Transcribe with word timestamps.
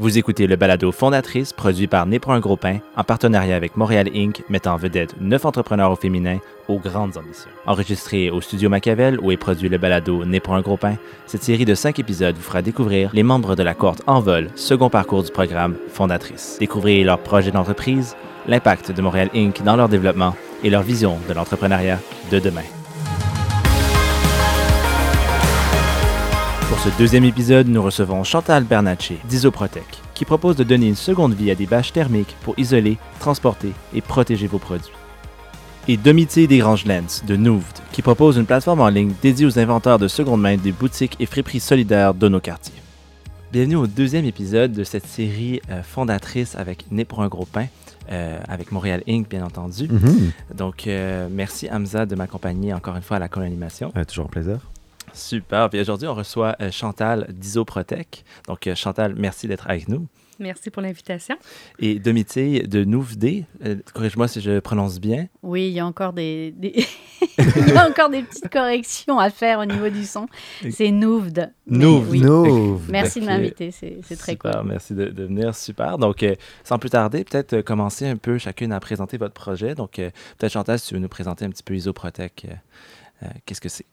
Vous 0.00 0.16
écoutez 0.16 0.46
le 0.46 0.54
balado 0.54 0.92
Fondatrice 0.92 1.52
produit 1.52 1.88
par 1.88 2.06
Né 2.06 2.20
pour 2.20 2.30
un 2.30 2.38
gros 2.38 2.56
pain 2.56 2.78
en 2.96 3.02
partenariat 3.02 3.56
avec 3.56 3.76
Montréal 3.76 4.08
Inc. 4.14 4.44
mettant 4.48 4.74
en 4.74 4.76
vedette 4.76 5.20
neuf 5.20 5.44
entrepreneurs 5.44 5.90
au 5.90 5.96
féminin 5.96 6.38
aux 6.68 6.78
grandes 6.78 7.16
ambitions. 7.16 7.50
Enregistré 7.66 8.30
au 8.30 8.40
studio 8.40 8.68
Machiavel 8.68 9.18
où 9.20 9.32
est 9.32 9.36
produit 9.36 9.68
le 9.68 9.76
balado 9.76 10.24
Né 10.24 10.40
un 10.48 10.60
gros 10.60 10.76
pain, 10.76 10.94
cette 11.26 11.42
série 11.42 11.64
de 11.64 11.74
cinq 11.74 11.98
épisodes 11.98 12.36
vous 12.36 12.42
fera 12.42 12.62
découvrir 12.62 13.10
les 13.12 13.24
membres 13.24 13.56
de 13.56 13.64
la 13.64 13.74
cohorte 13.74 14.04
en 14.06 14.20
vol, 14.20 14.50
second 14.54 14.88
parcours 14.88 15.24
du 15.24 15.32
programme 15.32 15.74
Fondatrice. 15.88 16.58
Découvrez 16.60 17.02
leurs 17.02 17.18
projets 17.18 17.50
d'entreprise, 17.50 18.14
l'impact 18.46 18.92
de 18.92 19.02
Montréal 19.02 19.30
Inc. 19.34 19.64
dans 19.64 19.74
leur 19.74 19.88
développement 19.88 20.36
et 20.62 20.70
leur 20.70 20.82
vision 20.82 21.18
de 21.28 21.34
l'entrepreneuriat 21.34 21.98
de 22.30 22.38
demain. 22.38 22.62
Pour 26.78 26.92
ce 26.92 26.98
deuxième 26.98 27.24
épisode, 27.24 27.66
nous 27.66 27.82
recevons 27.82 28.22
Chantal 28.22 28.62
Bernatchez 28.62 29.18
d'Isoprotec, 29.28 29.82
qui 30.14 30.24
propose 30.24 30.54
de 30.54 30.62
donner 30.62 30.86
une 30.86 30.94
seconde 30.94 31.34
vie 31.34 31.50
à 31.50 31.56
des 31.56 31.66
bâches 31.66 31.92
thermiques 31.92 32.36
pour 32.42 32.56
isoler, 32.56 32.98
transporter 33.18 33.72
et 33.94 34.00
protéger 34.00 34.46
vos 34.46 34.60
produits. 34.60 34.92
Et 35.88 35.96
Domitier 35.96 36.46
Desgranges-Lens 36.46 37.24
de 37.26 37.34
Nouved, 37.34 37.64
qui 37.90 38.00
propose 38.00 38.36
une 38.36 38.46
plateforme 38.46 38.80
en 38.80 38.90
ligne 38.90 39.12
dédiée 39.20 39.46
aux 39.46 39.58
inventeurs 39.58 39.98
de 39.98 40.06
seconde 40.06 40.40
main 40.40 40.56
des 40.56 40.70
boutiques 40.70 41.16
et 41.18 41.26
friperies 41.26 41.58
solidaires 41.58 42.14
de 42.14 42.28
nos 42.28 42.38
quartiers. 42.38 42.80
Bienvenue 43.50 43.74
au 43.74 43.88
deuxième 43.88 44.24
épisode 44.24 44.70
de 44.70 44.84
cette 44.84 45.06
série 45.06 45.60
euh, 45.70 45.82
fondatrice 45.82 46.54
avec 46.54 46.92
Né 46.92 47.04
pour 47.04 47.22
un 47.22 47.28
gros 47.28 47.46
pain. 47.46 47.66
Euh, 48.12 48.38
avec 48.48 48.70
Montréal 48.70 49.02
Inc., 49.08 49.28
bien 49.28 49.44
entendu. 49.44 49.88
Mm-hmm. 49.88 50.56
Donc, 50.56 50.86
euh, 50.86 51.28
merci 51.28 51.68
Hamza 51.70 52.06
de 52.06 52.14
m'accompagner 52.14 52.72
encore 52.72 52.94
une 52.94 53.02
fois 53.02 53.16
à 53.16 53.20
la 53.20 53.28
co-animation. 53.28 53.92
Toujours 54.06 54.26
un 54.26 54.28
plaisir. 54.28 54.60
Super. 55.18 55.68
Puis 55.70 55.80
aujourd'hui, 55.80 56.06
on 56.08 56.14
reçoit 56.14 56.56
euh, 56.60 56.70
Chantal 56.70 57.26
d'Isoprotec. 57.30 58.24
Donc, 58.46 58.66
euh, 58.66 58.74
Chantal, 58.74 59.14
merci 59.16 59.46
d'être 59.48 59.68
avec 59.68 59.88
nous. 59.88 60.06
Merci 60.40 60.70
pour 60.70 60.82
l'invitation. 60.82 61.34
Et 61.80 61.98
Domitille 61.98 62.60
de 62.68 62.84
Nouvdé, 62.84 63.44
euh, 63.64 63.74
corrige-moi 63.92 64.28
si 64.28 64.40
je 64.40 64.60
prononce 64.60 65.00
bien. 65.00 65.26
Oui, 65.42 65.66
il 65.66 65.72
y 65.72 65.80
a 65.80 65.84
encore 65.86 66.12
des, 66.12 66.52
des- 66.56 66.86
il 67.38 67.68
y 67.70 67.72
a 67.76 67.88
encore 67.88 68.08
des 68.08 68.22
petites 68.22 68.48
corrections 68.48 69.18
à 69.18 69.30
faire 69.30 69.58
au 69.58 69.64
niveau 69.64 69.88
du 69.88 70.04
son. 70.04 70.28
C'est 70.70 70.92
Nouvd. 70.92 71.52
Mais 71.66 71.78
Nouvd. 71.78 72.08
oui. 72.12 72.80
Merci 72.88 73.20
de 73.20 73.26
m'inviter, 73.26 73.72
c'est 73.72 73.98
très 74.16 74.32
Super, 74.34 74.60
cool. 74.60 74.68
merci 74.68 74.94
de, 74.94 75.06
de 75.06 75.24
venir. 75.24 75.56
Super. 75.56 75.98
Donc, 75.98 76.22
euh, 76.22 76.36
sans 76.62 76.78
plus 76.78 76.90
tarder, 76.90 77.24
peut-être 77.24 77.54
euh, 77.54 77.62
commencer 77.62 78.06
un 78.06 78.16
peu 78.16 78.38
chacune 78.38 78.70
à 78.70 78.78
présenter 78.78 79.16
votre 79.18 79.34
projet. 79.34 79.74
Donc, 79.74 79.98
euh, 79.98 80.10
peut-être 80.38 80.52
Chantal, 80.52 80.78
si 80.78 80.86
tu 80.86 80.94
veux 80.94 81.00
nous 81.00 81.08
présenter 81.08 81.46
un 81.46 81.50
petit 81.50 81.64
peu 81.64 81.74
Isoprotec, 81.74 82.46
euh, 82.48 82.54
euh, 83.24 83.26
qu'est-ce 83.44 83.60
que 83.60 83.68
c'est? 83.68 83.86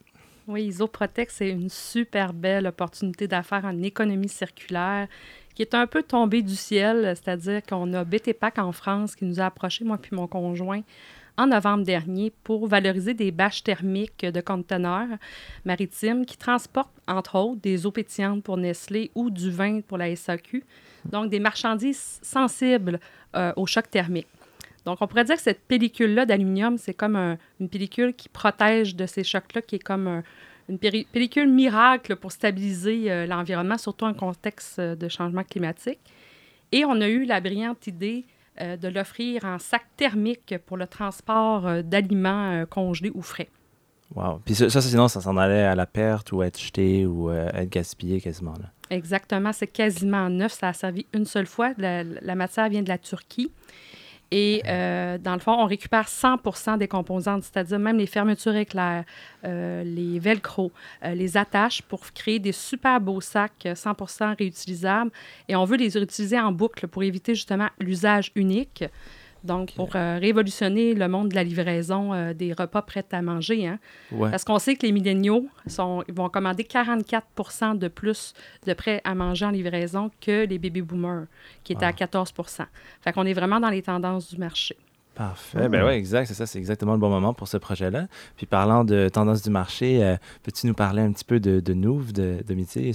Oui, 0.48 0.66
Isoprotec, 0.66 1.30
c'est 1.32 1.50
une 1.50 1.68
super 1.68 2.32
belle 2.32 2.68
opportunité 2.68 3.26
d'affaires 3.26 3.64
en 3.64 3.82
économie 3.82 4.28
circulaire 4.28 5.08
qui 5.56 5.62
est 5.62 5.74
un 5.74 5.88
peu 5.88 6.04
tombée 6.04 6.42
du 6.42 6.54
ciel, 6.54 7.14
c'est-à-dire 7.16 7.62
qu'on 7.62 7.92
a 7.94 8.04
BTPAC 8.04 8.58
en 8.58 8.70
France 8.70 9.16
qui 9.16 9.24
nous 9.24 9.40
a 9.40 9.46
approchés, 9.46 9.84
moi 9.84 9.98
puis 9.98 10.14
mon 10.14 10.28
conjoint, 10.28 10.82
en 11.36 11.48
novembre 11.48 11.82
dernier 11.82 12.32
pour 12.44 12.68
valoriser 12.68 13.12
des 13.12 13.32
bâches 13.32 13.64
thermiques 13.64 14.24
de 14.24 14.40
conteneurs 14.40 15.18
maritimes 15.64 16.24
qui 16.24 16.36
transportent, 16.36 16.94
entre 17.08 17.36
autres, 17.38 17.60
des 17.60 17.84
eaux 17.84 17.90
pétillantes 17.90 18.44
pour 18.44 18.56
Nestlé 18.56 19.10
ou 19.14 19.30
du 19.30 19.50
vin 19.50 19.80
pour 19.80 19.98
la 19.98 20.14
SAQ, 20.14 20.62
donc 21.06 21.28
des 21.28 21.40
marchandises 21.40 22.20
sensibles 22.22 23.00
euh, 23.34 23.52
au 23.56 23.66
choc 23.66 23.90
thermique. 23.90 24.28
Donc, 24.86 24.98
on 25.02 25.06
pourrait 25.06 25.24
dire 25.24 25.36
que 25.36 25.42
cette 25.42 25.60
pellicule-là 25.66 26.24
d'aluminium, 26.24 26.78
c'est 26.78 26.94
comme 26.94 27.16
un- 27.16 27.36
une 27.60 27.68
pellicule 27.68 28.14
qui 28.14 28.28
protège 28.28 28.96
de 28.96 29.04
ces 29.04 29.24
chocs-là, 29.24 29.60
qui 29.60 29.74
est 29.76 29.82
comme 29.82 30.06
un- 30.06 30.22
une 30.68 30.78
pellicule 30.78 31.48
miracle 31.48 32.16
pour 32.16 32.32
stabiliser 32.32 33.10
euh, 33.10 33.26
l'environnement, 33.26 33.78
surtout 33.78 34.04
en 34.04 34.14
contexte 34.14 34.78
euh, 34.78 34.94
de 34.96 35.08
changement 35.08 35.44
climatique. 35.44 35.98
Et 36.72 36.84
on 36.84 37.00
a 37.00 37.08
eu 37.08 37.24
la 37.24 37.40
brillante 37.40 37.86
idée 37.86 38.24
euh, 38.60 38.76
de 38.76 38.88
l'offrir 38.88 39.44
en 39.44 39.58
sac 39.58 39.82
thermique 39.96 40.54
pour 40.66 40.76
le 40.76 40.86
transport 40.86 41.66
euh, 41.66 41.82
d'aliments 41.82 42.64
congelés 42.70 43.12
ou 43.14 43.22
frais. 43.22 43.48
Wow. 44.14 44.40
Puis 44.44 44.54
ça, 44.54 44.70
ça, 44.70 44.80
sinon, 44.80 45.08
ça 45.08 45.20
s'en 45.20 45.36
allait 45.36 45.64
à 45.64 45.74
la 45.74 45.84
perte 45.86 46.30
ou 46.32 46.42
être 46.42 46.58
jeté 46.60 47.06
ou 47.06 47.30
être 47.30 47.68
gaspillé 47.68 48.20
quasiment. 48.20 48.54
Là. 48.54 48.70
Exactement, 48.90 49.52
c'est 49.52 49.66
quasiment 49.66 50.30
neuf. 50.30 50.52
Ça 50.52 50.68
a 50.68 50.72
servi 50.72 51.06
une 51.12 51.24
seule 51.24 51.46
fois. 51.46 51.72
La, 51.76 52.04
la 52.04 52.34
matière 52.36 52.68
vient 52.68 52.82
de 52.82 52.88
la 52.88 52.98
Turquie. 52.98 53.50
Et 54.30 54.62
euh, 54.66 55.18
dans 55.18 55.34
le 55.34 55.38
fond, 55.38 55.52
on 55.52 55.66
récupère 55.66 56.08
100 56.08 56.78
des 56.78 56.88
composantes, 56.88 57.44
c'est-à-dire 57.44 57.78
même 57.78 57.98
les 57.98 58.06
fermetures 58.06 58.56
éclairs, 58.56 59.04
euh, 59.44 59.84
les 59.84 60.18
velcro, 60.18 60.72
euh, 61.04 61.14
les 61.14 61.36
attaches 61.36 61.82
pour 61.82 62.00
créer 62.12 62.38
des 62.38 62.52
super 62.52 63.00
beaux 63.00 63.20
sacs 63.20 63.66
euh, 63.66 63.74
100% 63.74 64.36
réutilisables. 64.36 65.12
Et 65.48 65.54
on 65.54 65.64
veut 65.64 65.76
les 65.76 65.90
réutiliser 65.90 66.40
en 66.40 66.50
boucle 66.50 66.88
pour 66.88 67.04
éviter 67.04 67.34
justement 67.34 67.68
l'usage 67.78 68.32
unique. 68.34 68.84
Donc, 69.46 69.72
pour 69.72 69.94
euh, 69.94 70.18
révolutionner 70.18 70.94
le 70.94 71.08
monde 71.08 71.30
de 71.30 71.34
la 71.34 71.44
livraison 71.44 72.12
euh, 72.12 72.34
des 72.34 72.52
repas 72.52 72.82
prêts 72.82 73.06
à 73.12 73.22
manger. 73.22 73.66
Hein. 73.66 73.78
Ouais. 74.12 74.30
Parce 74.30 74.44
qu'on 74.44 74.58
sait 74.58 74.76
que 74.76 74.84
les 74.84 74.92
milléniaux 74.92 75.46
sont, 75.66 76.04
vont 76.08 76.28
commander 76.28 76.64
44% 76.64 77.78
de 77.78 77.88
plus 77.88 78.34
de 78.66 78.74
prêts 78.74 79.00
à 79.04 79.14
manger 79.14 79.46
en 79.46 79.50
livraison 79.50 80.10
que 80.20 80.46
les 80.46 80.58
baby 80.58 80.82
boomers, 80.82 81.26
qui 81.64 81.72
étaient 81.72 81.86
à 81.86 81.92
14% 81.92 82.66
Fait 83.00 83.12
qu'on 83.12 83.24
est 83.24 83.32
vraiment 83.32 83.60
dans 83.60 83.70
les 83.70 83.82
tendances 83.82 84.28
du 84.28 84.38
marché. 84.38 84.76
Parfait. 85.16 85.68
Ben 85.68 85.82
ouais, 85.84 85.96
exact. 85.96 86.26
C'est 86.26 86.34
ça. 86.34 86.46
C'est 86.46 86.58
exactement 86.58 86.92
le 86.92 86.98
bon 86.98 87.08
moment 87.08 87.32
pour 87.34 87.48
ce 87.48 87.56
projet-là. 87.56 88.06
Puis 88.36 88.44
parlant 88.46 88.84
de 88.84 89.08
tendance 89.08 89.42
du 89.42 89.50
marché, 89.50 90.04
euh, 90.04 90.16
peux-tu 90.42 90.66
nous 90.66 90.74
parler 90.74 91.00
un 91.02 91.10
petit 91.12 91.24
peu 91.24 91.40
de, 91.40 91.60
de 91.60 91.72
Nouv, 91.74 92.12
de, 92.12 92.44
de 92.46 92.54
métier? 92.54 92.92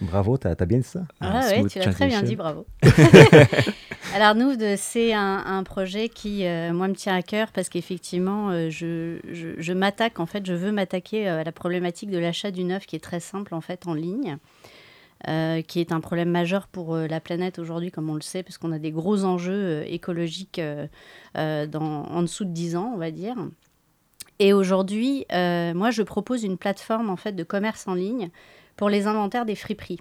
Bravo, 0.00 0.38
t'as 0.38 0.54
as 0.58 0.64
bien 0.66 0.78
dit 0.78 0.84
ça. 0.84 1.00
Ah 1.20 1.42
smooth 1.42 1.70
tu 1.70 1.78
l'as 1.78 1.92
très 1.92 2.06
bien 2.06 2.22
dit, 2.22 2.36
bravo. 2.36 2.66
Alors 4.14 4.34
Nouvd, 4.34 4.76
c'est 4.78 5.12
un, 5.12 5.42
un 5.44 5.62
projet 5.64 6.08
qui, 6.08 6.46
euh, 6.46 6.72
moi, 6.72 6.88
me 6.88 6.94
tient 6.94 7.14
à 7.14 7.22
cœur 7.22 7.48
parce 7.52 7.68
qu'effectivement, 7.68 8.48
euh, 8.50 8.70
je, 8.70 9.18
je- 9.30 9.60
je 9.60 9.72
m'attaque, 9.74 10.18
en 10.20 10.26
fait, 10.26 10.46
je 10.46 10.54
veux 10.54 10.72
m'attaquer 10.72 11.28
euh, 11.28 11.40
à 11.40 11.44
la 11.44 11.52
problématique 11.52 12.10
de 12.10 12.18
l'achat 12.18 12.50
du 12.50 12.64
neuf 12.64 12.86
qui 12.86 12.96
est 12.96 13.00
très 13.04 13.20
simple, 13.20 13.54
en 13.54 13.60
fait, 13.60 13.86
en 13.86 13.92
ligne. 13.94 14.38
Euh, 15.26 15.62
qui 15.62 15.80
est 15.80 15.90
un 15.90 16.00
problème 16.00 16.30
majeur 16.30 16.68
pour 16.68 16.94
euh, 16.94 17.08
la 17.08 17.18
planète 17.18 17.58
aujourd'hui, 17.58 17.90
comme 17.90 18.08
on 18.08 18.14
le 18.14 18.20
sait, 18.20 18.44
parce 18.44 18.56
qu'on 18.56 18.70
a 18.70 18.78
des 18.78 18.92
gros 18.92 19.24
enjeux 19.24 19.52
euh, 19.52 19.84
écologiques 19.84 20.60
en 21.34 22.22
dessous 22.22 22.44
de 22.44 22.50
10 22.50 22.76
ans, 22.76 22.92
on 22.94 22.98
va 22.98 23.10
dire. 23.10 23.34
Et 24.38 24.52
aujourd'hui, 24.52 25.26
moi, 25.30 25.90
je 25.90 26.02
propose 26.02 26.44
une 26.44 26.56
plateforme 26.56 27.10
en 27.10 27.16
fait 27.16 27.32
de 27.32 27.42
commerce 27.42 27.88
en 27.88 27.94
ligne 27.94 28.30
pour 28.76 28.88
les 28.88 29.08
inventaires 29.08 29.44
des 29.44 29.56
friperies. 29.56 29.98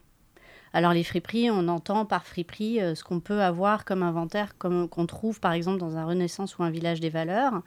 Alors 0.74 0.94
les 0.94 1.04
friperies, 1.04 1.50
on 1.50 1.68
entend 1.70 2.06
par 2.06 2.24
friperie 2.24 2.80
ce 2.94 3.04
qu'on 3.04 3.20
peut 3.20 3.42
avoir 3.42 3.86
comme 3.86 4.04
inventaire, 4.04 4.56
comme 4.60 4.88
qu'on 4.88 5.08
trouve 5.08 5.40
par 5.40 5.54
exemple 5.54 5.80
dans 5.80 5.98
un 5.98 6.06
Renaissance 6.06 6.60
ou 6.60 6.64
un 6.64 6.70
Village 6.70 7.00
des 7.00 7.10
Valeurs. 7.10 7.64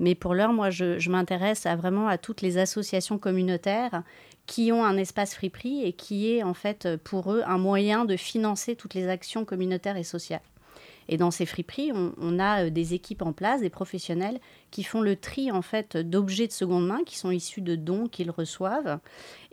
Mais 0.00 0.14
pour 0.14 0.34
l'heure, 0.34 0.54
moi, 0.54 0.70
je, 0.70 1.08
m'intéresse 1.10 1.66
à 1.66 1.76
vraiment 1.76 2.08
à 2.08 2.16
toutes 2.16 2.40
les 2.40 2.56
associations 2.56 3.18
communautaires 3.18 4.02
qui 4.46 4.72
ont 4.72 4.82
un 4.82 4.96
espace 4.96 5.34
friperie 5.34 5.84
et 5.84 5.92
qui 5.92 6.32
est 6.32 6.42
en 6.42 6.54
fait 6.54 6.96
pour 7.04 7.32
eux 7.32 7.42
un 7.46 7.58
moyen 7.58 8.06
de 8.06 8.16
financer 8.16 8.74
toutes 8.74 8.94
les 8.94 9.08
actions 9.08 9.44
communautaires 9.44 9.98
et 9.98 10.02
sociales. 10.02 10.40
Et 11.08 11.16
dans 11.16 11.30
ces 11.30 11.46
friperies, 11.46 11.92
on, 11.92 12.12
on 12.20 12.38
a 12.38 12.64
euh, 12.64 12.70
des 12.70 12.94
équipes 12.94 13.22
en 13.22 13.32
place, 13.32 13.60
des 13.60 13.70
professionnels 13.70 14.38
qui 14.70 14.84
font 14.84 15.00
le 15.00 15.16
tri 15.16 15.50
en 15.50 15.62
fait 15.62 15.96
d'objets 15.96 16.46
de 16.46 16.52
seconde 16.52 16.86
main 16.86 17.00
qui 17.04 17.18
sont 17.18 17.30
issus 17.30 17.60
de 17.60 17.74
dons 17.74 18.06
qu'ils 18.06 18.30
reçoivent. 18.30 18.98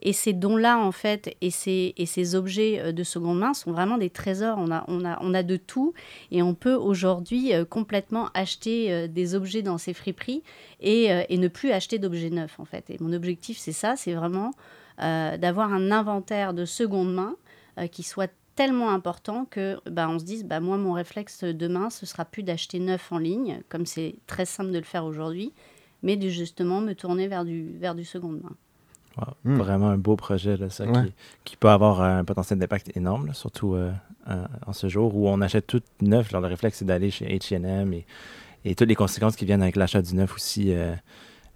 Et 0.02 0.13
ces 0.13 0.34
dons-là, 0.34 0.78
en 0.78 0.91
fait, 0.91 1.35
et 1.41 1.50
ces, 1.50 1.96
et 1.97 2.06
ces 2.06 2.35
objets 2.35 2.80
euh, 2.80 2.91
de 2.91 3.03
seconde 3.03 3.40
main 3.40 3.53
sont 3.53 3.72
vraiment 3.72 3.97
des 3.97 4.09
trésors. 4.09 4.58
On 4.59 4.72
a, 4.72 5.44
de 5.44 5.58
tout 5.58 5.94
et 6.31 6.41
on 6.41 6.53
peut 6.53 6.75
aujourd'hui 6.75 7.53
euh, 7.53 7.66
complètement 7.66 8.29
acheter 8.34 9.08
des 9.08 9.35
objets 9.35 9.62
dans 9.62 9.78
ces 9.78 9.94
friperies 9.94 10.44
et, 10.79 11.09
et 11.29 11.38
ne 11.38 11.47
plus 11.47 11.72
acheter 11.72 12.00
d'objets 12.00 12.29
neufs, 12.29 12.59
en 12.59 12.66
fait. 12.66 12.90
Et 12.90 12.97
mon 13.00 13.14
objectif, 13.14 13.58
c'est 13.58 13.72
ça, 13.72 13.96
c'est 13.96 14.14
vraiment 14.14 14.52
d'avoir 14.97 15.74
un 15.74 15.91
inventaire 15.91 16.53
de 16.53 16.66
seconde 16.66 17.14
main 17.14 17.35
qui 17.91 18.02
soit 18.02 18.31
tellement 18.57 18.90
important 18.90 19.45
que 19.45 19.79
bah, 19.90 20.09
on 20.09 20.19
se 20.19 20.25
dise 20.25 20.44
bah, 20.44 20.59
moi 20.59 20.78
mon 20.78 20.91
réflexe 20.91 21.43
demain 21.46 21.90
ce 21.90 22.05
sera 22.05 22.26
plus 22.26 22.43
d'acheter 22.43 22.79
neuf 22.79 23.11
en 23.11 23.20
ligne 23.20 23.61
comme 23.70 23.85
c'est 23.85 24.16
très 24.28 24.46
simple 24.46 24.72
de 24.72 24.78
le 24.79 24.84
faire 24.84 25.05
aujourd'hui 25.05 25.53
mais 26.03 26.17
de 26.17 26.28
justement 26.28 26.81
me 26.81 26.93
tourner 26.93 27.28
vers 27.28 27.46
du 27.46 27.72
vers 27.78 27.96
du 27.96 28.03
seconde 28.03 28.41
main 28.43 28.55
Wow. 29.20 29.34
Hmm. 29.46 29.58
Vraiment 29.58 29.87
un 29.90 29.97
beau 29.97 30.16
projet, 30.16 30.58
là, 30.58 30.70
ça, 30.70 30.85
Ouais. 30.85 31.05
qui, 31.05 31.14
qui 31.43 31.58
peut 31.58 31.70
avoir 31.70 32.02
un 32.03 32.23
potentiel 32.23 32.59
d'impact 32.59 32.96
énorme, 32.96 33.26
là, 33.26 33.34
surtout 33.34 33.73
euh, 33.73 33.91
en, 34.28 34.43
en 34.67 34.73
ce 34.73 34.87
jour 34.90 35.16
où 35.16 35.28
on 35.28 35.41
achète 35.41 35.66
tout 35.66 35.81
neuf. 36.02 36.29
Genre, 36.29 36.40
le 36.40 36.46
réflexe, 36.46 36.78
c'est 36.78 36.85
d'aller 36.85 37.09
chez 37.09 37.26
H&M 37.26 37.93
et, 37.93 38.05
et 38.64 38.76
toutes 38.76 38.90
les 38.90 38.93
conséquences 38.93 39.35
qui 39.35 39.46
viennent 39.46 39.64
avec 39.64 39.76
l'achat 39.76 40.03
du 40.03 40.14
neuf 40.14 40.35
aussi, 40.35 40.72
euh, 40.72 40.93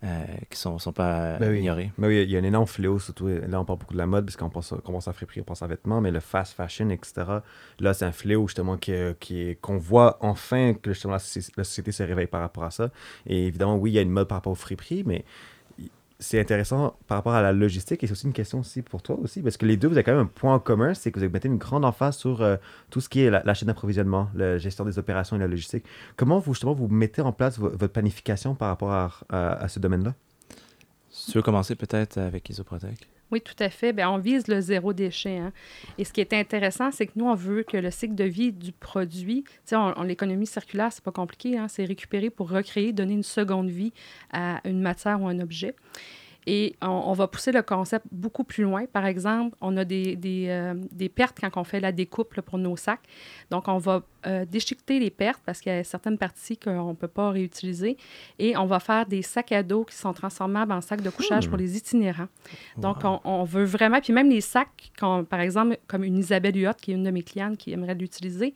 euh, 0.04 0.26
qui 0.50 0.58
sont, 0.58 0.80
sont 0.80 0.94
pas 0.94 1.22
euh, 1.22 1.38
Ben 1.40 1.52
oui. 1.52 1.60
ignorées. 1.60 1.92
Mais 1.98 2.08
oui, 2.08 2.24
il 2.24 2.30
y 2.32 2.36
a 2.36 2.40
un 2.40 2.44
énorme 2.44 2.66
fléau, 2.68 2.98
surtout. 3.00 3.28
Là, 3.28 3.60
on 3.62 3.66
parle 3.66 3.80
beaucoup 3.80 3.94
de 3.94 4.00
la 4.00 4.08
mode, 4.08 4.26
parce 4.26 4.36
qu'on 4.36 4.50
pense, 4.50 4.74
qu'on 4.84 4.92
pense 4.94 5.08
à 5.08 5.14
friperie, 5.14 5.42
on 5.42 5.44
pense 5.44 5.62
à 5.62 5.68
vêtements, 5.68 6.02
mais 6.02 6.12
le 6.12 6.20
fast 6.20 6.54
fashion, 6.54 6.90
etc. 6.90 7.44
Là, 7.80 7.94
c'est 7.94 8.06
un 8.06 8.12
fléau, 8.12 8.48
justement, 8.48 8.78
est- 8.92 9.18
qui 9.20 9.42
est- 9.42 9.56
qu'on 9.62 9.78
voit 9.78 10.18
enfin 10.22 10.74
que 10.74 10.94
justement, 10.94 11.14
la, 11.14 11.20
la 11.58 11.64
société 11.64 11.92
se 11.92 12.04
réveille 12.04 12.28
par 12.28 12.42
rapport 12.42 12.64
à 12.64 12.72
ça. 12.72 12.90
Et 13.28 13.48
évidemment, 13.48 13.76
oui, 13.78 13.92
il 13.92 13.94
y 13.94 14.00
a 14.00 14.02
une 14.02 14.10
mode 14.10 14.28
par 14.28 14.38
rapport 14.38 14.52
aux 14.54 14.56
friperies, 14.56 15.04
mais 15.06 15.24
c'est 16.22 16.40
intéressant 16.40 16.96
par 17.08 17.18
rapport 17.18 17.34
à 17.34 17.42
la 17.42 17.52
logistique 17.52 18.04
et 18.04 18.08
c'est 18.08 18.14
aussi 18.14 18.28
une 18.28 18.34
question 18.34 18.60
aussi 18.60 18.84
pour 18.84 19.02
toi 19.02 19.18
aussi 19.20 19.42
parce 19.42 19.58
que 19.58 19.66
les 19.66 19.76
deux 19.76 19.88
vous 19.88 19.96
avez 19.96 20.04
quand 20.04 20.12
même 20.12 20.22
un 20.22 20.26
point 20.28 20.54
en 20.54 20.60
commun 20.60 20.94
c'est 20.94 21.12
que 21.12 21.20
vous 21.20 21.30
mettez 21.30 21.48
une 21.48 21.58
grande 21.58 21.84
emphase 21.84 22.16
sur 22.16 22.42
euh, 22.42 22.58
tout 22.92 23.02
ce 23.02 23.10
qui 23.10 23.22
est 23.22 23.32
la, 23.32 23.54
chaîne 23.56 23.68
d'approvisionnement 23.68 24.30
la 24.36 24.60
gestion 24.60 24.86
des 24.86 25.00
opérations 25.00 25.36
et 25.36 25.40
la 25.40 25.48
logistique. 25.48 25.84
Comment 26.16 26.38
vous 26.38 26.54
justement 26.54 26.74
vous 26.74 26.88
mettez 26.88 27.22
en 27.22 27.32
place 27.32 27.58
votre 27.58 27.88
planification 27.88 28.54
par 28.54 28.70
rapport 28.70 28.92
à, 28.92 29.10
à, 29.30 29.68
ce 29.68 29.80
domaine-là? 29.80 30.14
Tu 31.28 31.34
veux 31.34 31.42
commencer 31.42 31.76
peut-être 31.76 32.20
avec 32.20 32.50
Isoprotec? 32.50 33.11
Oui, 33.32 33.42
tout 33.42 33.56
à 33.60 33.70
fait. 33.70 33.94
Bien, 33.94 34.10
on 34.10 34.18
vise 34.18 34.48
le 34.48 34.60
zéro 34.60 34.94
déchet. 34.94 35.38
Hein. 35.38 35.54
Et 35.98 36.04
ce 36.04 36.12
qui 36.12 36.22
est 36.22 36.34
intéressant, 36.34 36.92
c'est 36.92 37.08
que 37.08 37.14
nous, 37.16 37.26
on 37.26 37.36
veut 37.36 37.64
que 37.64 37.78
le 37.78 37.90
cycle 37.92 38.16
de 38.16 38.26
vie 38.26 38.52
du 38.52 38.72
produit, 38.74 39.44
sais, 39.64 39.76
on, 39.76 40.04
l'économie 40.04 40.48
circulaire, 40.48 40.92
c'est 40.92 41.04
pas 41.04 41.12
compliqué, 41.12 41.58
hein, 41.58 41.68
c'est 41.68 41.86
récupérer 41.86 42.30
pour 42.30 42.50
recréer, 42.50 42.92
donner 42.92 43.14
une 43.14 43.24
seconde 43.24 43.70
vie 43.70 43.94
à 44.32 44.62
une 44.66 44.82
matière 44.82 45.22
ou 45.22 45.28
un 45.28 45.40
objet. 45.40 45.76
Et 46.48 46.76
on, 46.82 47.14
va 47.14 47.28
pousser 47.28 47.52
le 47.52 47.62
concept 47.62 48.06
beaucoup 48.12 48.44
plus 48.44 48.64
loin. 48.64 48.86
Par 48.86 49.06
exemple, 49.06 49.56
on 49.62 49.78
a 49.78 49.86
des, 49.86 50.16
des, 50.16 50.48
euh, 50.50 50.74
des 50.92 51.08
pertes 51.08 51.40
quand 51.40 51.60
on 51.60 51.64
fait 51.64 51.80
la 51.80 51.92
découpe 51.92 52.40
pour 52.42 52.58
nos 52.58 52.76
sacs. 52.76 53.04
Donc, 53.52 53.68
on 53.68 53.78
va 53.78 54.02
euh, 54.26 54.46
déchiqueter 54.46 55.00
les 55.00 55.12
pertes 55.12 55.42
parce 55.46 55.62
qu'il 55.62 55.72
y 55.72 55.76
a 55.76 55.84
certaines 55.84 56.18
parties 56.18 56.58
qu'on 56.58 56.90
ne 56.90 56.96
peut 56.96 57.08
pas 57.08 57.30
réutiliser. 57.30 57.96
Et 58.40 58.58
on 58.58 58.66
va 58.66 58.80
faire 58.80 59.06
des 59.06 59.22
sacs 59.22 59.52
à 59.52 59.62
dos 59.62 59.84
qui 59.84 59.96
sont 59.96 60.14
transformables 60.14 60.72
en 60.72 60.82
sacs 60.82 61.02
de 61.02 61.12
couchage 61.12 61.48
pour 61.48 61.58
hmm. 61.58 61.62
les 61.62 61.78
itinérants. 61.78 62.28
Donc, 62.78 62.98
on, 63.04 63.44
veut 63.44 63.66
vraiment... 63.66 64.00
Puis 64.02 64.14
même 64.14 64.30
les 64.30 64.42
sacs, 64.42 64.92
quand, 64.98 65.24
par 65.24 65.42
exemple, 65.42 65.78
comme 65.88 66.04
une 66.04 66.18
Isabelle 66.18 66.56
Huot, 66.58 66.74
qui 66.82 66.92
est 66.92 66.96
une 66.96 67.04
de 67.04 67.12
mes 67.12 67.24
clientes 67.24 67.58
qui 67.58 67.72
aimerait 67.72 67.96
l'utiliser, 67.96 68.56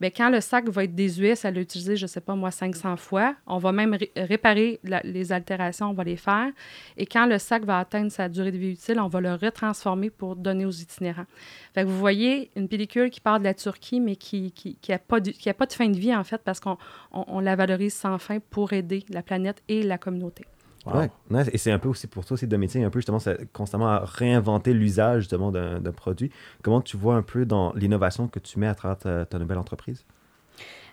bien, 0.00 0.10
quand 0.10 0.30
le 0.30 0.40
sac 0.40 0.68
va 0.68 0.82
être 0.82 0.94
désuet, 0.96 1.36
ça 1.36 1.52
l'a 1.52 1.60
utilisé, 1.60 1.96
je 1.96 2.04
ne 2.04 2.08
sais 2.08 2.20
pas 2.20 2.34
moi, 2.34 2.50
500 2.50 2.96
fois, 2.96 3.36
on 3.46 3.58
va 3.58 3.70
même 3.70 3.96
réparer 4.16 4.80
les 5.04 5.32
altérations, 5.32 5.90
on 5.90 5.94
va 5.94 6.02
les 6.04 6.16
faire. 6.16 6.50
Et 6.96 7.06
quand 7.06 7.19
le 7.26 7.38
sac 7.38 7.64
va 7.64 7.78
atteindre 7.78 8.10
sa 8.10 8.28
durée 8.28 8.52
de 8.52 8.58
vie 8.58 8.70
utile, 8.70 9.00
on 9.00 9.08
va 9.08 9.20
le 9.20 9.34
retransformer 9.34 10.10
pour 10.10 10.36
donner 10.36 10.64
aux 10.64 10.70
itinérants. 10.70 11.26
Fait 11.74 11.82
que 11.82 11.88
vous 11.88 11.98
voyez 11.98 12.50
une 12.56 12.68
pellicule 12.68 13.10
qui 13.10 13.20
part 13.20 13.38
de 13.38 13.44
la 13.44 13.54
Turquie, 13.54 14.00
mais 14.00 14.16
qui 14.16 14.42
n'a 14.42 14.50
qui, 14.50 14.74
qui 14.76 14.92
a 14.92 14.98
pas, 14.98 15.20
de, 15.20 15.30
qui 15.30 15.48
a 15.48 15.54
pas 15.54 15.66
de 15.66 15.72
fin 15.72 15.88
de 15.88 15.96
vie, 15.96 16.14
en 16.14 16.24
fait, 16.24 16.40
parce 16.44 16.60
qu'on 16.60 16.76
on, 17.12 17.40
la 17.40 17.56
valorise 17.56 17.94
sans 17.94 18.18
fin 18.18 18.38
pour 18.38 18.72
aider 18.72 19.04
la 19.08 19.22
planète 19.22 19.62
et 19.68 19.82
la 19.82 19.98
communauté. 19.98 20.44
Ouais. 20.86 21.10
et 21.52 21.58
c'est 21.58 21.70
un 21.70 21.78
peu 21.78 21.90
aussi 21.90 22.06
pour 22.06 22.24
toi 22.24 22.34
aussi 22.34 22.46
de 22.46 22.56
métier, 22.56 22.82
un 22.82 22.88
peu 22.88 23.00
justement 23.00 23.18
constamment 23.52 23.88
à 23.88 23.98
réinventer 23.98 24.72
l'usage 24.72 25.24
justement 25.24 25.52
d'un 25.52 25.92
produit. 25.92 26.30
Comment 26.62 26.80
tu 26.80 26.96
vois 26.96 27.16
un 27.16 27.22
peu 27.22 27.44
dans 27.44 27.74
l'innovation 27.74 28.28
que 28.28 28.38
tu 28.38 28.58
mets 28.58 28.66
à 28.66 28.74
travers 28.74 28.96
ta, 28.96 29.26
ta 29.26 29.38
nouvelle 29.38 29.58
entreprise? 29.58 30.06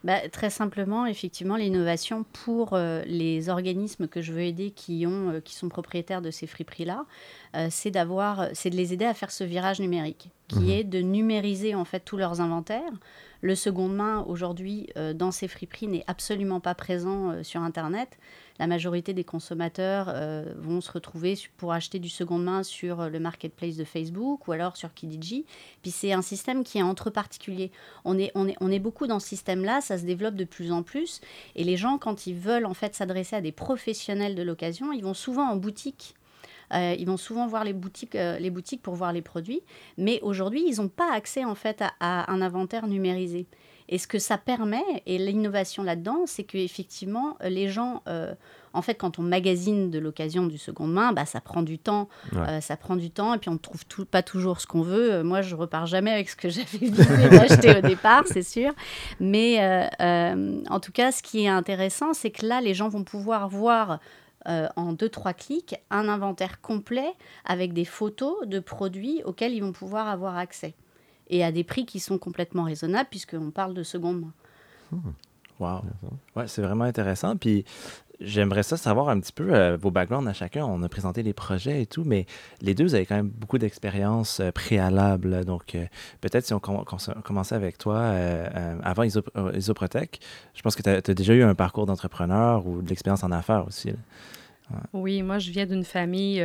Bah, 0.04 0.30
très 0.30 0.50
simplement, 0.50 1.06
effectivement, 1.06 1.56
l'innovation 1.56 2.24
pour 2.46 2.74
euh, 2.74 3.04
les 3.06 3.50
organismes 3.50 4.08
que 4.08 4.22
je 4.22 4.32
veux 4.32 4.42
aider 4.42 4.72
qui, 4.72 5.06
ont, 5.08 5.32
euh, 5.32 5.40
qui 5.40 5.56
sont 5.56 5.70
propriétaires 5.70 6.22
de 6.22 6.32
ces 6.32 6.48
friperies-là, 6.48 7.06
euh, 7.56 7.68
c'est 7.72 7.92
d'avoir, 7.92 8.48
c'est 8.54 8.70
de 8.70 8.76
les 8.76 8.94
aider 8.94 9.06
à 9.06 9.14
faire 9.14 9.32
ce 9.32 9.44
virage 9.44 9.80
numérique, 9.80 10.30
qui 10.48 10.60
mhm. 10.60 10.70
est 10.70 10.84
de 10.84 11.00
numériser 11.00 11.76
en 11.76 11.86
fait 11.86 12.02
tous 12.02 12.18
leurs 12.18 12.42
inventaires. 12.42 12.92
Le 13.42 13.56
second 13.56 13.88
main 13.88 14.26
aujourd'hui 14.28 14.90
dans 15.14 15.30
ces 15.30 15.48
friperies 15.48 15.88
n'est 15.88 16.04
absolument 16.08 16.60
pas 16.60 16.74
présent 16.74 17.44
sur 17.44 17.62
Internet 17.62 18.18
la 18.60 18.68
majorité 18.68 19.14
des 19.14 19.24
consommateurs 19.24 20.08
euh, 20.10 20.54
vont 20.58 20.82
se 20.82 20.92
retrouver 20.92 21.38
pour 21.58 21.74
acheter 21.74 22.00
du 22.00 22.10
seconde 22.10 22.44
main 22.44 22.64
sur 22.64 23.02
euh, 23.02 23.10
le 23.10 23.20
marketplace 23.20 23.76
de 23.76 23.84
Facebook 23.84 24.48
ou 24.48 24.52
alors 24.52 24.78
sur 24.78 24.94
Kijiji. 24.94 25.46
Puis 25.82 25.92
c'est 25.92 26.14
un 26.14 26.22
système 26.22 26.64
qui 26.64 26.80
est 26.80 26.84
entre 26.84 27.10
particuliers. 27.10 27.72
On 28.06 28.18
est, 28.18 28.32
on 28.36 28.48
est, 28.48 28.56
on 28.60 28.72
est 28.72 28.80
beaucoup 28.80 29.08
dans 29.08 29.20
ce 29.20 29.28
système-là, 29.28 29.82
ça 29.82 29.98
se 29.98 30.06
développe 30.06 30.36
de 30.36 30.46
plus 30.46 30.72
en 30.72 30.84
plus. 30.84 31.22
Et 31.56 31.64
les 31.64 31.78
gens, 31.78 31.98
quand 31.98 32.28
ils 32.28 32.36
veulent 32.36 32.66
en 32.66 32.74
fait 32.74 32.96
s'adresser 32.96 33.36
à 33.36 33.42
des 33.42 33.52
professionnels 33.52 34.36
de 34.36 34.44
l'occasion, 34.44 34.92
ils 34.92 35.04
vont 35.04 35.14
souvent 35.14 35.48
en 35.48 35.56
boutique. 35.56 36.16
Euh, 36.74 36.96
ils 37.00 37.06
vont 37.06 37.16
souvent 37.16 37.48
voir 37.48 37.64
les 37.64 37.72
boutiques, 37.72 38.14
les 38.16 38.50
boutiques 38.50 38.82
pour 38.82 38.96
voir 38.96 39.14
les 39.14 39.22
produits, 39.22 39.62
mais 39.98 40.20
aujourd'hui, 40.22 40.66
ils 40.68 40.82
n'ont 40.82 40.90
pas 40.90 41.14
accès 41.14 41.46
en 41.46 41.56
fait 41.56 41.82
à, 42.02 42.30
un 42.30 42.42
inventaire 42.42 42.88
numérisé. 42.88 43.48
Et 43.90 43.98
ce 43.98 44.08
que 44.08 44.20
ça 44.20 44.38
permet, 44.38 44.84
et 45.06 45.18
l'innovation 45.18 45.82
là-dedans, 45.84 46.24
c'est 46.26 46.44
qu'effectivement, 46.44 47.38
les 47.42 47.70
gens, 47.70 48.04
euh, 48.08 48.34
en 48.74 48.82
fait, 48.82 48.96
quand 48.96 49.18
on 49.18 49.22
magasine 49.22 49.90
de 49.90 49.98
l'occasion 49.98 50.46
du 50.46 50.58
seconde 50.58 50.92
main, 50.92 51.14
bah, 51.14 51.26
ça 51.26 51.40
prend 51.40 51.62
du 51.62 51.80
temps. 51.80 52.10
Euh, 52.36 52.60
ça 52.60 52.76
prend 52.76 52.98
du 52.98 53.12
temps 53.12 53.34
et 53.34 53.38
puis 53.38 53.50
on 53.50 53.54
ne 53.54 53.58
trouve 53.58 53.86
tout, 53.86 54.06
pas 54.06 54.24
toujours 54.24 54.60
ce 54.60 54.68
qu'on 54.68 54.82
veut. 54.82 55.14
Euh, 55.14 55.24
moi, 55.24 55.42
je 55.42 55.56
repars 55.56 55.86
jamais 55.86 56.12
avec 56.12 56.30
ce 56.30 56.36
que 56.36 56.50
j'avais 56.50 57.30
d'acheter 57.30 57.78
au 57.78 57.82
départ, 57.82 58.24
c'est 58.26 58.44
sûr. 58.44 58.74
Mais 59.22 59.90
en 60.00 60.80
tout 60.82 60.92
cas, 60.92 61.12
ce 61.12 61.24
qui 61.24 61.46
est 61.46 61.50
intéressant, 61.50 62.14
c'est 62.14 62.32
que 62.32 62.46
là, 62.46 62.60
les 62.60 62.74
gens 62.74 62.90
vont 62.90 63.04
pouvoir 63.04 63.48
voir 63.48 64.00
en 64.46 64.94
deux, 64.94 65.10
trois 65.10 65.34
clics 65.34 65.76
un 65.90 66.08
inventaire 66.08 66.62
complet 66.62 67.12
avec 67.44 67.74
des 67.74 67.84
photos 67.84 68.48
de 68.48 68.60
produits 68.60 69.22
auxquels 69.26 69.54
ils 69.54 69.62
vont 69.62 69.74
pouvoir 69.74 70.08
avoir 70.08 70.38
accès 70.38 70.74
et 71.30 71.44
à 71.44 71.52
des 71.52 71.64
prix 71.64 71.86
qui 71.86 72.00
sont 72.00 72.18
complètement 72.18 72.64
raisonnables 72.64 73.10
puisqu'on 73.10 73.52
parle 73.52 73.74
de 73.74 73.84
seconde 73.84 74.22
main. 74.22 74.34
Hmm. 74.92 75.12
Wow. 75.60 75.82
Ouais, 76.36 76.48
c'est 76.48 76.62
vraiment 76.62 76.84
intéressant. 76.84 77.36
Puis 77.36 77.66
j'aimerais 78.20 78.64
ça 78.64 78.78
savoir 78.78 79.10
un 79.10 79.20
petit 79.20 79.32
peu 79.32 79.54
euh, 79.54 79.78
vos 79.78 79.92
backgrounds 79.92 80.30
à 80.30 80.34
chacun. 80.34 80.66
On 80.66 80.84
a 80.84 80.90
présenté 80.90 81.24
les 81.24 81.34
projets 81.34 81.82
et 81.82 81.86
tout, 81.86 82.04
mais 82.06 82.26
les 82.62 82.74
deux, 82.74 82.84
vous 82.84 82.96
avez 82.96 83.06
quand 83.06 83.16
même 83.16 83.30
beaucoup 83.30 83.58
d'expérience 83.58 84.40
euh, 84.40 84.52
préalable. 84.52 85.46
Donc, 85.46 85.76
euh, 85.76 85.86
peut-être 86.22 86.46
si 86.46 86.54
on, 86.54 86.60
commençait 86.60 87.56
avec 87.56 87.78
toi, 87.78 88.14
avant 88.84 89.04
Isoprotec, 89.04 90.20
je 90.54 90.62
pense 90.62 90.76
que 90.76 90.84
tu 90.84 90.90
as, 90.90 91.14
déjà 91.14 91.34
eu 91.34 91.44
un 91.44 91.56
parcours 91.56 91.86
d'entrepreneur 91.86 92.66
ou 92.68 92.82
de 92.82 92.90
l'expérience 92.90 93.24
en 93.24 93.32
affaires 93.32 93.66
aussi. 93.68 93.92
Oui, 94.94 95.22
moi, 95.22 95.40
je 95.40 95.52
viens 95.52 95.66
d'une 95.66 95.86
famille 95.86 96.44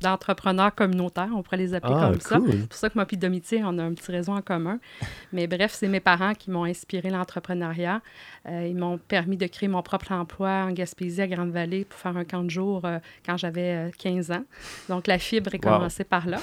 d'entrepreneurs 0.00 0.74
communautaires, 0.74 1.30
on 1.34 1.42
pourrait 1.42 1.56
les 1.56 1.74
appeler 1.74 1.94
ah, 1.96 2.08
comme 2.10 2.20
ça. 2.20 2.38
C'est 2.46 2.68
pour 2.68 2.78
ça 2.78 2.88
que 2.88 2.94
moi 2.94 3.06
et 3.10 3.16
Domitier, 3.16 3.62
on 3.64 3.78
a 3.78 3.82
un 3.82 3.94
petit 3.94 4.12
réseau 4.12 4.32
en 4.32 4.42
commun. 4.42 4.78
Mais 5.32 5.46
bref, 5.46 5.72
c'est 5.74 5.88
mes 5.88 6.00
parents 6.00 6.34
qui 6.34 6.50
m'ont 6.50 6.64
inspiré 6.64 7.10
l'entrepreneuriat. 7.10 8.00
Euh, 8.46 8.66
ils 8.68 8.76
m'ont 8.76 8.98
permis 8.98 9.36
de 9.36 9.46
créer 9.46 9.68
mon 9.68 9.82
propre 9.82 10.12
emploi 10.12 10.66
en 10.68 10.72
Gaspésie, 10.72 11.22
à 11.22 11.26
Grande-Vallée, 11.26 11.84
pour 11.84 11.98
faire 11.98 12.16
un 12.16 12.24
camp 12.24 12.44
de 12.44 12.50
jour 12.50 12.82
euh, 12.84 12.98
quand 13.26 13.36
j'avais 13.36 13.90
15 13.98 14.30
euh, 14.30 14.34
ans. 14.34 14.44
Donc, 14.88 15.06
la 15.06 15.18
fibre 15.18 15.54
est 15.54 15.58
commencée 15.58 16.04
par 16.04 16.28
là. 16.28 16.38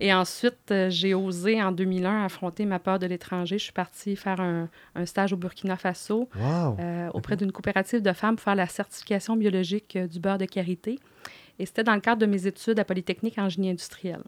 Et 0.00 0.14
ensuite, 0.14 0.72
j'ai 0.90 1.12
osé 1.12 1.60
en 1.60 1.72
2001 1.72 2.24
affronter 2.24 2.66
ma 2.66 2.78
peur 2.78 3.00
de 3.00 3.06
l'étranger. 3.06 3.58
Je 3.58 3.64
suis 3.64 3.72
partie 3.72 4.14
faire 4.14 4.40
un, 4.40 4.68
stage 5.06 5.32
au 5.32 5.36
Burkina 5.36 5.76
Faso 5.76 6.28
auprès 7.12 7.36
d'une 7.36 7.50
coopérative 7.50 8.00
de 8.00 8.12
femmes 8.12 8.36
pour 8.36 8.44
faire 8.44 8.54
la 8.54 8.68
certification 8.68 9.36
biologique 9.36 9.98
du 9.98 10.20
beurre 10.20 10.38
de 10.38 10.44
karité. 10.44 11.00
Et 11.58 11.66
c'était 11.66 11.84
dans 11.84 11.94
le 11.94 12.00
cadre 12.00 12.20
de 12.20 12.26
mes 12.26 12.46
études 12.46 12.78
à 12.78 12.84
Polytechnique 12.84 13.38
en 13.38 13.48
génie 13.48 13.70
industriel. 13.70 14.20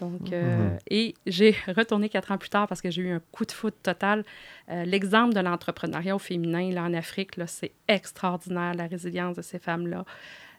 Donc, 0.00 0.32
euh, 0.32 0.70
mhm. 0.70 0.78
Et 0.90 1.14
j'ai 1.26 1.54
retourné 1.68 2.08
quatre 2.08 2.32
ans 2.32 2.38
plus 2.38 2.48
tard 2.48 2.66
parce 2.66 2.80
que 2.80 2.90
j'ai 2.90 3.02
eu 3.02 3.10
un 3.10 3.20
coup 3.32 3.44
de 3.44 3.52
foot 3.52 3.74
total. 3.82 4.24
Euh, 4.70 4.84
l'exemple 4.84 5.34
de 5.34 5.40
l'entrepreneuriat 5.40 6.16
au 6.16 6.18
féminin 6.18 6.70
là, 6.70 6.84
en 6.84 6.94
Afrique, 6.94 7.32
c'est 7.46 7.72
extraordinaire, 7.86 8.74
la 8.74 8.86
résilience 8.86 9.36
de 9.36 9.42
ces 9.42 9.58
femmes-là, 9.58 10.04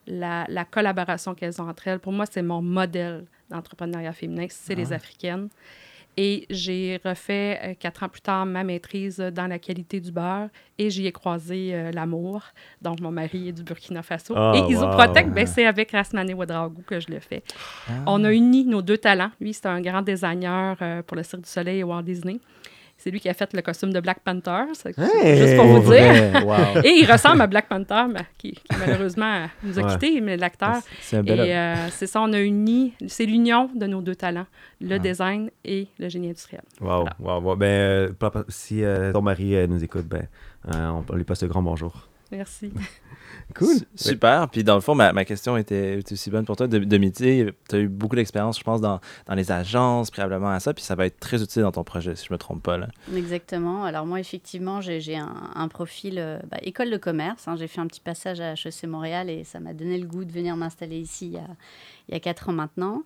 la, 0.05 0.45
la, 0.47 0.63
collaboration 0.63 1.33
qu'elles 1.33 1.59
ont 1.61 1.67
entre 1.67 1.87
elles. 1.87 1.99
Pour 1.99 2.13
moi, 2.13 2.25
c'est 2.29 2.43
mon 2.43 2.61
modèle 2.61 3.25
d'entrepreneuriat 3.49 4.13
féminin, 4.13 4.45
c'est 4.49 4.75
les 4.75 4.93
Africaines. 4.93 5.49
Et 6.17 6.45
j'ai 6.49 6.99
refait 7.05 7.59
euh, 7.63 7.73
quatre 7.79 8.03
ans 8.03 8.09
plus 8.09 8.21
tard 8.21 8.45
ma 8.45 8.63
maîtrise 8.63 9.17
dans 9.17 9.47
la 9.47 9.59
qualité 9.59 10.01
du 10.01 10.11
beurre 10.11 10.49
et 10.77 10.89
j'y 10.89 11.07
ai 11.07 11.11
croisé 11.11 11.73
euh, 11.73 11.91
l'amour. 11.91 12.43
Donc, 12.81 12.99
mon 12.99 13.11
mari 13.11 13.49
est 13.49 13.51
du 13.53 13.63
Burkina 13.63 14.03
Faso. 14.03 14.33
Oh, 14.35 14.53
et 14.53 14.71
Isoprotec, 14.71 15.31
ben, 15.31 15.47
c'est 15.47 15.65
avec 15.65 15.91
Rasmane 15.91 16.33
Ouedraogo 16.33 16.81
que 16.85 16.99
je 16.99 17.07
le 17.09 17.19
fais. 17.19 17.43
Ah. 17.87 17.93
On 18.07 18.23
a 18.25 18.31
uni 18.33 18.65
nos 18.65 18.81
deux 18.81 18.97
talents. 18.97 19.31
Lui, 19.39 19.53
c'est 19.53 19.67
un 19.67 19.79
grand 19.79 20.01
designer 20.01 20.75
euh, 20.81 21.01
pour 21.01 21.15
le 21.15 21.23
Cirque 21.23 21.43
du 21.43 21.49
Soleil 21.49 21.79
et 21.79 21.83
Walt 21.83 22.03
Disney. 22.03 22.39
C'est 23.01 23.09
lui 23.09 23.19
qui 23.19 23.29
a 23.29 23.33
fait 23.33 23.51
le 23.53 23.63
costume 23.63 23.91
de 23.91 23.99
Black 23.99 24.19
Panther, 24.19 24.65
juste 24.67 25.55
pour 25.55 25.65
vous 25.65 25.91
dire. 25.91 26.03
et 26.85 26.99
il 26.99 27.11
ressemble 27.11 27.41
à 27.41 27.47
Black 27.47 27.67
Panther, 27.67 28.05
qui, 28.37 28.53
malheureusement 28.79 29.47
nous 29.63 29.79
a 29.79 29.83
quittés, 29.91 30.21
mais 30.21 30.37
l'acteur. 30.37 30.75
C'est 30.99 31.17
un 31.17 31.23
bel 31.23 31.39
Et 31.39 31.55
euh, 31.55 31.89
c'est 31.89 32.05
ça, 32.05 32.21
on 32.21 32.31
a 32.31 32.39
uni, 32.39 32.93
c'est 33.07 33.25
l'union 33.25 33.71
de 33.73 33.87
nos 33.87 34.01
deux 34.01 34.13
talents, 34.13 34.45
le 34.79 34.99
design 34.99 35.49
et 35.65 35.87
le 35.97 36.09
génie 36.09 36.27
industriel. 36.27 36.61
Wow, 36.79 37.07
wow, 37.19 37.55
Ben, 37.55 37.65
euh, 37.65 38.43
si 38.49 38.83
euh, 38.83 39.11
ton 39.11 39.23
mari 39.23 39.67
nous 39.67 39.83
écoute, 39.83 40.05
ben, 40.05 40.27
on 40.71 41.15
lui 41.15 41.23
passe 41.23 41.41
le 41.41 41.47
grand 41.47 41.63
bonjour. 41.63 42.07
Merci. 42.31 42.71
Cool. 43.55 43.75
Super. 43.95 44.47
Puis 44.49 44.63
dans 44.63 44.75
le 44.75 44.81
fond, 44.81 44.95
ma, 44.95 45.13
ma 45.13 45.25
question 45.25 45.57
était, 45.57 45.99
aussi 46.11 46.29
bonne 46.29 46.45
pour 46.45 46.55
toi. 46.55 46.67
De, 46.67 46.79
de 46.79 46.97
métier, 46.97 47.53
tu 47.69 47.75
as 47.75 47.79
eu 47.79 47.87
beaucoup 47.87 48.15
d'expérience, 48.15 48.57
je 48.57 48.63
pense, 48.63 48.81
dans, 48.81 48.99
dans, 49.27 49.35
les 49.35 49.51
agences, 49.51 50.11
préalablement 50.11 50.49
à 50.49 50.59
ça. 50.59 50.73
Puis 50.73 50.83
ça 50.83 50.95
va 50.95 51.05
être 51.05 51.19
très 51.19 51.41
utile 51.41 51.63
dans 51.63 51.71
ton 51.71 51.83
projet, 51.83 52.15
si 52.15 52.25
je 52.25 52.31
ne 52.31 52.35
me 52.35 52.37
trompe 52.37 52.63
pas. 52.63 52.77
Là. 52.77 52.87
Exactement. 53.15 53.83
Alors 53.83 54.05
moi, 54.05 54.19
effectivement, 54.19 54.81
j'ai 54.81 55.17
un, 55.17 55.51
un, 55.55 55.67
profil 55.67 56.15
euh, 56.17 56.39
bah, 56.49 56.57
école 56.61 56.89
de 56.89 56.97
commerce. 56.97 57.47
Hein. 57.47 57.55
J'ai 57.57 57.67
fait 57.67 57.81
un 57.81 57.87
petit 57.87 58.01
passage 58.01 58.39
à 58.39 58.53
HEC 58.53 58.85
Montréal 58.85 59.29
et 59.29 59.43
ça 59.43 59.59
m'a 59.59 59.73
donné 59.73 59.97
le 59.97 60.07
goût 60.07 60.23
de 60.23 60.31
venir 60.31 60.55
m'installer 60.55 60.99
ici 60.99 61.27
il 61.27 61.33
y 61.33 61.37
a, 61.37 61.47
il 62.09 62.13
y 62.13 62.17
a 62.17 62.19
quatre 62.19 62.49
ans 62.49 62.53
maintenant. 62.53 63.03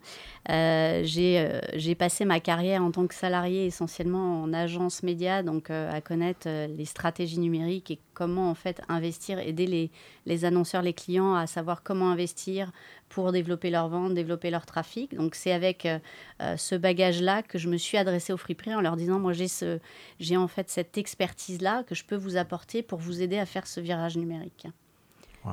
Euh, 0.50 1.04
euh, 1.06 1.62
j'ai 1.74 1.96
passé 1.96 2.26
ma 2.26 2.40
carrière 2.40 2.84
en 2.84 2.92
tant 2.92 3.08
que 3.08 3.16
salarié 3.16 3.66
essentiellement 3.66 4.44
en 4.44 4.54
agence 4.54 5.04
média, 5.04 5.44
donc 5.44 5.70
à 5.70 6.02
connaître 6.02 6.48
les 6.48 6.86
stratégies 6.86 7.40
numériques 7.40 7.92
et 7.92 8.00
comment 8.14 8.50
en 8.50 8.56
fait 8.56 8.82
investir, 8.90 9.40
aider 9.40 9.68
les 9.68 9.92
les 10.26 10.46
annonceurs, 10.46 10.82
les 10.82 10.94
clients 10.94 11.36
à 11.36 11.48
savoir 11.48 11.84
comment 11.84 12.10
investir 12.12 12.72
pour 13.10 13.32
développer 13.32 13.70
leur 13.70 13.88
vente, 13.90 14.14
développer 14.14 14.50
leur 14.50 14.66
trafic. 14.66 15.16
Donc 15.16 15.36
c'est 15.36 15.52
avec 15.52 15.86
euh, 15.86 16.00
euh, 16.42 16.58
ce 16.58 16.76
bagage-là 16.76 17.44
que 17.44 17.58
je 17.58 17.70
me 17.70 17.78
suis 17.78 17.98
adressée 17.98 18.34
au 18.34 18.38
Friperie 18.38 18.76
en 18.76 18.82
leur 18.82 18.96
disant, 18.96 19.20
moi 19.20 19.34
j'ai 19.34 19.48
ce, 19.48 19.80
j'ai 20.20 20.38
en 20.38 20.48
fait 20.48 20.70
cette 20.70 20.98
expertise-là 20.98 21.84
que 21.84 21.96
je 21.96 22.04
peux 22.04 22.16
vous 22.16 22.38
apporter 22.38 22.82
pour 22.82 23.00
vous 23.00 23.22
aider 23.22 23.38
à 23.38 23.46
faire 23.46 23.68
ce 23.68 23.80
virage 23.80 24.18
numérique. 24.18 24.68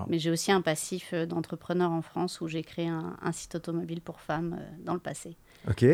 Mais 0.08 0.18
j'ai 0.18 0.30
aussi 0.30 0.50
un 0.50 0.62
passif 0.62 1.10
euh, 1.12 1.26
d'entrepreneur 1.26 1.90
en 1.90 2.00
France 2.00 2.40
où 2.40 2.48
j'ai 2.48 2.62
créé 2.62 2.88
un, 2.88 3.14
un, 3.20 3.32
site 3.32 3.56
automobile 3.56 4.00
pour 4.00 4.20
femmes 4.20 4.58
dans 4.78 4.94
le 4.94 5.00
passé. 5.00 5.36
OK. 5.68 5.84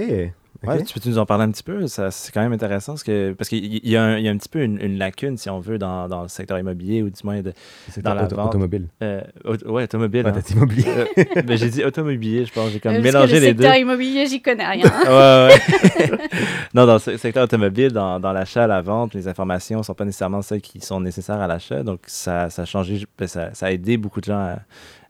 Ouais, 0.66 0.82
tu 0.82 0.98
peux 0.98 1.08
nous 1.08 1.18
en 1.18 1.26
parler 1.26 1.44
un 1.44 1.52
petit 1.52 1.62
peu? 1.62 1.86
C'est 1.86 2.32
quand 2.32 2.40
même 2.40 2.52
intéressant 2.52 2.92
parce 2.94 3.04
qu'il 3.04 3.36
parce 3.36 3.48
qu'il 3.48 3.64
y, 3.64 3.90
y, 3.90 3.96
a 3.96 4.02
un 4.02 4.36
petit 4.36 4.48
peu 4.48 4.60
une, 4.62 4.98
lacune, 4.98 5.36
si 5.36 5.48
on 5.48 5.60
veut, 5.60 5.78
dans, 5.78 6.08
dans, 6.08 6.22
le 6.22 6.28
secteur 6.28 6.58
immobilier 6.58 7.02
ou 7.02 7.10
du 7.10 7.20
moins 7.22 7.42
de, 7.42 7.52
dans 7.98 8.14
la 8.14 8.26
vente. 8.26 8.48
automobile. 8.48 8.88
Euh, 9.00 9.22
ouais, 9.44 9.84
automobile. 9.84 10.26
Ouais, 10.26 10.32
hein. 10.32 10.42
immobilier. 10.50 10.84
euh, 10.88 11.42
ben, 11.42 11.56
j'ai 11.56 11.70
dit 11.70 11.84
automobilier, 11.84 12.44
je 12.44 12.52
pense. 12.52 12.70
J'ai 12.70 12.80
comme 12.80 12.98
mélangé 12.98 13.38
les 13.38 13.54
deux. 13.54 13.62
Le 13.62 13.68
secteur 13.68 13.76
immobilier, 13.76 14.26
j'y 14.26 14.42
connais 14.42 14.66
rien. 14.66 14.84
ouais, 15.06 15.54
ouais. 15.54 16.18
non, 16.74 16.86
dans 16.86 16.94
le 17.06 17.16
secteur 17.16 17.44
automobile, 17.44 17.92
dans, 17.92 18.18
dans 18.18 18.32
l'achat, 18.32 18.66
la 18.66 18.82
vente, 18.82 19.14
les 19.14 19.28
informations 19.28 19.78
ne 19.78 19.84
sont 19.84 19.94
pas 19.94 20.04
nécessairement 20.04 20.42
celles 20.42 20.60
qui 20.60 20.80
sont 20.80 21.00
nécessaires 21.00 21.40
à 21.40 21.46
l'achat. 21.46 21.84
Donc, 21.84 22.00
ça, 22.06 22.50
ça 22.50 22.62
a 22.62 22.64
changé, 22.64 23.06
ben, 23.16 23.28
ça, 23.28 23.54
ça, 23.54 23.66
a 23.66 23.70
aidé 23.70 23.96
beaucoup 23.96 24.20
de 24.20 24.26
gens 24.26 24.56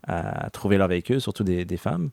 à, 0.07 0.43
à 0.45 0.51
trouver 0.51 0.77
leur 0.77 0.89
véhicule, 0.89 1.23
surtout 1.23 1.43
des, 1.43 1.65
des 1.65 1.79
femmes. 1.79 2.11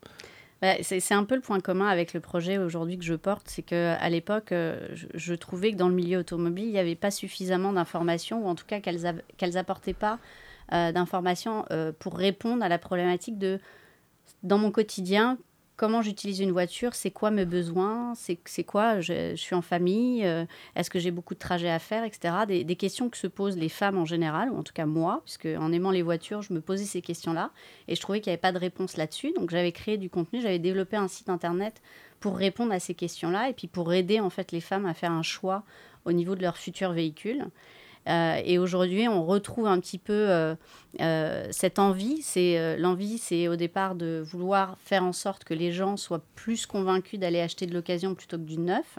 Bah, 0.61 0.75
c'est 0.81 1.13
un 1.13 1.25
peu 1.25 1.35
le 1.35 1.41
point 1.41 1.59
commun 1.59 1.87
avec 1.87 2.13
le 2.13 2.21
projet 2.21 2.57
aujourd'hui 2.57 2.97
que 2.97 3.03
je 3.03 3.13
porte, 3.13 3.47
c'est 3.49 3.61
qu'à 3.61 4.09
l'époque, 4.09 4.53
euh, 4.53 4.87
je, 4.93 5.33
trouvais 5.33 5.71
que 5.71 5.75
dans 5.75 5.89
le 5.89 5.93
milieu 5.93 6.19
automobile, 6.19 6.65
il 6.65 6.71
n'y 6.71 6.79
avait 6.79 6.95
pas 6.95 7.11
suffisamment 7.11 7.73
d'informations, 7.73 8.45
ou 8.45 8.47
en 8.47 8.55
tout 8.55 8.65
cas 8.65 8.79
qu'elles 8.79 9.53
n'apportaient 9.53 9.93
pas 9.93 10.17
euh, 10.71 10.93
d'informations 10.93 11.65
euh, 11.71 11.91
pour 11.99 12.17
répondre 12.17 12.63
à 12.63 12.69
la 12.69 12.77
problématique 12.77 13.37
de, 13.37 13.59
dans 14.43 14.57
mon 14.57 14.71
quotidien, 14.71 15.37
comment 15.75 16.01
j'utilise 16.01 16.39
une 16.39 16.51
voiture, 16.51 16.95
c'est 16.95 17.11
quoi 17.11 17.31
mes 17.31 17.45
besoins, 17.45 18.13
c'est 18.15 18.63
quoi, 18.63 19.01
je, 19.01 19.35
suis 19.35 19.55
en 19.55 19.61
famille, 19.61 20.25
euh, 20.25 20.45
est-ce 20.75 20.89
que 20.89 20.99
j'ai 20.99 21.11
beaucoup 21.11 21.33
de 21.33 21.39
trajets 21.39 21.69
à 21.69 21.79
faire, 21.79 22.03
etc. 22.03 22.33
Des, 22.47 22.75
questions 22.75 23.09
que 23.09 23.17
se 23.17 23.27
posent 23.27 23.57
les 23.57 23.69
femmes 23.69 23.97
en 23.97 24.05
général, 24.05 24.49
ou 24.51 24.57
en 24.57 24.63
tout 24.63 24.73
cas 24.73 24.85
moi, 24.85 25.21
puisque 25.25 25.45
en 25.45 25.71
aimant 25.71 25.91
les 25.91 26.01
voitures, 26.01 26.41
je 26.41 26.53
me 26.53 26.61
posais 26.61 26.85
ces 26.85 27.01
questions-là, 27.01 27.51
et 27.87 27.95
je 27.95 28.01
trouvais 28.01 28.21
qu'il 28.21 28.31
n'y 28.31 28.33
avait 28.33 28.41
pas 28.41 28.51
de 28.51 28.57
réponse 28.57 28.97
là-dessus. 28.97 29.33
Donc 29.33 29.49
j'avais 29.49 29.71
créé 29.71 29.97
du 29.97 30.09
contenu, 30.09 30.41
j'avais 30.41 30.59
développé 30.59 30.97
un 30.97 31.07
site 31.07 31.29
internet 31.29 31.81
pour 32.19 32.37
répondre 32.37 32.71
à 32.71 32.79
ces 32.79 32.93
questions-là, 32.93 33.49
et 33.49 33.53
puis 33.53 33.67
pour 33.67 33.93
aider 33.93 34.19
en 34.19 34.29
fait 34.29 34.51
les 34.51 34.61
femmes 34.61 34.85
à 34.85 34.93
faire 34.93 35.11
un 35.11 35.23
choix 35.23 35.63
au 36.05 36.11
niveau 36.11 36.35
de 36.35 36.41
leur 36.41 36.57
futur 36.57 36.91
véhicule. 36.91 37.45
Euh, 38.07 38.39
et 38.43 38.57
aujourd'hui, 38.59 39.07
on 39.07 39.25
retrouve 39.25 39.67
un 39.67 39.79
petit 39.79 39.97
peu 39.97 40.13
euh, 40.13 40.55
euh, 41.01 41.47
cette 41.51 41.79
envie. 41.79 42.21
C'est 42.21 42.77
l'envie, 42.77 43.17
c'est 43.17 43.47
au 43.47 43.55
départ 43.55 43.95
de 43.95 44.23
vouloir 44.25 44.77
faire 44.79 45.03
en 45.03 45.13
sorte 45.13 45.43
que 45.43 45.53
les 45.53 45.71
gens 45.71 45.97
soient 45.97 46.23
plus 46.35 46.65
convaincus 46.65 47.19
d'aller 47.19 47.41
acheter 47.41 47.65
de 47.65 47.73
l'occasion 47.73 48.15
plutôt 48.15 48.37
que 48.37 48.43
du 48.43 48.59
neuf. 48.59 48.97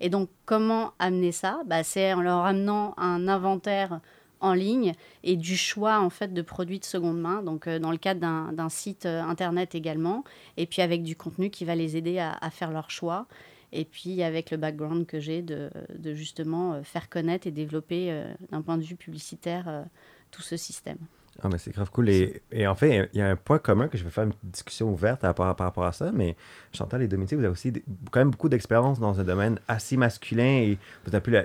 Et 0.00 0.08
donc, 0.08 0.28
comment 0.44 0.92
amener 0.98 1.32
ça? 1.32 1.60
Bah, 1.66 1.82
C'est 1.82 2.12
en 2.12 2.20
leur 2.20 2.44
amenant 2.44 2.94
un 2.96 3.28
inventaire 3.28 4.00
en 4.40 4.52
ligne 4.52 4.92
et 5.24 5.34
du 5.34 5.56
choix 5.56 5.98
en 5.98 6.10
fait 6.10 6.34
de 6.34 6.42
produits 6.42 6.78
de 6.78 6.84
seconde 6.84 7.18
main, 7.18 7.42
donc 7.42 7.66
dans 7.66 7.90
le 7.90 7.96
cadre 7.96 8.20
d'un 8.52 8.68
site 8.68 9.06
internet 9.06 9.74
également, 9.74 10.24
et 10.58 10.66
puis 10.66 10.82
avec 10.82 11.02
du 11.02 11.16
contenu 11.16 11.48
qui 11.48 11.64
va 11.64 11.74
les 11.74 11.96
aider 11.96 12.18
à, 12.18 12.36
à 12.42 12.50
faire 12.50 12.70
leur 12.70 12.90
choix 12.90 13.26
et 13.72 13.84
puis 13.84 14.22
avec 14.22 14.50
le 14.50 14.56
background 14.56 15.06
que 15.06 15.20
j'ai 15.20 15.42
de, 15.42 15.70
justement 16.14 16.74
euh, 16.74 16.82
faire 16.82 17.08
connaître 17.08 17.46
et 17.46 17.50
développer 17.50 18.10
euh, 18.10 18.32
d'un 18.50 18.62
point 18.62 18.78
de 18.78 18.82
vue 18.82 18.96
publicitaire 18.96 19.68
euh, 19.68 19.82
tout 20.30 20.42
ce 20.42 20.56
système. 20.56 20.98
Ah, 21.42 21.48
mais 21.50 21.58
c'est 21.58 21.70
grave 21.70 21.90
cool. 21.90 22.08
Et, 22.08 22.40
et, 22.50 22.66
en 22.66 22.74
fait, 22.74 23.10
il 23.12 23.18
y 23.18 23.20
a 23.20 23.28
un 23.28 23.36
point 23.36 23.58
commun 23.58 23.88
que 23.88 23.98
je 23.98 24.04
vais 24.04 24.10
faire 24.10 24.24
une 24.24 24.32
discussion 24.42 24.90
ouverte 24.90 25.20
par, 25.20 25.46
rapport 25.58 25.84
à 25.84 25.92
ça, 25.92 26.10
mais 26.10 26.34
Chantal 26.72 27.02
et 27.02 27.08
Dominique, 27.08 27.34
vous 27.34 27.40
avez 27.40 27.48
aussi 27.48 27.74
quand 28.10 28.20
même 28.20 28.30
beaucoup 28.30 28.48
d'expérience 28.48 28.98
dans 29.00 29.20
un 29.20 29.22
domaine 29.24 29.58
assez 29.68 29.98
masculin 29.98 30.62
et 30.62 30.78
vous 31.04 31.14
avez 31.14 31.20
pu 31.20 31.36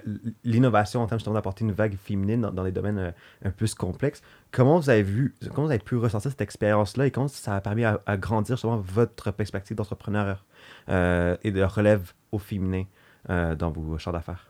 l'innovation 0.46 1.02
en 1.02 1.08
termes 1.08 1.20
justement 1.20 1.34
d'apporter 1.34 1.66
une 1.66 1.74
vague 1.74 1.98
féminine 1.98 2.50
dans, 2.54 2.64
des 2.64 2.72
domaines 2.72 3.14
un 3.44 3.50
peu 3.50 3.52
plus 3.52 3.76
complexes. 3.76 4.22
Comment 4.52 4.80
vous 4.80 4.90
avez 4.90 5.04
vu, 5.04 5.36
comment 5.54 5.68
vous 5.68 5.72
avez 5.74 5.80
pu 5.80 5.98
ressentir 5.98 6.32
cette 6.32 6.42
expérience-là 6.42 7.08
et 7.08 7.12
comment 7.12 7.28
ça 7.28 7.58
a 7.58 7.60
permis 7.60 7.84
à, 7.84 8.00
à 8.06 8.16
grandir 8.16 8.56
justement 8.56 8.78
votre 8.78 9.32
perspective 9.32 9.76
d'entrepreneur? 9.76 10.46
Et 10.88 11.52
de 11.52 11.64
relève 11.64 12.14
au 12.32 12.40
féminin 12.40 12.86
euh, 13.30 13.56
dans 13.56 13.70
vos 13.70 13.98
champs 13.98 14.12
d'affaires? 14.12 14.48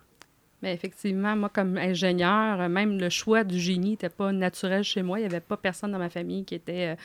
Mais 0.61 0.73
effectivement, 0.75 1.35
moi, 1.35 1.49
comme 1.49 1.75
ingénieur, 1.75 2.69
même 2.69 2.99
le 2.99 3.09
choix 3.09 3.43
du 3.43 3.59
génie 3.59 3.91
n'était 3.91 4.09
pas 4.09 4.31
naturel 4.31 4.83
chez 4.83 5.01
moi. 5.01 5.17
Il 5.17 5.23
n'y 5.23 5.25
avait 5.25 5.39
pas 5.39 5.57
personne 5.57 5.91
dans 5.91 5.97
ma 5.97 6.11
famille 6.11 6.45
qui 6.45 6.53
était, 6.53 6.95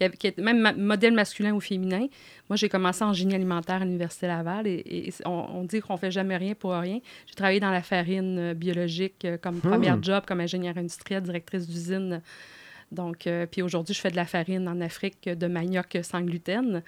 euh, 0.00 0.08
qui, 0.08 0.26
était 0.26 0.42
même 0.42 0.76
modèle 0.76 1.14
masculin 1.14 1.52
ou 1.54 1.60
féminin. 1.60 2.08
Moi, 2.50 2.56
j'ai 2.56 2.68
commencé 2.68 3.04
en 3.04 3.12
génie 3.12 3.36
alimentaire 3.36 3.82
à 3.82 3.84
l'Université 3.84 4.26
Laval 4.26 4.66
et, 4.66 5.14
on, 5.24 5.62
dit 5.62 5.80
qu'on 5.80 5.92
ne 5.92 5.98
fait 5.98 6.10
jamais 6.10 6.36
rien 6.36 6.56
pour 6.56 6.72
rien. 6.72 6.98
J'ai 7.26 7.36
travaillé 7.36 7.60
dans 7.60 7.70
la 7.70 7.82
farine 7.82 8.52
biologique 8.52 9.24
comme 9.40 9.60
hmm. 9.62 10.02
job, 10.02 10.24
comme 10.26 10.40
ingénieur 10.40 10.76
industriel, 10.76 11.22
directrice 11.22 11.68
d'usine. 11.68 12.20
Donc, 12.90 13.28
puis 13.52 13.62
aujourd'hui, 13.62 13.94
je 13.94 14.00
fais 14.00 14.10
de 14.10 14.16
la 14.16 14.26
farine 14.26 14.68
en 14.68 14.80
Afrique 14.80 15.28
de 15.28 15.46
manioc 15.46 15.98
sans 16.02 16.20
gluten. 16.20 16.82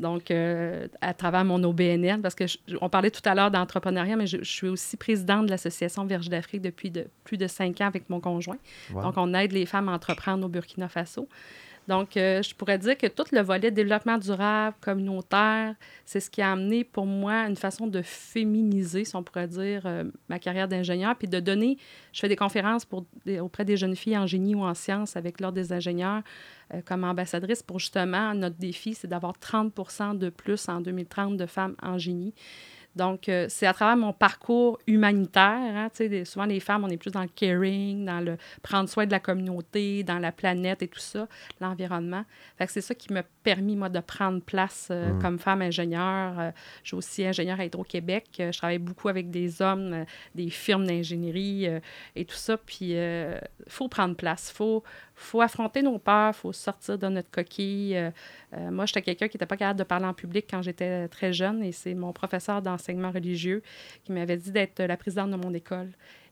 Donc, 0.00 0.30
euh, 0.30 0.88
à 1.00 1.14
travers 1.14 1.44
mon 1.44 1.62
OBNL, 1.62 2.20
parce 2.20 2.34
que 2.34 2.44
on 2.80 2.88
parlait 2.88 3.10
tout 3.10 3.22
à 3.24 3.34
l'heure 3.34 3.50
d'entrepreneuriat, 3.50 4.16
mais 4.16 4.26
je, 4.26 4.42
suis 4.42 4.68
aussi 4.68 4.96
présidente 4.96 5.46
de 5.46 5.50
l'Association 5.50 6.04
Vierge 6.04 6.28
d'Afrique 6.28 6.62
depuis 6.62 6.90
de, 6.90 7.06
plus 7.22 7.36
de 7.36 7.46
cinq 7.46 7.80
ans 7.80 7.86
avec 7.86 8.10
mon 8.10 8.20
conjoint. 8.20 8.58
Donc, 8.90 9.14
on 9.16 9.32
aide 9.34 9.52
les 9.52 9.66
femmes 9.66 9.88
à 9.88 9.92
entreprendre 9.92 10.46
au 10.46 10.48
Burkina 10.48 10.88
Faso. 10.88 11.28
Donc, 11.86 12.16
euh, 12.16 12.42
je 12.42 12.54
pourrais 12.54 12.78
dire 12.78 12.96
que 12.96 13.06
tout 13.06 13.24
le 13.32 13.40
volet 13.42 13.70
développement 13.70 14.16
durable, 14.16 14.76
communautaire, 14.80 15.74
c'est 16.04 16.20
ce 16.20 16.30
qui 16.30 16.40
a 16.40 16.52
amené 16.52 16.82
pour 16.82 17.04
moi 17.04 17.46
une 17.46 17.56
façon 17.56 17.86
de 17.86 18.00
féminiser, 18.00 19.04
si 19.04 19.14
on 19.16 19.22
pourrait 19.22 19.48
dire, 19.48 19.82
euh, 19.84 20.04
ma 20.28 20.38
carrière 20.38 20.66
d'ingénieur, 20.66 21.14
puis 21.16 21.28
de 21.28 21.40
donner, 21.40 21.76
je 22.12 22.20
fais 22.20 22.28
des 22.28 22.36
conférences 22.36 22.86
auprès 23.40 23.64
des 23.64 23.76
jeunes 23.76 23.96
filles 23.96 24.16
en 24.16 24.26
génie 24.26 24.54
ou 24.54 24.62
en 24.62 24.74
sciences 24.74 25.16
avec 25.16 25.40
l'Ordre 25.40 25.56
des 25.56 25.72
ingénieurs 25.72 26.22
euh, 26.72 26.80
comme 26.84 27.04
ambassadrice 27.04 27.62
pour 27.62 27.78
justement, 27.78 28.34
notre 28.34 28.56
défi, 28.56 28.94
c'est 28.94 29.08
d'avoir 29.08 29.34
30% 29.38 30.16
de 30.16 30.30
plus 30.30 30.68
en 30.68 30.80
2030 30.80 31.36
de 31.36 31.46
femmes 31.46 31.76
en 31.82 31.98
génie. 31.98 32.32
Donc, 32.96 33.28
euh, 33.28 33.46
c'est 33.48 33.66
à 33.66 33.72
travers 33.72 33.96
mon 33.96 34.12
parcours 34.12 34.78
humanitaire. 34.86 35.44
Hein, 35.44 35.88
souvent, 36.24 36.44
les 36.44 36.60
femmes, 36.60 36.84
on 36.84 36.88
est 36.88 36.96
plus 36.96 37.10
dans 37.10 37.22
le 37.22 37.28
caring, 37.28 38.04
dans 38.04 38.20
le 38.20 38.36
prendre 38.62 38.88
soin 38.88 39.06
de 39.06 39.10
la 39.10 39.20
communauté, 39.20 40.04
dans 40.04 40.18
la 40.18 40.32
planète 40.32 40.82
et 40.82 40.88
tout 40.88 41.00
ça, 41.00 41.28
l'environnement. 41.60 42.24
c'est 42.68 42.80
ça 42.80 42.94
qui 42.94 43.12
m'a 43.12 43.22
permis, 43.42 43.76
moi, 43.76 43.88
de 43.88 44.00
prendre 44.00 44.40
place 44.40 44.88
euh, 44.90 45.12
mm. 45.12 45.22
comme 45.22 45.38
femme 45.38 45.62
ingénieure. 45.62 46.38
Euh, 46.38 46.50
je 46.82 46.88
suis 46.88 46.96
aussi 46.96 47.26
ingénieure 47.26 47.60
à 47.60 47.64
Hydro-Québec. 47.64 48.26
je 48.38 48.56
travaille 48.56 48.78
beaucoup 48.78 49.08
avec 49.08 49.30
des 49.30 49.60
hommes, 49.60 50.04
des 50.34 50.50
firmes 50.50 50.86
d'ingénierie 50.86 51.66
et 52.16 52.24
tout 52.24 52.36
ça. 52.36 52.56
Puis, 52.56 52.92
il 52.92 53.40
faut 53.68 53.88
prendre 53.88 54.14
place. 54.14 54.50
Il 54.52 54.56
faut, 54.56 54.82
faut 55.14 55.40
affronter 55.40 55.82
nos 55.82 55.98
peurs, 55.98 56.32
il 56.34 56.38
faut 56.38 56.52
sortir 56.52 56.98
de 56.98 57.06
notre 57.06 57.30
coquille. 57.30 57.96
Euh, 57.96 58.10
euh, 58.54 58.70
moi, 58.70 58.86
j'étais 58.86 59.02
quelqu'un 59.02 59.28
qui 59.28 59.36
n'était 59.36 59.46
pas 59.46 59.56
capable 59.56 59.78
de 59.78 59.84
parler 59.84 60.06
en 60.06 60.14
public 60.14 60.46
quand 60.48 60.62
j'étais 60.62 61.08
très 61.08 61.32
jeune 61.32 61.62
et 61.62 61.72
c'est 61.72 61.94
mon 61.94 62.12
professeur 62.12 62.62
d'enseignement 62.62 63.10
religieux 63.10 63.62
qui 64.04 64.12
m'avait 64.12 64.36
dit 64.36 64.50
d'être 64.50 64.82
la 64.82 64.96
présidente 64.96 65.30
de 65.30 65.36
mon 65.36 65.54
école. 65.54 65.90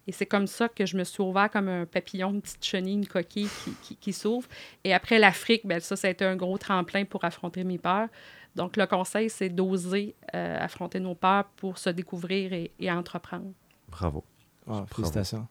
Et 0.08 0.12
c'est 0.12 0.26
comme 0.26 0.48
ça 0.48 0.68
que 0.68 0.84
je 0.84 0.96
me 0.96 1.04
suis 1.04 1.22
ouvert 1.22 1.48
comme 1.48 1.68
un 1.68 1.86
papillon, 1.86 2.32
une 2.32 2.42
petite 2.42 2.64
chenille, 2.64 2.94
une 2.94 3.06
coquille 3.06 3.48
qui, 3.82 3.96
qui, 3.96 4.12
s'ouvre. 4.12 4.48
Et 4.82 4.92
après 4.92 5.20
l'Afrique, 5.20 5.64
ben, 5.64 5.78
ça, 5.78 5.94
ça 5.94 6.08
a 6.08 6.10
été 6.10 6.24
un 6.24 6.34
gros 6.34 6.58
tremplin 6.58 7.04
pour 7.04 7.24
affronter 7.24 7.62
mes 7.62 7.78
peurs. 7.78 8.08
Donc, 8.56 8.76
le 8.76 8.86
conseil, 8.86 9.30
c'est 9.30 9.48
d'oser 9.48 10.16
euh, 10.34 10.58
affronter 10.58 10.98
nos 10.98 11.14
peurs 11.14 11.44
pour 11.56 11.78
se 11.78 11.88
découvrir 11.88 12.52
et, 12.52 12.90
entreprendre. 12.90 13.52
Bravo. 13.88 14.24
Ah, 14.68 14.84
félicitations. 14.92 15.46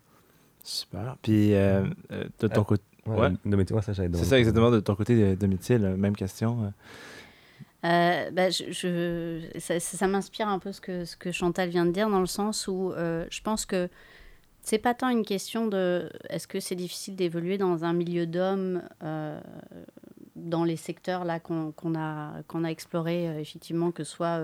Super. 0.63 1.15
Puis, 1.21 1.51
de 1.51 2.47
ton 2.47 2.63
côté, 2.65 2.83
Ouais. 3.07 3.29
ça, 3.81 3.93
C'est 3.93 4.25
ça, 4.25 4.39
exactement. 4.39 4.71
De 4.71 4.79
ton 4.79 4.95
côté, 4.95 5.35
Domitil, 5.35 5.79
même 5.79 6.15
question. 6.15 6.71
Euh, 7.83 8.29
bah, 8.31 8.49
je, 8.51 9.41
ça, 9.59 10.07
m'inspire 10.07 10.47
un 10.47 10.59
peu 10.59 10.71
ce 10.71 10.81
que, 10.81 11.05
ce 11.05 11.15
que 11.17 11.31
Chantal 11.31 11.69
vient 11.69 11.85
de 11.85 11.91
dire, 11.91 12.09
dans 12.09 12.19
le 12.19 12.27
sens 12.27 12.67
où 12.67 12.91
euh, 12.91 13.25
je 13.31 13.41
pense 13.41 13.65
que 13.65 13.89
c'est 14.61 14.77
pas 14.77 14.93
tant 14.93 15.09
une 15.09 15.25
question 15.25 15.65
de 15.65 16.11
est-ce 16.29 16.47
que 16.47 16.59
c'est 16.59 16.75
difficile 16.75 17.15
d'évoluer 17.15 17.57
dans 17.57 17.83
un 17.83 17.93
milieu 17.93 18.27
d'hommes 18.27 18.83
euh, 19.03 19.41
dans 20.35 20.63
les 20.63 20.75
secteurs 20.75 21.25
là 21.25 21.39
qu'on 21.39 21.73
a, 21.95 22.43
qu'on 22.47 22.63
a 22.63 22.69
exploré, 22.69 23.39
effectivement, 23.39 23.91
que 23.91 24.03
ce 24.03 24.11
soit 24.11 24.39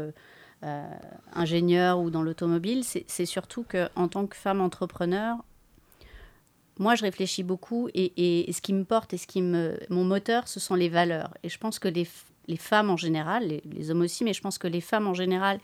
ingénieur 1.34 2.00
ou 2.00 2.10
dans 2.10 2.24
l'automobile. 2.24 2.84
C'est 2.84 3.26
surtout 3.28 3.64
qu'en 3.64 4.08
tant 4.08 4.26
que 4.26 4.36
femme 4.36 4.62
entrepreneur, 4.62 5.38
moi, 6.80 6.96
je 6.96 7.04
réfléchis 7.04 7.44
beaucoup 7.44 7.90
et, 7.94 8.52
ce 8.52 8.62
qui 8.62 8.74
me 8.74 8.84
porte 8.84 9.14
et 9.14 9.18
ce 9.18 9.28
qui 9.28 9.42
me, 9.42 9.80
mon 9.90 10.04
moteur, 10.04 10.48
ce 10.48 10.60
sont 10.60 10.76
les 10.76 10.90
valeurs. 10.90 11.34
Et 11.44 11.50
je 11.50 11.58
pense 11.58 11.80
que 11.80 11.88
les, 11.88 12.08
les 12.48 12.58
femmes 12.58 12.90
en 12.90 12.98
général, 12.98 13.48
les, 13.48 13.92
hommes 13.92 14.02
aussi, 14.02 14.24
mais 14.24 14.34
je 14.34 14.42
pense 14.42 14.58
que 14.58 14.68
les 14.68 14.82
femmes 14.82 15.08
en 15.08 15.14
général 15.14 15.60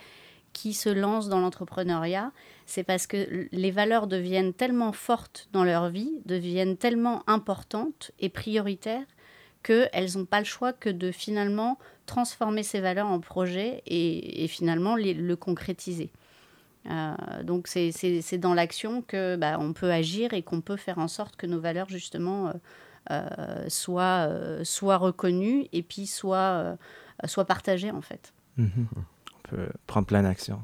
qui 0.53 0.73
se 0.73 0.89
lancent 0.89 1.29
dans 1.29 1.39
l'entrepreneuriat, 1.39 2.31
c'est 2.65 2.83
parce 2.83 3.07
que 3.07 3.47
les 3.51 3.71
valeurs 3.71 4.07
deviennent 4.07 4.53
tellement 4.53 4.91
fortes 4.91 5.49
dans 5.51 5.63
leur 5.63 5.89
vie, 5.89 6.21
deviennent 6.25 6.77
tellement 6.77 7.23
importantes 7.27 8.11
et 8.19 8.29
prioritaires 8.29 9.05
qu'elles 9.63 10.11
n'ont 10.15 10.25
pas 10.25 10.39
le 10.39 10.45
choix 10.45 10.73
que 10.73 10.89
de 10.89 11.11
finalement 11.11 11.79
transformer 12.05 12.63
ces 12.63 12.81
valeurs 12.81 13.07
en 13.07 13.19
projet 13.19 13.81
et, 13.87 14.47
finalement 14.47 14.95
le 14.95 15.35
concrétiser. 15.35 16.11
Euh, 16.89 17.43
donc 17.43 17.67
c'est 17.67 18.37
dans 18.37 18.53
l'action 18.53 19.01
que 19.01 19.35
bah, 19.35 19.57
on 19.59 19.73
peut 19.73 19.91
agir 19.91 20.33
et 20.33 20.41
qu'on 20.41 20.61
peut 20.61 20.75
faire 20.75 20.97
en 20.97 21.07
sorte 21.07 21.35
que 21.35 21.47
nos 21.47 21.59
valeurs 21.59 21.89
justement 21.89 22.47
euh, 22.47 22.51
euh, 23.11 23.65
soient, 23.69 24.29
soient 24.63 24.97
reconnues 24.97 25.67
et 25.71 25.81
puis 25.81 26.07
soient, 26.07 26.77
soient 27.25 27.45
partagées 27.45 27.91
en 27.91 28.01
fait. 28.01 28.33
Mm-hmm. 28.59 28.85
On 28.95 29.49
peut 29.49 29.67
prendre 29.87 30.07
plein 30.07 30.23
d'actions. 30.23 30.61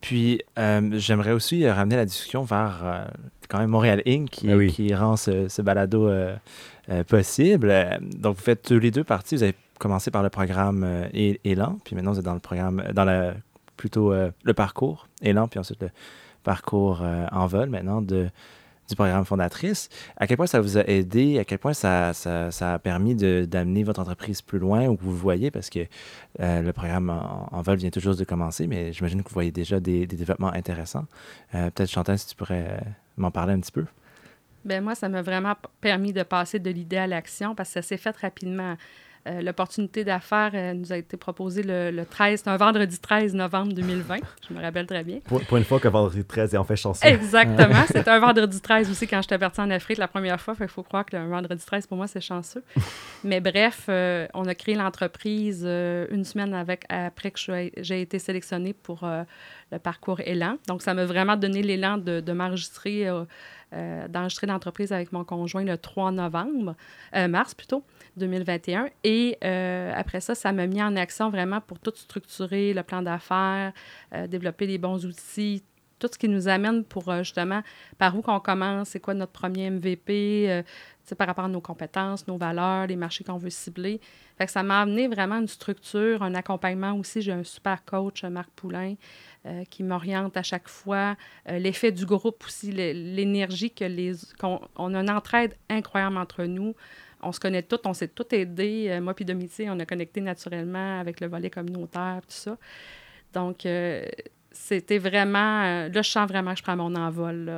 Puis 0.00 0.42
j'aimerais 0.56 1.32
aussi 1.32 1.68
ramener 1.68 1.96
la 1.96 2.04
discussion 2.04 2.44
vers 2.44 3.08
quand 3.48 3.58
même 3.58 3.70
Montréal 3.70 4.02
Inc. 4.06 4.30
qui, 4.30 4.48
ben 4.48 4.68
qui 4.68 4.94
rend 4.94 5.16
ce, 5.16 5.48
ce 5.48 5.62
balado 5.62 6.10
possible. 7.08 8.00
Donc 8.16 8.36
vous 8.36 8.42
faites 8.42 8.62
tous 8.62 8.78
les 8.78 8.90
deux 8.90 9.04
parties. 9.04 9.36
Vous 9.36 9.42
avez 9.42 9.54
commencé 9.78 10.10
par 10.10 10.22
le 10.22 10.30
programme 10.30 11.08
Élan, 11.12 11.78
puis 11.84 11.94
maintenant 11.96 12.12
vous 12.12 12.18
êtes 12.18 12.24
dans 12.24 12.34
le 12.34 12.40
programme 12.40 12.82
dans 12.92 13.04
la 13.04 13.34
plutôt 13.82 14.12
euh, 14.12 14.30
le 14.44 14.54
parcours 14.54 15.08
Élan, 15.22 15.48
puis 15.48 15.58
ensuite 15.58 15.82
le 15.82 15.90
parcours 16.44 17.00
euh, 17.02 17.26
en 17.32 17.48
vol 17.48 17.68
maintenant 17.68 18.00
de, 18.00 18.28
du 18.88 18.94
programme 18.94 19.24
fondatrice. 19.24 19.88
À 20.16 20.28
quel 20.28 20.36
point 20.36 20.46
ça 20.46 20.60
vous 20.60 20.78
a 20.78 20.84
aidé, 20.86 21.40
à 21.40 21.44
quel 21.44 21.58
point 21.58 21.72
ça, 21.72 22.12
ça, 22.14 22.74
a 22.74 22.78
permis 22.78 23.16
d'amener 23.16 23.82
votre 23.82 23.98
entreprise 23.98 24.40
plus 24.40 24.60
loin 24.60 24.86
où 24.86 24.96
vous 25.00 25.16
voyez, 25.16 25.50
parce 25.50 25.68
que 25.68 25.80
euh, 26.38 26.62
le 26.62 26.72
programme 26.72 27.10
en, 27.10 27.60
vol 27.62 27.76
vient 27.76 27.90
toujours 27.90 28.14
de 28.14 28.22
commencer, 28.22 28.68
mais 28.68 28.92
j'imagine 28.92 29.24
que 29.24 29.28
vous 29.28 29.34
voyez 29.34 29.50
déjà 29.50 29.80
des, 29.80 30.06
développements 30.06 30.52
intéressants. 30.52 31.06
Peut-être 31.50 31.90
Chantal, 31.90 32.20
si 32.20 32.28
tu 32.28 32.36
pourrais 32.36 32.78
m'en 33.16 33.32
parler 33.32 33.54
un 33.54 33.58
petit 33.58 33.72
peu. 33.72 33.84
Ben 34.64 34.80
moi, 34.80 34.94
ça 34.94 35.08
m'a 35.08 35.22
vraiment 35.22 35.56
permis 35.80 36.12
de 36.12 36.22
passer 36.22 36.60
de 36.60 36.70
l'idée 36.70 36.98
à 36.98 37.08
l'action 37.08 37.56
parce 37.56 37.70
que 37.70 37.74
ça 37.74 37.82
s'est 37.82 37.96
fait 37.96 38.16
rapidement. 38.16 38.76
Euh, 39.28 39.40
l'opportunité 39.40 40.02
d'affaires 40.02 40.50
euh, 40.52 40.74
nous 40.74 40.92
a 40.92 40.96
été 40.96 41.16
proposée 41.16 41.62
le, 41.62 42.02
13, 42.04 42.42
un 42.46 42.56
vendredi 42.56 42.98
13 42.98 43.34
novembre 43.34 43.72
2020. 43.72 44.16
Je 44.48 44.54
me 44.54 44.60
rappelle 44.60 44.86
très 44.86 45.04
bien. 45.04 45.20
Pour, 45.20 45.56
une 45.56 45.62
fois 45.62 45.78
que 45.78 45.86
vendredi 45.86 46.24
13 46.24 46.54
est 46.54 46.56
en 46.56 46.64
fait 46.64 46.74
chanceux. 46.74 47.06
Exactement. 47.06 47.82
C'était 47.86 48.10
un 48.10 48.18
vendredi 48.18 48.60
13 48.60 48.90
aussi 48.90 49.06
quand 49.06 49.22
j'étais 49.22 49.38
partie 49.38 49.60
en 49.60 49.70
Afrique 49.70 49.98
la 49.98 50.08
première 50.08 50.40
fois. 50.40 50.54
Il 50.60 50.66
faut 50.66 50.82
croire 50.82 51.06
que 51.06 51.16
le 51.16 51.24
vendredi 51.28 51.64
13, 51.64 51.86
pour 51.86 51.96
moi, 51.96 52.08
c'est 52.08 52.20
chanceux. 52.20 52.64
Mais 53.22 53.40
bref, 53.40 53.84
euh, 53.88 54.26
on 54.34 54.44
a 54.46 54.56
créé 54.56 54.74
l'entreprise 54.74 55.64
une 55.64 56.24
semaine 56.24 56.52
avec, 56.52 56.84
après 56.88 57.30
que 57.30 57.38
j'ai 57.76 58.00
été 58.00 58.18
sélectionnée 58.18 58.72
pour 58.72 59.06
le 59.70 59.78
parcours 59.78 60.20
Élan. 60.20 60.56
Donc, 60.66 60.82
ça 60.82 60.94
m'a 60.94 61.04
vraiment 61.04 61.36
donné 61.36 61.62
l'élan 61.62 61.96
de, 61.96 62.18
de 62.20 62.32
m'enregistrer. 62.32 63.08
D'enregistrer 64.08 64.46
l'entreprise 64.46 64.92
avec 64.92 65.12
mon 65.12 65.24
conjoint 65.24 65.64
le 65.64 65.78
3 65.78 66.12
novembre, 66.12 66.74
mars 67.12 67.54
plutôt. 67.54 67.84
2021. 68.16 68.88
Et 69.04 69.38
euh, 69.44 69.92
après 69.94 70.20
ça, 70.20 70.34
ça 70.34 70.52
m'a 70.52 70.66
mis 70.66 70.82
en 70.82 70.96
action 70.96 71.30
vraiment 71.30 71.60
pour 71.60 71.78
tout 71.78 71.92
structurer, 71.94 72.74
le 72.74 72.82
plan 72.82 73.02
d'affaires, 73.02 73.72
euh, 74.14 74.26
développer 74.26 74.66
les 74.66 74.78
bons 74.78 75.04
outils, 75.06 75.62
tout 76.02 76.12
ce 76.12 76.18
qui 76.18 76.28
nous 76.28 76.48
amène 76.48 76.84
pour 76.84 77.08
euh, 77.08 77.18
justement 77.18 77.62
par 77.98 78.16
où 78.16 78.22
qu'on 78.22 78.40
commence, 78.40 78.90
c'est 78.90 79.00
quoi 79.00 79.14
notre 79.14 79.32
premier 79.32 79.70
MVP, 79.70 80.62
par 81.16 81.26
rapport 81.26 81.44
à 81.44 81.48
nos 81.48 81.60
compétences, 81.60 82.26
nos 82.26 82.36
valeurs, 82.36 82.86
les 82.86 82.96
marchés 82.96 83.24
qu'on 83.24 83.36
veut 83.36 83.50
cibler. 83.50 84.00
Ça 84.46 84.62
m'a 84.62 84.80
amené 84.80 85.06
vraiment 85.06 85.36
une 85.36 85.48
structure, 85.48 86.22
un 86.22 86.34
accompagnement 86.34 86.94
aussi. 86.94 87.22
J'ai 87.22 87.32
un 87.32 87.44
super 87.44 87.84
coach, 87.84 88.24
Marc 88.24 88.50
Poulain, 88.56 88.94
qui 89.70 89.82
m'oriente 89.82 90.36
à 90.36 90.42
chaque 90.42 90.68
fois. 90.68 91.16
L'effet 91.46 91.92
du 91.92 92.06
groupe 92.06 92.42
aussi, 92.46 92.72
l'énergie 92.72 93.70
que 93.70 93.84
les... 93.84 94.12
qu'on 94.40 94.60
on 94.74 94.94
a 94.94 95.00
une 95.00 95.10
entraide 95.10 95.54
incroyable 95.68 96.16
entre 96.16 96.44
nous 96.44 96.74
on 97.22 97.32
se 97.32 97.40
connaît 97.40 97.62
tous, 97.62 97.80
on 97.84 97.94
s'est 97.94 98.08
tous 98.08 98.26
aidés. 98.32 98.88
Euh, 98.90 99.00
moi 99.00 99.14
puis 99.14 99.24
Domitier, 99.24 99.70
on 99.70 99.78
a 99.78 99.86
connecté 99.86 100.20
naturellement 100.20 101.00
avec 101.00 101.20
le 101.20 101.28
volet 101.28 101.50
communautaire, 101.50 102.20
tout 102.22 102.34
ça. 102.34 102.58
Donc, 103.32 103.64
euh, 103.64 104.04
c'était 104.54 104.98
vraiment. 104.98 105.62
Euh, 105.62 105.88
là, 105.88 106.02
je 106.02 106.10
sens 106.10 106.28
vraiment 106.28 106.52
que 106.52 106.58
je 106.58 106.62
prends 106.62 106.76
mon 106.76 106.94
envol. 106.94 107.50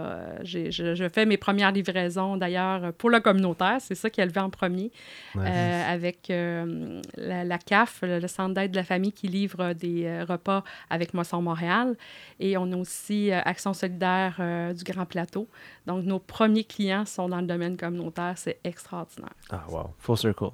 Je, 0.42 1.08
fais 1.12 1.26
mes 1.26 1.36
premières 1.36 1.72
livraisons, 1.72 2.36
d'ailleurs, 2.36 2.92
pour 2.94 3.10
le 3.10 3.20
communautaire. 3.20 3.76
C'est 3.80 3.94
ça 3.94 4.10
qui 4.10 4.20
est 4.20 4.26
levé 4.26 4.40
en 4.40 4.50
premier. 4.50 4.90
Euh, 5.36 5.92
avec 5.92 6.30
euh, 6.30 7.00
la, 7.16 7.58
CAF, 7.58 8.00
le, 8.02 8.26
Centre 8.26 8.54
d'aide 8.54 8.72
de 8.72 8.76
la 8.76 8.84
famille, 8.84 9.12
qui 9.12 9.28
livre 9.28 9.72
des 9.72 10.22
repas 10.22 10.64
avec 10.90 11.14
Moisson 11.14 11.42
Montréal. 11.42 11.96
Et 12.40 12.56
on 12.56 12.70
a 12.72 12.76
aussi 12.76 13.30
Action 13.30 13.72
solidaire 13.74 14.40
du 14.74 14.84
Grand 14.84 15.06
Plateau. 15.06 15.48
Donc, 15.86 16.04
nos 16.04 16.18
premiers 16.18 16.64
clients 16.64 17.04
sont 17.04 17.28
dans 17.28 17.40
le 17.40 17.46
domaine 17.46 17.76
communautaire. 17.76 18.34
C'est 18.36 18.58
extraordinaire. 18.64 19.34
Ah, 19.50 19.64
wow. 19.68 19.94
Full 19.98 20.18
circle. 20.18 20.50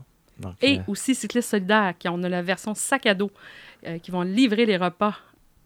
Et 0.63 0.81
aussi 0.87 1.15
Cyclistes 1.15 1.51
solidaires, 1.51 1.93
qui 1.99 2.09
ont 2.09 2.17
la 2.17 2.43
version 2.43 2.75
sac 2.75 3.05
à 3.07 3.15
dos, 3.15 3.31
qui 4.03 4.11
vont 4.11 4.23
livrer 4.23 4.65
les 4.65 4.77
repas 4.77 5.15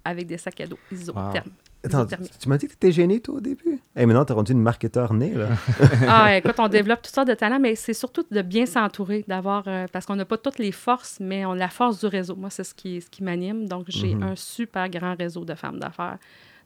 avec 0.05 0.27
des 0.27 0.38
sacs 0.38 0.61
à 0.61 0.67
dos 0.67 0.79
isothermes. 0.93 1.51
Attends, 1.85 2.07
tu 2.07 2.49
m'as 2.49 2.57
dit 2.57 2.67
que 2.67 2.73
tu 2.73 2.77
étais 2.77 2.93
gêné, 2.93 3.21
toi, 3.21 3.35
au 3.37 3.40
début? 3.40 3.79
Et 3.95 4.07
maintenant, 4.07 4.25
tu 4.25 4.33
as 4.33 4.35
rendu 4.35 4.53
une 4.53 4.62
marketeur 4.62 5.12
née, 5.12 5.35
là. 5.35 5.49
ah, 6.09 6.37
écoute, 6.37 6.55
on 6.59 6.69
développe 6.69 7.03
toutes 7.03 7.14
sortes 7.14 7.29
de 7.29 7.35
talents, 7.35 7.61
mais 7.61 7.75
c'est 7.75 7.93
surtout 7.93 8.25
de 8.31 8.43
bien 8.43 8.64
s'entourer, 8.64 9.25
d'avoir... 9.29 9.64
Euh, 9.67 9.87
parce 9.93 10.07
qu'on 10.07 10.17
n'a 10.17 10.25
pas 10.25 10.38
toutes 10.38 10.59
les 10.59 10.73
forces, 10.73 11.19
mais 11.21 11.45
on 11.45 11.53
a 11.53 11.57
la 11.57 11.69
force 11.69 12.01
du 12.01 12.07
réseau. 12.07 12.37
Moi, 12.37 12.49
c'est 12.49 12.64
ce 12.64 12.75
qui, 12.75 13.03
ce 13.03 13.11
qui 13.11 13.23
m'anime. 13.23 13.69
Donc, 13.69 13.85
j'ai 13.88 14.14
mhm. 14.14 14.23
un 14.23 14.37
super 14.37 14.88
grand 14.88 15.14
réseau 15.14 15.45
de 15.45 15.55
femmes 15.55 15.79
d'affaires. 15.79 16.19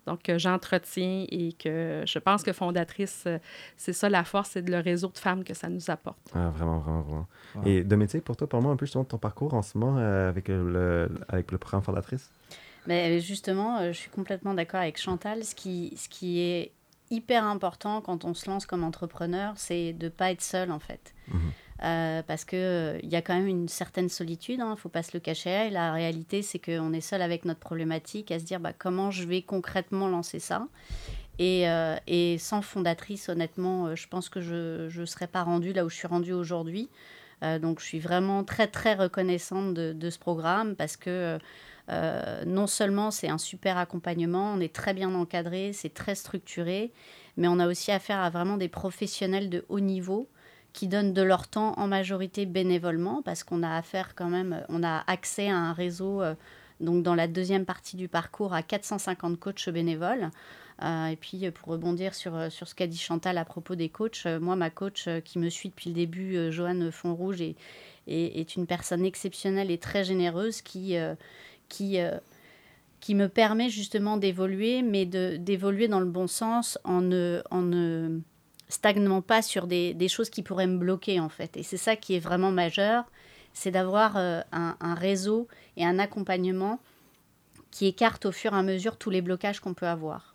Donc, 0.06 0.22
que 0.22 0.38
j'entretiens 0.38 1.26
et 1.30 1.52
que 1.52 2.02
je 2.06 2.18
pense 2.18 2.42
que 2.42 2.52
fondatrice, 2.52 3.24
euh, 3.26 3.38
c'est 3.76 3.92
ça 3.92 4.08
la 4.08 4.24
force, 4.24 4.50
c'est 4.52 4.66
le 4.66 4.78
réseau 4.78 5.08
de 5.08 5.18
femmes 5.18 5.42
que 5.42 5.52
ça 5.52 5.68
nous 5.68 5.90
apporte. 5.90 6.18
Ah, 6.32 6.50
vraiment, 6.50 6.78
vraiment, 6.78 7.02
vraiment. 7.02 7.28
Et 7.66 7.82
Dominique, 7.82 8.24
pour 8.24 8.36
toi, 8.36 8.48
parle-moi 8.48 8.72
un 8.72 8.76
peu 8.76 8.86
de 8.86 8.90
ton 8.90 9.18
parcours 9.18 9.52
en 9.52 9.62
ce 9.62 9.76
moment 9.76 9.98
euh, 9.98 10.28
avec, 10.28 10.48
le, 10.48 11.10
avec 11.28 11.50
le 11.50 11.58
programme 11.58 11.82
fondatrice? 11.82 12.30
Mais 12.88 13.20
justement, 13.20 13.78
euh, 13.78 13.92
je 13.92 13.98
suis 13.98 14.10
complètement 14.10 14.54
d'accord 14.54 14.80
avec 14.80 14.98
Chantal. 14.98 15.44
Ce 15.44 15.54
qui, 15.54 15.92
ce 15.96 16.08
qui 16.08 16.40
est 16.40 16.72
hyper 17.10 17.44
important 17.44 18.00
quand 18.00 18.24
on 18.24 18.32
se 18.32 18.48
lance 18.48 18.64
comme 18.64 18.82
entrepreneur, 18.82 19.52
c'est 19.56 19.92
de 19.92 20.06
ne 20.06 20.10
pas 20.10 20.30
être 20.30 20.40
seul 20.40 20.72
en 20.72 20.78
fait. 20.78 21.14
Mhm. 21.28 21.52
Euh, 21.84 22.22
parce 22.26 22.44
qu'il 22.46 22.58
euh, 22.58 22.98
y 23.02 23.14
a 23.14 23.22
quand 23.22 23.34
même 23.34 23.46
une 23.46 23.68
certaine 23.68 24.08
solitude, 24.08 24.56
il 24.58 24.62
hein, 24.62 24.70
ne 24.70 24.74
faut 24.74 24.88
pas 24.88 25.02
se 25.02 25.10
le 25.12 25.20
cacher. 25.20 25.66
Et 25.66 25.70
la 25.70 25.92
réalité, 25.92 26.40
c'est 26.40 26.58
qu'on 26.58 26.94
est 26.94 27.02
seul 27.02 27.20
avec 27.20 27.44
notre 27.44 27.60
problématique 27.60 28.32
à 28.32 28.38
se 28.38 28.44
dire 28.44 28.58
bah, 28.58 28.72
comment 28.76 29.10
je 29.10 29.24
vais 29.24 29.42
concrètement 29.42 30.08
lancer 30.08 30.38
ça. 30.38 30.66
Et, 31.38 31.66
et 32.08 32.36
sans 32.38 32.62
fondatrice, 32.62 33.28
honnêtement, 33.28 33.94
je 33.94 34.08
pense 34.08 34.28
que 34.28 34.40
je 34.40 34.98
ne 34.98 35.06
serais 35.06 35.28
pas 35.28 35.44
rendue 35.44 35.72
là 35.72 35.84
où 35.84 35.88
je 35.88 35.94
suis 35.94 36.08
rendue 36.08 36.32
aujourd'hui. 36.32 36.88
donc 37.42 37.78
je 37.78 37.84
suis 37.84 38.00
vraiment 38.00 38.42
très 38.42 38.66
très 38.66 38.94
reconnaissante 38.94 39.72
de, 39.72 39.92
de 39.92 40.10
ce 40.10 40.18
programme 40.18 40.74
parce 40.74 40.96
que 40.96 41.38
euh, 41.90 42.44
non 42.44 42.66
seulement 42.66 43.10
c'est 43.10 43.28
un 43.28 43.38
super 43.38 43.78
accompagnement, 43.78 44.52
on 44.52 44.60
est 44.60 44.74
très 44.74 44.92
bien 44.92 45.14
encadré, 45.14 45.72
c'est 45.72 45.94
très 45.94 46.14
structuré, 46.14 46.92
mais 47.36 47.48
on 47.48 47.58
a 47.58 47.66
aussi 47.66 47.90
affaire 47.90 48.18
à 48.18 48.28
vraiment 48.28 48.58
des 48.58 48.68
professionnels 48.68 49.48
de 49.48 49.64
haut 49.68 49.80
niveau 49.80 50.28
qui 50.74 50.86
donnent 50.86 51.14
de 51.14 51.22
leur 51.22 51.48
temps 51.48 51.72
en 51.78 51.88
majorité 51.88 52.44
bénévolement 52.44 53.22
parce 53.22 53.42
qu'on 53.42 53.62
a 53.62 53.74
affaire 53.74 54.14
quand 54.14 54.28
même, 54.28 54.64
on 54.68 54.82
a 54.82 55.02
accès 55.06 55.48
à 55.48 55.56
un 55.56 55.72
réseau, 55.72 56.20
euh, 56.20 56.34
donc 56.80 57.02
dans 57.02 57.14
la 57.14 57.26
deuxième 57.26 57.64
partie 57.64 57.96
du 57.96 58.06
parcours, 58.06 58.52
à 58.52 58.62
450 58.62 59.40
coachs 59.40 59.68
bénévoles. 59.70 60.30
Euh, 60.84 61.06
et 61.06 61.16
puis 61.16 61.50
pour 61.50 61.70
rebondir 61.70 62.14
sur, 62.14 62.52
sur 62.52 62.68
ce 62.68 62.74
qu'a 62.74 62.86
dit 62.86 62.98
Chantal 62.98 63.36
à 63.38 63.44
propos 63.44 63.74
des 63.74 63.88
coachs, 63.88 64.26
moi 64.26 64.54
ma 64.56 64.70
coach 64.70 65.08
qui 65.24 65.40
me 65.40 65.48
suit 65.48 65.70
depuis 65.70 65.88
le 65.88 65.96
début, 65.96 66.52
Joanne 66.52 66.92
Fontrouge, 66.92 67.40
est, 67.40 67.56
est, 68.06 68.38
est, 68.38 68.54
une 68.54 68.66
personne 68.66 69.04
exceptionnelle 69.04 69.72
et 69.72 69.78
très 69.78 70.04
généreuse 70.04 70.62
qui 70.62 70.96
qui, 71.68 72.00
euh, 72.00 72.18
qui 73.00 73.14
me 73.14 73.28
permet 73.28 73.68
justement 73.68 74.16
d'évoluer, 74.16 74.82
mais 74.82 75.06
d'évoluer 75.06 75.88
dans 75.88 76.00
le 76.00 76.06
bon 76.06 76.26
sens 76.26 76.78
en 76.84 77.00
ne, 77.00 77.42
en 77.50 77.62
ne 77.62 78.20
stagnant 78.68 79.22
pas 79.22 79.42
sur 79.42 79.66
des, 79.66 79.94
des, 79.94 80.08
choses 80.08 80.30
qui 80.30 80.42
pourraient 80.42 80.66
me 80.66 80.78
bloquer 80.78 81.20
en 81.20 81.28
fait. 81.28 81.56
Et 81.56 81.62
c'est 81.62 81.76
ça 81.76 81.96
qui 81.96 82.14
est 82.14 82.20
vraiment 82.20 82.50
majeur, 82.50 83.04
c'est 83.52 83.70
d'avoir 83.70 84.16
euh, 84.16 84.40
un, 84.52 84.76
un, 84.80 84.94
réseau 84.94 85.48
et 85.76 85.84
un 85.84 85.98
accompagnement 85.98 86.80
qui 87.70 87.86
écarte 87.86 88.26
au 88.26 88.32
fur 88.32 88.54
et 88.54 88.56
à 88.56 88.62
mesure 88.62 88.96
tous 88.96 89.10
les 89.10 89.22
blocages 89.22 89.60
qu'on 89.60 89.74
peut 89.74 89.86
avoir. 89.86 90.34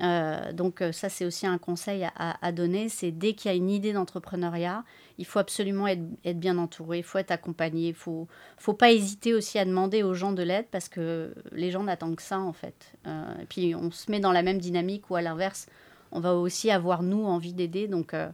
Euh, 0.00 0.52
donc 0.52 0.82
ça, 0.92 1.08
c'est 1.08 1.24
aussi 1.24 1.46
un 1.46 1.58
conseil 1.58 2.06
à, 2.16 2.52
donner, 2.52 2.88
c'est 2.88 3.10
dès 3.10 3.34
qu'il 3.34 3.50
y 3.50 3.54
a 3.54 3.56
une 3.56 3.70
idée 3.70 3.92
d'entrepreneuriat, 3.92 4.84
il 5.18 5.26
faut 5.26 5.40
absolument 5.40 5.88
être, 5.88 6.38
bien 6.38 6.56
entouré, 6.58 6.98
il 6.98 7.02
faut 7.02 7.18
être 7.18 7.32
accompagné, 7.32 7.88
il 7.88 7.94
faut, 7.94 8.28
faut 8.56 8.74
pas 8.74 8.92
hésiter 8.92 9.34
aussi 9.34 9.58
à 9.58 9.64
demander 9.64 10.02
aux 10.04 10.14
gens 10.14 10.32
de 10.32 10.42
l'aide 10.42 10.66
parce 10.70 10.88
que 10.88 11.34
les 11.52 11.70
gens 11.70 11.82
n'attendent 11.82 12.16
que 12.16 12.22
ça 12.22 12.38
en 12.38 12.52
fait. 12.52 12.92
Euh, 13.06 13.42
et 13.42 13.46
puis 13.46 13.74
on 13.74 13.90
se 13.90 14.10
met 14.10 14.20
dans 14.20 14.32
la 14.32 14.42
même 14.42 14.58
dynamique 14.58 15.10
ou 15.10 15.16
à 15.16 15.22
l'inverse, 15.22 15.66
on 16.12 16.20
va 16.20 16.34
aussi 16.34 16.70
avoir 16.70 17.02
nous 17.02 17.24
envie 17.24 17.52
d'aider. 17.52 17.88
Donc, 17.88 18.14
euh, 18.14 18.28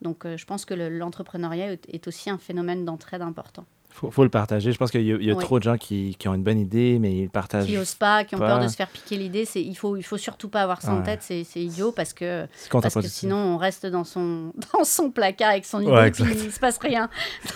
donc 0.00 0.24
euh, 0.24 0.36
je 0.36 0.46
pense 0.46 0.64
que 0.64 0.74
l'entrepreneuriat 0.74 1.76
est 1.88 2.08
aussi 2.08 2.30
un 2.30 2.38
phénomène 2.38 2.84
d'entraide 2.84 3.22
important. 3.22 3.66
Faut, 3.92 4.10
faut 4.10 4.24
le 4.24 4.30
partager. 4.30 4.72
Je 4.72 4.78
pense 4.78 4.90
qu'il 4.90 5.02
y 5.02 5.12
a, 5.12 5.16
il 5.16 5.24
y 5.24 5.30
a 5.30 5.34
Oui. 5.34 5.42
trop 5.44 5.58
de 5.58 5.64
gens 5.64 5.76
qui, 5.76 6.16
qui 6.18 6.26
ont 6.28 6.34
une 6.34 6.42
bonne 6.42 6.58
idée, 6.58 6.98
mais 6.98 7.12
ils 7.18 7.30
partagent. 7.30 7.66
Qui 7.66 7.76
n'osent 7.76 7.94
pas, 7.94 8.24
qui 8.24 8.34
ont 8.34 8.38
pas. 8.38 8.48
peur 8.48 8.60
de 8.60 8.68
se 8.68 8.74
faire 8.76 8.88
piquer 8.88 9.16
l'idée. 9.16 9.44
C'est, 9.44 9.62
il 9.62 9.74
faut, 9.74 9.96
il 9.96 10.02
faut 10.02 10.16
surtout 10.16 10.48
pas 10.48 10.62
avoir 10.62 10.80
ça 10.82 10.92
en 10.92 11.02
tête. 11.02 11.20
C'est, 11.22 11.44
c'est 11.44 11.60
idiot 11.60 11.92
parce 11.92 12.12
que, 12.12 12.46
C'est 12.54 12.70
parce 12.70 12.94
que 12.94 13.02
sinon 13.02 13.36
on 13.36 13.56
reste 13.58 13.86
dans 13.86 14.04
son, 14.04 14.52
dans 14.72 14.84
son 14.84 15.10
placard 15.10 15.50
avec 15.50 15.64
son 15.64 15.80
idée 15.80 15.90
Ouais, 15.90 16.08
et 16.08 16.10
puis 16.10 16.24
il 16.24 16.50
se 16.52 16.58
passe 16.60 16.78
rien. 16.78 17.08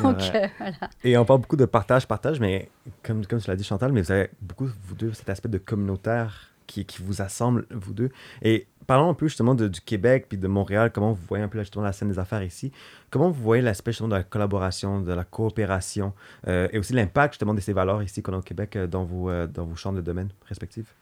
Donc 0.03 0.20
euh, 0.35 0.46
voilà. 0.59 0.77
Et 1.03 1.16
on 1.16 1.25
parle 1.25 1.40
beaucoup 1.40 1.57
de 1.57 1.64
partage, 1.64 2.07
partage, 2.07 2.38
mais 2.40 2.68
comme, 3.03 3.25
comme 3.27 3.40
tu 3.40 3.49
l'as 3.49 3.57
dit, 3.57 3.64
Chantal, 3.64 3.92
mais 3.92 4.03
vous 4.03 4.12
avez 4.12 4.29
beaucoup, 4.42 4.68
vous 4.87 4.94
deux, 4.94 5.12
cet 5.14 5.29
aspect 5.31 5.49
de 5.49 5.59
communautaire 5.59 6.51
qui, 6.66 6.85
qui 6.85 7.01
vous 7.03 7.22
assemble, 7.22 7.66
vous 7.70 7.92
deux. 7.94 8.11
Et 8.42 8.66
parlons 8.87 9.11
un 9.11 9.14
peu 9.14 9.27
justement 9.27 9.55
du 9.55 9.81
Québec 9.81 10.27
puis 10.29 10.38
de 10.38 10.49
Montréal, 10.49 10.90
comment 10.92 11.12
vous 11.12 11.22
voyez 11.29 11.44
un 11.44 11.49
peu 11.49 11.59
justement 11.59 11.85
la 11.85 11.92
scène 11.92 12.09
des 12.09 12.18
affaires 12.18 12.42
ici? 12.42 12.72
Comment 13.11 13.31
vous 13.31 13.42
voyez 13.42 13.62
l'aspect 13.62 13.92
justement 13.92 14.09
de 14.09 14.14
la 14.14 14.22
collaboration, 14.22 15.01
de 15.01 15.12
la 15.12 15.25
coopération 15.25 16.12
euh, 16.46 16.68
et 16.72 16.79
aussi 16.79 16.92
l'impact 16.92 17.35
justement 17.35 17.55
de 17.55 17.61
ces 17.61 17.72
valeurs 17.72 18.03
ici 18.03 18.22
qu'on 18.22 18.35
a 18.35 18.38
au 18.38 18.42
Québec 18.42 18.77
euh, 18.77 18.87
dans 18.87 19.05
vos, 19.05 19.31
euh, 19.31 19.46
dans 19.46 19.64
vos 19.64 19.77
champs 19.77 19.92
de 19.92 20.01
domaine 20.01 20.29
respectifs? 20.49 20.94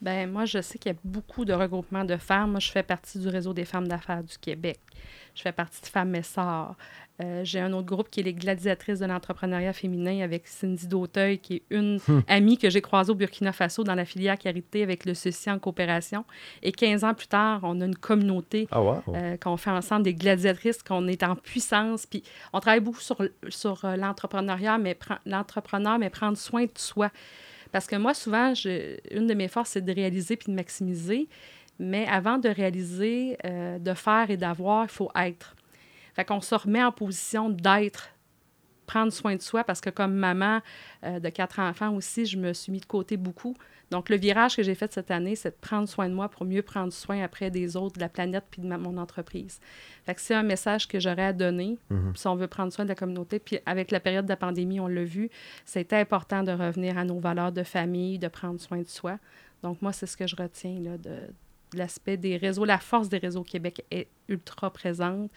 Ben 0.00 0.30
moi, 0.30 0.46
je 0.46 0.62
sais 0.62 0.78
qu'il 0.78 0.92
y 0.92 0.94
a 0.94 0.98
beaucoup 1.04 1.44
de 1.44 1.52
regroupements 1.52 2.06
de 2.06 2.16
femmes. 2.16 2.58
Je 2.58 2.70
fais 2.70 2.82
partie 2.82 3.18
du 3.18 3.28
réseau 3.28 3.52
des 3.52 3.66
femmes 3.66 3.86
d'affaires 3.86 4.24
du 4.24 4.38
Québec. 4.38 4.80
Je 5.34 5.42
fais 5.42 5.52
partie 5.52 5.82
de 5.82 5.86
Femmes 5.86 6.08
Messard. 6.08 6.74
Euh, 7.22 7.42
J'ai 7.44 7.60
un 7.60 7.72
autre 7.72 7.86
groupe 7.86 8.08
qui 8.10 8.20
est 8.20 8.22
les 8.22 8.32
gladiatrices 8.34 9.00
de 9.00 9.06
l'entrepreneuriat 9.06 9.72
féminin 9.72 10.20
avec 10.22 10.46
Cindy 10.46 10.86
Dauteuil, 10.86 11.38
qui 11.38 11.56
est 11.56 11.62
une 11.70 11.98
amie 12.28 12.56
que 12.56 12.70
j'ai 12.70 12.80
croisée 12.80 13.10
au 13.12 13.14
Burkina 13.14 13.52
Faso 13.52 13.84
dans 13.84 13.94
la 13.94 14.04
filière 14.04 14.38
Carité 14.38 14.82
avec 14.82 15.04
le 15.04 15.14
Ceci 15.14 15.50
en 15.50 15.58
coopération. 15.58 16.24
Et 16.62 16.72
15 16.72 17.04
ans 17.04 17.12
plus 17.14 17.26
tard, 17.26 17.60
on 17.64 17.80
a 17.80 17.84
une 17.84 17.96
communauté 17.96 18.68
Ah 18.70 18.80
wow! 18.82 19.02
euh, 19.14 19.36
qu'on 19.36 19.56
fait 19.56 19.70
ensemble, 19.70 20.04
des 20.04 20.14
gladiatrices, 20.14 20.82
qu'on 20.82 21.06
est 21.08 21.22
en 21.22 21.36
puissance. 21.36 22.06
Puis 22.06 22.22
on 22.52 22.60
travaille 22.60 22.80
beaucoup 22.80 23.00
sur, 23.00 23.20
sur 23.48 23.84
euh, 23.84 23.96
l'entrepreneuriat, 23.96 24.78
mais 24.78 24.94
pre- 24.94 25.18
l'entrepreneur, 25.26 25.98
mais 25.98 26.10
prendre 26.10 26.38
soin 26.38 26.64
de 26.64 26.70
soi. 26.76 27.10
Parce 27.72 27.86
que 27.86 27.96
moi, 27.96 28.14
souvent, 28.14 28.54
je- 28.54 28.96
une 29.14 29.26
de 29.26 29.34
mes 29.34 29.48
forces, 29.48 29.70
c'est 29.70 29.84
de 29.84 29.92
réaliser 29.92 30.36
puis 30.36 30.50
de 30.50 30.56
maximiser. 30.56 31.28
Mais 31.78 32.06
avant 32.08 32.38
de 32.38 32.48
réaliser, 32.48 33.36
euh, 33.44 33.78
de 33.78 33.94
faire 33.94 34.30
et 34.30 34.36
d'avoir, 34.36 34.84
il 34.84 34.90
faut 34.90 35.10
être. 35.16 35.54
Fait 36.14 36.24
qu'on 36.24 36.40
se 36.40 36.54
remet 36.54 36.82
en 36.82 36.92
position 36.92 37.48
d'être, 37.50 38.10
prendre 38.86 39.12
soin 39.12 39.36
de 39.36 39.42
soi, 39.42 39.62
parce 39.64 39.80
que 39.80 39.90
comme 39.90 40.14
maman 40.14 40.60
euh, 41.04 41.20
de 41.20 41.28
quatre 41.28 41.60
enfants 41.60 41.94
aussi, 41.94 42.26
je 42.26 42.36
me 42.36 42.52
suis 42.52 42.72
mis 42.72 42.80
de 42.80 42.86
côté 42.86 43.16
beaucoup. 43.16 43.54
Donc, 43.92 44.08
le 44.08 44.16
virage 44.16 44.54
que 44.56 44.62
j'ai 44.62 44.74
fait 44.76 44.92
cette 44.92 45.10
année, 45.10 45.34
c'est 45.36 45.50
de 45.50 45.56
prendre 45.60 45.88
soin 45.88 46.08
de 46.08 46.14
moi 46.14 46.28
pour 46.28 46.44
mieux 46.44 46.62
prendre 46.62 46.92
soin 46.92 47.22
après 47.22 47.50
des 47.50 47.76
autres, 47.76 47.96
de 47.96 48.00
la 48.00 48.08
planète 48.08 48.44
puis 48.50 48.62
de 48.62 48.66
ma- 48.68 48.78
mon 48.78 48.96
entreprise. 48.98 49.60
Fait 50.06 50.14
que 50.14 50.20
c'est 50.20 50.34
un 50.34 50.44
message 50.44 50.86
que 50.88 50.98
j'aurais 51.00 51.24
à 51.26 51.32
donner 51.32 51.76
Mhm. 51.90 52.14
si 52.16 52.26
on 52.28 52.36
veut 52.36 52.46
prendre 52.46 52.72
soin 52.72 52.84
de 52.84 52.88
la 52.88 52.94
communauté. 52.94 53.38
Puis 53.40 53.58
avec 53.66 53.90
la 53.90 53.98
période 54.00 54.26
de 54.26 54.30
la 54.30 54.36
pandémie, 54.36 54.78
on 54.80 54.86
l'a 54.88 55.02
vu, 55.04 55.28
c'était 55.64 55.96
important 55.96 56.42
de 56.44 56.52
revenir 56.52 56.98
à 56.98 57.04
nos 57.04 57.18
valeurs 57.18 57.50
de 57.52 57.62
famille, 57.64 58.18
de 58.18 58.28
prendre 58.28 58.60
soin 58.60 58.78
de 58.78 58.88
soi. 58.88 59.18
Donc, 59.64 59.82
moi, 59.82 59.92
c'est 59.92 60.06
ce 60.06 60.16
que 60.16 60.26
je 60.26 60.36
retiens 60.36 60.78
là, 60.80 60.96
de, 60.96 61.10
de 61.72 61.78
l'aspect 61.78 62.16
des 62.16 62.36
réseaux. 62.36 62.64
La 62.64 62.78
force 62.78 63.08
des 63.08 63.18
réseaux 63.18 63.40
au 63.40 63.44
Québec 63.44 63.84
est 63.90 64.08
ultra 64.28 64.72
présente. 64.72 65.30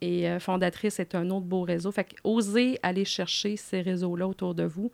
Et 0.00 0.28
euh, 0.28 0.40
Fondatrice 0.40 0.98
est 1.00 1.14
un 1.14 1.28
autre 1.30 1.46
beau 1.46 1.62
réseau. 1.62 1.92
Fait 1.92 2.04
que 2.04 2.14
osez 2.24 2.78
aller 2.82 3.04
chercher 3.04 3.56
ces 3.56 3.80
réseaux-là 3.80 4.26
autour 4.26 4.54
de 4.54 4.64
vous. 4.64 4.90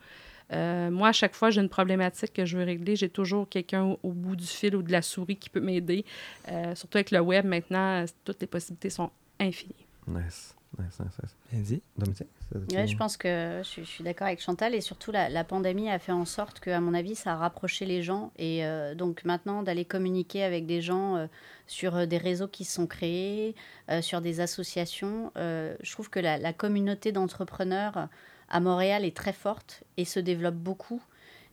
Euh, 0.53 0.91
moi, 0.91 1.09
à 1.09 1.13
chaque 1.13 1.35
fois, 1.35 1.51
j'ai 1.51 1.61
une 1.61 1.69
problématique 1.69 2.33
que 2.33 2.45
je 2.45 2.57
veux 2.57 2.65
régler. 2.65 2.97
J'ai 2.97 3.09
toujours 3.09 3.49
quelqu'un 3.49 3.85
au, 3.85 3.99
au 4.03 4.13
bout 4.13 4.37
du 4.37 4.47
fil 4.47 4.77
ou 4.77 4.83
de 4.83 4.93
la 4.93 5.03
souris 5.03 5.37
qui 5.37 5.51
peut 5.51 5.61
m'aider. 5.61 6.05
Euh, 6.49 6.75
surtout 6.75 6.99
avec 6.99 7.11
le 7.11 7.21
web, 7.21 7.45
maintenant, 7.45 8.05
toutes 8.25 8.41
les 8.41 8.47
possibilités 8.47 8.91
sont 8.91 9.11
infinies. 9.41 9.87
Nice, 10.07 10.55
nice, 10.79 11.01
nice, 11.01 11.19
nice. 11.23 11.37
Bien 11.51 11.61
dit. 11.61 11.83
Dominique? 11.97 12.23
Ouais, 12.69 12.87
je 12.89 12.97
pense 12.97 13.17
que 13.17 13.61
je, 13.63 13.69
suis- 13.69 13.85
je 13.85 13.89
suis 13.91 14.03
d'accord 14.05 14.27
avec 14.27 14.41
Chantal 14.41 14.75
et 14.75 14.81
surtout 14.81 15.13
la, 15.13 15.29
la 15.29 15.45
pandémie 15.45 15.89
a 15.89 16.01
fait 16.01 16.11
en 16.11 16.25
sorte 16.25 16.59
que, 16.59 16.71
à 16.71 16.81
mon 16.81 16.95
avis, 16.95 17.15
ça 17.15 17.33
a 17.35 17.37
rapproché 17.37 17.87
les 17.87 18.03
gens 18.03 18.33
et 18.37 18.65
euh, 18.67 18.95
donc 18.97 19.25
maintenant 19.25 19.63
d'aller 19.63 19.85
communiquer 19.85 20.43
avec 20.43 20.67
des 20.67 20.81
gens 20.83 21.15
euh, 21.17 21.27
sur 21.69 21.95
euh, 21.95 22.07
des 22.07 22.19
réseaux 22.19 22.49
qui 22.49 22.65
se 22.65 22.73
sont 22.75 22.89
créés, 22.89 23.55
euh, 23.89 24.03
sur 24.03 24.21
des 24.21 24.41
associations, 24.41 25.31
je 25.37 25.91
trouve 25.93 26.11
que 26.11 26.19
la, 26.19 26.39
la 26.39 26.53
communauté 26.53 27.13
d'entrepreneurs 27.13 28.09
à 28.49 28.61
Montréal 28.61 29.05
est 29.05 29.17
très 29.17 29.33
forte 29.33 29.85
et 29.97 30.05
se 30.05 30.19
développe 30.19 30.55
beaucoup. 30.57 31.03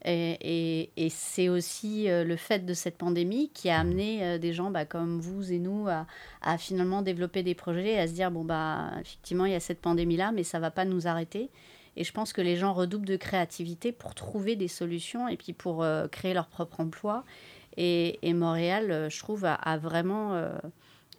Et, 0.06 1.10
c'est 1.10 1.48
aussi 1.48 2.10
euh, 2.10 2.24
le 2.24 2.36
fait 2.36 2.66
de 2.66 2.74
cette 2.74 2.98
pandémie 2.98 3.50
qui 3.54 3.70
a 3.70 3.80
amené 3.80 4.24
euh, 4.24 4.38
des 4.38 4.52
gens 4.52 4.70
bah, 4.70 4.86
comme 4.86 5.20
vous 5.20 5.52
et 5.52 5.60
nous 5.60 5.88
à, 5.88 6.58
finalement 6.58 7.02
développer 7.02 7.42
des 7.44 7.56
projets 7.56 7.94
et 7.94 8.00
à 8.00 8.08
se 8.08 8.14
dire 8.14 8.30
bon 8.30 8.44
bah 8.44 8.92
effectivement 9.00 9.46
il 9.46 9.54
y 9.54 9.56
a 9.56 9.62
cette 9.62 9.80
pandémie 9.80 10.18
là 10.18 10.32
mais 10.34 10.44
ça 10.44 10.60
va 10.60 10.72
pas 10.72 10.86
nous 10.86 11.08
arrêter. 11.08 11.50
Et 11.96 12.04
je 12.04 12.12
pense 12.12 12.34
que 12.34 12.42
les 12.42 12.56
gens 12.58 12.74
redoublent 12.74 13.06
de 13.06 13.16
créativité 13.16 13.92
pour 13.92 14.16
trouver 14.16 14.56
des 14.56 14.68
solutions 14.68 15.28
et 15.28 15.38
puis 15.38 15.54
pour 15.54 15.84
euh, 15.84 16.08
créer 16.08 16.34
leur 16.34 16.48
propre 16.48 16.80
emploi. 16.80 17.24
Et, 17.78 18.18
Montréal 18.34 19.08
je 19.10 19.20
trouve 19.20 19.46
a, 19.46 19.78
vraiment 19.78 20.40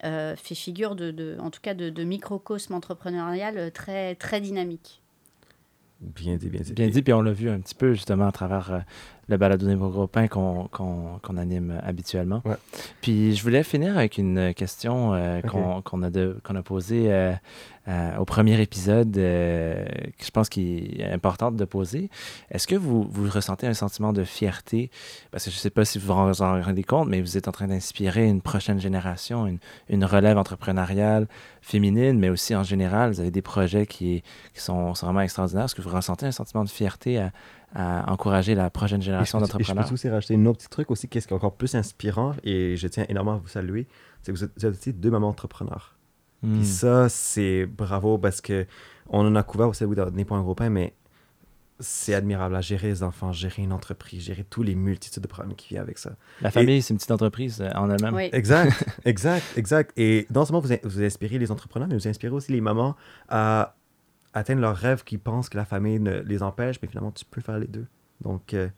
fait 0.03 0.55
figure 0.55 0.95
de, 0.95 1.37
en 1.41 1.51
tout 1.51 1.61
cas 1.61 1.75
de, 1.75 1.91
de 1.91 2.05
microcosme 2.05 2.75
entrepreneurial 2.75 3.73
très 3.73 4.15
très 4.15 4.41
dynamique 4.41 5.03
Bien 6.01 6.37
dit, 6.37 6.51
bien 6.51 6.61
dit. 6.61 6.73
Bien 6.75 6.89
dit, 6.89 7.03
puis 7.03 7.13
on 7.15 7.23
l'a 7.23 7.33
vu 7.33 7.49
un 7.49 7.59
petit 7.61 7.75
peu 7.75 7.95
justement 7.95 8.27
à 8.27 8.33
travers 8.33 8.73
euh, 8.73 8.79
le 9.29 9.37
balado 9.39 9.67
groupins 9.89 10.29
qu'on 10.29 10.69
qu'on 10.69 11.37
anime 11.39 11.71
euh, 11.71 11.79
habituellement. 11.89 12.43
Ouais. 12.45 12.57
Puis 13.01 13.35
je 13.35 13.43
voulais 13.43 13.63
finir 13.63 13.97
avec 13.97 14.19
une 14.19 14.53
question 14.55 15.15
euh, 15.15 15.39
Ok. 15.39 15.51
qu'on 15.51 15.83
qu'on 15.83 16.03
a, 16.03 16.11
de- 16.11 16.37
qu'on 16.45 16.57
a 16.57 16.63
posée 16.63 17.07
euh, 17.87 18.17
au 18.17 18.25
premier 18.25 18.61
épisode, 18.61 19.17
euh, 19.19 19.85
que 20.19 20.25
je 20.25 20.31
pense 20.31 20.49
qu'il 20.49 21.01
est 21.01 21.13
importante 21.13 21.57
de 21.57 21.65
poser. 21.65 22.11
Est-ce 22.51 22.67
que 22.67 22.77
vous, 22.77 23.03
vous 23.11 23.29
ressentez 23.31 23.67
un 23.67 23.75
sentiment 23.75 24.13
de 24.13 24.25
fierté? 24.25 24.91
Parce 25.31 25.45
que 25.45 25.51
je 25.51 25.57
ne 25.57 25.61
sais 25.61 25.71
pas 25.71 25.85
si 25.85 25.99
vous 25.99 26.07
vous 26.07 26.43
en 26.43 26.63
rendez 26.63 26.85
compte, 26.85 27.09
mais 27.09 27.21
vous 27.21 27.37
êtes 27.37 27.49
en 27.49 27.53
train 27.53 27.69
d'inspirer 27.69 28.27
une 28.27 28.41
prochaine 28.41 28.81
génération, 28.81 29.47
une, 29.47 29.59
une 29.89 30.05
relève 30.05 30.39
entrepreneuriale 30.39 31.29
féminine, 31.61 32.19
mais 32.19 32.31
aussi 32.31 32.55
en 32.55 32.63
général, 32.63 33.13
vous 33.13 33.21
avez 33.21 33.31
des 33.31 33.43
projets 33.43 33.87
qui, 33.87 34.23
qui 34.55 34.61
sont, 34.61 34.95
sont 34.95 35.07
vraiment 35.07 35.21
extraordinaires. 35.21 35.67
Est-ce 35.67 35.75
que 35.75 35.83
vous 35.83 35.95
ressentez 35.95 36.27
un 36.27 36.33
sentiment 36.33 36.65
de 36.65 36.71
fierté 36.71 37.19
à, 37.19 37.33
à 37.75 38.11
encourager 38.13 38.55
la 38.55 38.71
prochaine 38.71 39.03
génération 39.03 39.39
et 39.39 39.41
je 39.41 39.47
d'entrepreneurs? 39.47 39.89
peux 39.89 39.95
aussi 39.95 40.09
rajouter 40.09 40.35
un 40.37 40.47
autre 40.47 40.59
petit 40.59 40.69
truc 40.69 40.91
aussi, 40.91 41.09
qu'est-ce 41.09 41.27
qui 41.27 41.35
est 41.35 41.37
encore 41.37 41.55
plus 41.57 41.75
inspirant, 41.75 42.35
et 42.45 42.77
je 42.77 42.89
tiens 42.89 43.05
énormément 43.09 43.37
à 43.37 43.41
vous 43.41 43.49
saluer, 43.49 43.87
c'est 44.23 44.33
que 44.33 44.39
vous 44.39 44.45
êtes, 44.45 44.53
vous 44.57 44.67
êtes 44.67 44.75
aussi 44.75 44.93
deux 44.93 45.11
mamans 45.11 45.29
entrepreneurs. 45.29 45.94
Puis 46.45 46.67
ça, 46.67 47.09
c'est 47.09 47.67
bravo 47.67 48.19
parce 48.19 48.41
que 48.41 48.67
on 49.09 49.27
en 49.27 49.35
a 49.37 49.43
couvert 49.43 49.69
aussi 49.69 49.85
oui, 49.85 49.97
Né 50.13 50.25
pour 50.25 50.37
un 50.37 50.43
gros 50.43 50.55
pain, 50.55 50.71
mais 50.71 50.95
c'est 51.81 52.15
admirable 52.15 52.55
à 52.55 52.61
gérer 52.61 52.89
les 52.89 53.03
enfants, 53.03 53.33
gérer 53.33 53.63
une 53.63 53.73
entreprise, 53.73 54.23
gérer 54.23 54.45
tous 54.45 54.63
les 54.63 54.75
multitudes 54.75 55.23
de 55.23 55.29
problèmes 55.29 55.55
qui 55.57 55.69
viennent 55.69 55.83
avec 55.83 55.99
ça. 55.99 56.13
La 56.41 56.51
famille, 56.51 56.81
c'est 56.83 56.95
une 56.95 56.99
petite 56.99 57.11
entreprise 57.11 57.61
euh, 57.61 57.71
en 57.75 57.91
elle-même. 57.91 58.15
oui 58.15 58.31
Exact, 58.33 58.85
exact, 59.05 59.45
exact. 59.57 59.93
Et 59.97 60.27
non 60.35 60.45
seulement 60.45 60.61
vous, 60.61 60.71
vous 60.85 61.03
inspirez 61.03 61.39
les 61.39 61.51
entrepreneurs, 61.51 61.89
mais 61.89 61.97
vous 61.97 62.09
inspirez 62.09 62.33
aussi 62.33 62.53
les 62.53 62.61
mamans 62.61 62.97
à 63.29 63.75
atteindre 64.33 64.61
leurs 64.61 64.77
rêves 64.77 65.05
qui 65.05 65.19
pensent 65.19 65.49
que 65.49 65.57
la 65.57 65.65
famille 65.65 65.99
ne 66.01 66.21
les 66.21 66.43
empêche, 66.43 66.77
mais 66.81 66.89
finalement, 66.89 67.13
tu 67.13 67.25
peux 67.25 67.41
faire 67.41 67.59
les 67.59 67.67
deux. 67.67 67.87
Donc, 68.21 68.55
euh, 68.55 68.69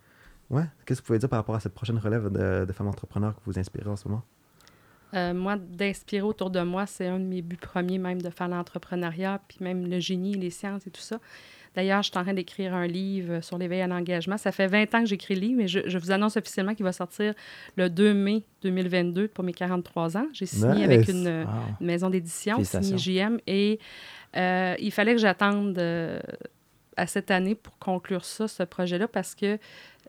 ouais, 0.50 0.64
qu'est-ce 0.84 1.00
que 1.00 1.04
vous 1.04 1.08
pouvez 1.08 1.18
dire 1.18 1.28
par 1.28 1.38
rapport 1.38 1.54
à 1.54 1.60
cette 1.60 1.74
prochaine 1.74 1.98
relève 1.98 2.30
de, 2.30 2.64
de 2.64 2.72
femmes 2.72 2.88
entrepreneurs 2.88 3.34
que 3.34 3.40
vous 3.44 3.58
inspirez 3.58 3.88
en 3.88 3.96
ce 3.96 4.08
moment? 4.08 4.22
Euh, 5.14 5.32
moi, 5.34 5.56
d'inspirer 5.56 6.22
autour 6.22 6.50
de 6.50 6.60
moi, 6.60 6.86
c'est 6.86 7.06
un 7.06 7.18
de 7.18 7.24
mes 7.24 7.42
buts 7.42 7.56
premiers, 7.56 7.98
même 7.98 8.20
de 8.20 8.30
faire 8.30 8.48
l'entrepreneuriat, 8.48 9.40
puis 9.48 9.58
même 9.60 9.86
le 9.88 10.00
génie, 10.00 10.34
les 10.34 10.50
sciences 10.50 10.86
et 10.86 10.90
tout 10.90 11.00
ça. 11.00 11.18
D'ailleurs, 11.74 12.02
je 12.02 12.08
suis 12.10 12.18
en 12.18 12.22
train 12.22 12.32
d'écrire 12.32 12.74
un 12.74 12.86
livre 12.86 13.40
sur 13.42 13.58
l'éveil 13.58 13.82
à 13.82 13.86
l'engagement. 13.86 14.38
Ça 14.38 14.50
fait 14.50 14.66
20 14.66 14.94
ans 14.94 15.00
que 15.00 15.06
j'écris 15.06 15.34
le 15.34 15.40
livre, 15.42 15.58
mais 15.58 15.68
je, 15.68 15.80
je 15.86 15.98
vous 15.98 16.10
annonce 16.10 16.36
officiellement 16.38 16.74
qu'il 16.74 16.84
va 16.84 16.92
sortir 16.92 17.34
le 17.76 17.90
2 17.90 18.14
mai 18.14 18.44
2022 18.62 19.28
pour 19.28 19.44
mes 19.44 19.52
43 19.52 20.16
ans. 20.16 20.26
J'ai 20.32 20.46
signé 20.46 20.84
avec 20.84 21.00
Nice. 21.00 21.10
une, 21.10 21.28
Wow. 21.44 21.50
une 21.80 21.86
maison 21.86 22.08
d'édition, 22.10 22.56
signé 22.64 22.96
JM, 22.98 23.38
et 23.46 23.78
euh, 24.36 24.74
il 24.78 24.90
fallait 24.90 25.12
que 25.12 25.20
j'attende 25.20 25.78
euh, 25.78 26.18
à 26.96 27.06
cette 27.06 27.30
année 27.30 27.54
pour 27.54 27.76
conclure 27.78 28.24
ça, 28.24 28.48
ce 28.48 28.62
projet-là, 28.62 29.06
parce 29.06 29.34
que 29.34 29.58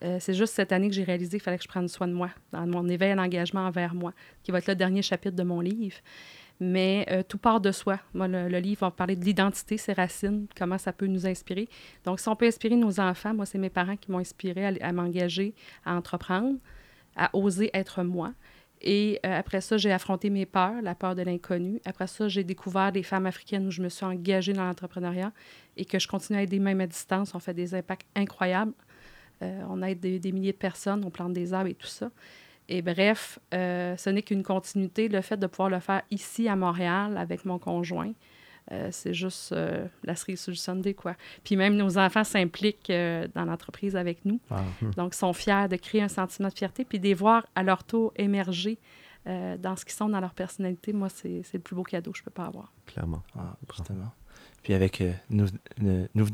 euh, 0.03 0.17
c'est 0.19 0.33
juste 0.33 0.53
cette 0.53 0.71
année 0.71 0.89
que 0.89 0.93
j'ai 0.93 1.03
réalisé 1.03 1.37
qu'il 1.37 1.43
fallait 1.43 1.57
que 1.57 1.63
je 1.63 1.67
prenne 1.67 1.87
soin 1.87 2.07
de 2.07 2.13
moi, 2.13 2.29
dans 2.51 2.65
mon 2.67 2.87
éveil 2.87 3.11
à 3.11 3.15
l'engagement 3.15 3.61
envers 3.61 3.93
moi, 3.93 4.13
qui 4.43 4.51
va 4.51 4.59
être 4.59 4.67
le 4.67 4.75
dernier 4.75 5.01
chapitre 5.01 5.35
de 5.35 5.43
mon 5.43 5.59
livre. 5.59 5.97
Mais 6.59 7.05
euh, 7.11 7.21
tout 7.21 7.37
part 7.37 7.61
de 7.61 7.71
soi. 7.71 7.99
Moi, 8.13 8.27
le, 8.27 8.59
livre 8.59 8.81
va 8.81 8.91
parler 8.91 9.15
de 9.15 9.23
l'identité, 9.23 9.77
ses 9.77 9.93
racines, 9.93 10.47
comment 10.57 10.77
ça 10.77 10.91
peut 10.91 11.05
nous 11.05 11.27
inspirer. 11.27 11.69
Donc, 12.03 12.19
si 12.19 12.27
on 12.29 12.35
peut 12.35 12.47
inspirer 12.47 12.75
nos 12.75 12.99
enfants, 12.99 13.33
moi, 13.33 13.45
c'est 13.45 13.59
mes 13.59 13.69
parents 13.69 13.95
qui 13.95 14.11
m'ont 14.11 14.17
inspiré 14.17 14.65
à, 14.65 14.71
à 14.81 14.91
m'engager, 14.91 15.53
à 15.85 15.95
entreprendre, 15.95 16.57
à 17.15 17.29
oser 17.35 17.69
être 17.73 18.03
moi. 18.03 18.33
Et 18.81 19.19
euh, 19.25 19.39
après 19.39 19.61
ça, 19.61 19.77
j'ai 19.77 19.91
affronté 19.91 20.29
mes 20.29 20.45
peurs, 20.45 20.81
la 20.81 20.93
peur 20.93 21.15
de 21.15 21.23
l'inconnu. 21.23 21.81
Après 21.85 22.07
ça, 22.07 22.27
j'ai 22.27 22.43
découvert 22.43 22.91
des 22.91 23.03
femmes 23.03 23.25
africaines 23.25 23.67
où 23.67 23.71
je 23.71 23.81
me 23.81 23.89
suis 23.89 24.05
engagée 24.05 24.53
dans 24.53 24.65
l'entrepreneuriat 24.65 25.31
et 25.77 25.85
que 25.85 25.97
je 25.97 26.07
continue 26.07 26.37
à 26.37 26.43
aider 26.43 26.59
même 26.59 26.81
à 26.81 26.87
distance. 26.87 27.33
On 27.33 27.39
fait 27.39 27.53
des 27.53 27.73
impacts 27.73 28.07
incroyables. 28.15 28.73
Euh, 29.41 29.61
on 29.69 29.81
aide 29.81 29.99
des, 29.99 30.19
des 30.19 30.31
milliers 30.31 30.51
de 30.51 30.57
personnes, 30.57 31.03
on 31.05 31.09
plante 31.09 31.33
des 31.33 31.53
arbres 31.53 31.69
et 31.69 31.75
tout 31.75 31.87
ça. 31.87 32.09
Et 32.69 32.81
bref, 32.81 33.39
euh, 33.53 33.95
ce 33.95 34.09
n'est 34.09 34.23
qu'une 34.23 34.43
continuité. 34.43 35.07
Le 35.07 35.21
fait 35.21 35.37
de 35.37 35.47
pouvoir 35.47 35.69
le 35.69 35.79
faire 35.79 36.01
ici 36.11 36.49
à 36.49 36.55
Montréal 36.55 37.17
avec 37.17 37.45
mon 37.45 37.59
conjoint, 37.59 38.11
euh, 38.71 38.89
c'est 38.91 39.13
juste 39.13 39.55
la 40.03 40.15
cerise 40.15 40.41
sur 40.41 40.51
le 40.51 40.57
Sunday, 40.57 40.93
quoi. 40.93 41.15
Puis 41.45 41.55
même 41.55 41.77
nos 41.77 41.97
enfants 41.97 42.25
s'impliquent 42.25 42.91
dans 42.91 43.45
l'entreprise 43.45 43.95
avec 43.95 44.25
nous. 44.25 44.41
Ah, 44.49 44.63
hmm. 44.81 44.91
Donc, 44.97 45.13
ils 45.15 45.17
sont 45.17 45.31
fiers 45.31 45.67
de 45.69 45.77
créer 45.77 46.01
un 46.01 46.09
sentiment 46.09 46.49
de 46.49 46.53
fierté, 46.53 46.83
puis 46.83 46.99
de 46.99 47.05
les 47.05 47.13
voir 47.13 47.45
à 47.55 47.63
leur 47.63 47.83
tour 47.83 48.11
émerger 48.17 48.77
dans 49.25 49.75
ce 49.75 49.83
qu'ils 49.83 49.93
sont, 49.93 50.09
dans 50.09 50.21
leur 50.21 50.33
personnalité. 50.33 50.93
Moi, 50.93 51.09
c'est 51.09 51.43
le 51.53 51.59
plus 51.59 51.75
beau 51.75 51.83
cadeau 51.83 52.11
que 52.11 52.17
je 52.17 52.23
peux 52.23 52.31
pas 52.31 52.45
avoir. 52.45 52.73
Clairement. 52.85 53.23
Ah, 53.37 53.55
justement. 53.73 54.11
Puis 54.63 54.73
avec 54.73 55.01
nous, 55.29 55.47
nous, 55.79 56.25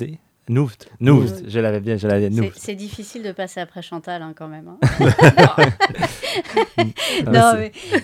Nouft, 0.49 0.89
Nouft, 0.99 1.47
je 1.47 1.59
l'avais 1.59 1.79
bien, 1.79 1.95
je 1.95 2.07
l'avais 2.07 2.29
Nouft. 2.29 2.57
C'est 2.57 2.75
difficile 2.75 3.23
de 3.23 3.31
passer 3.31 3.61
après 3.61 3.81
Chantal 3.81 4.21
hein, 4.21 4.33
quand 4.35 4.49
même. 4.49 4.67
Hein. 4.67 4.77
non, 7.31 7.53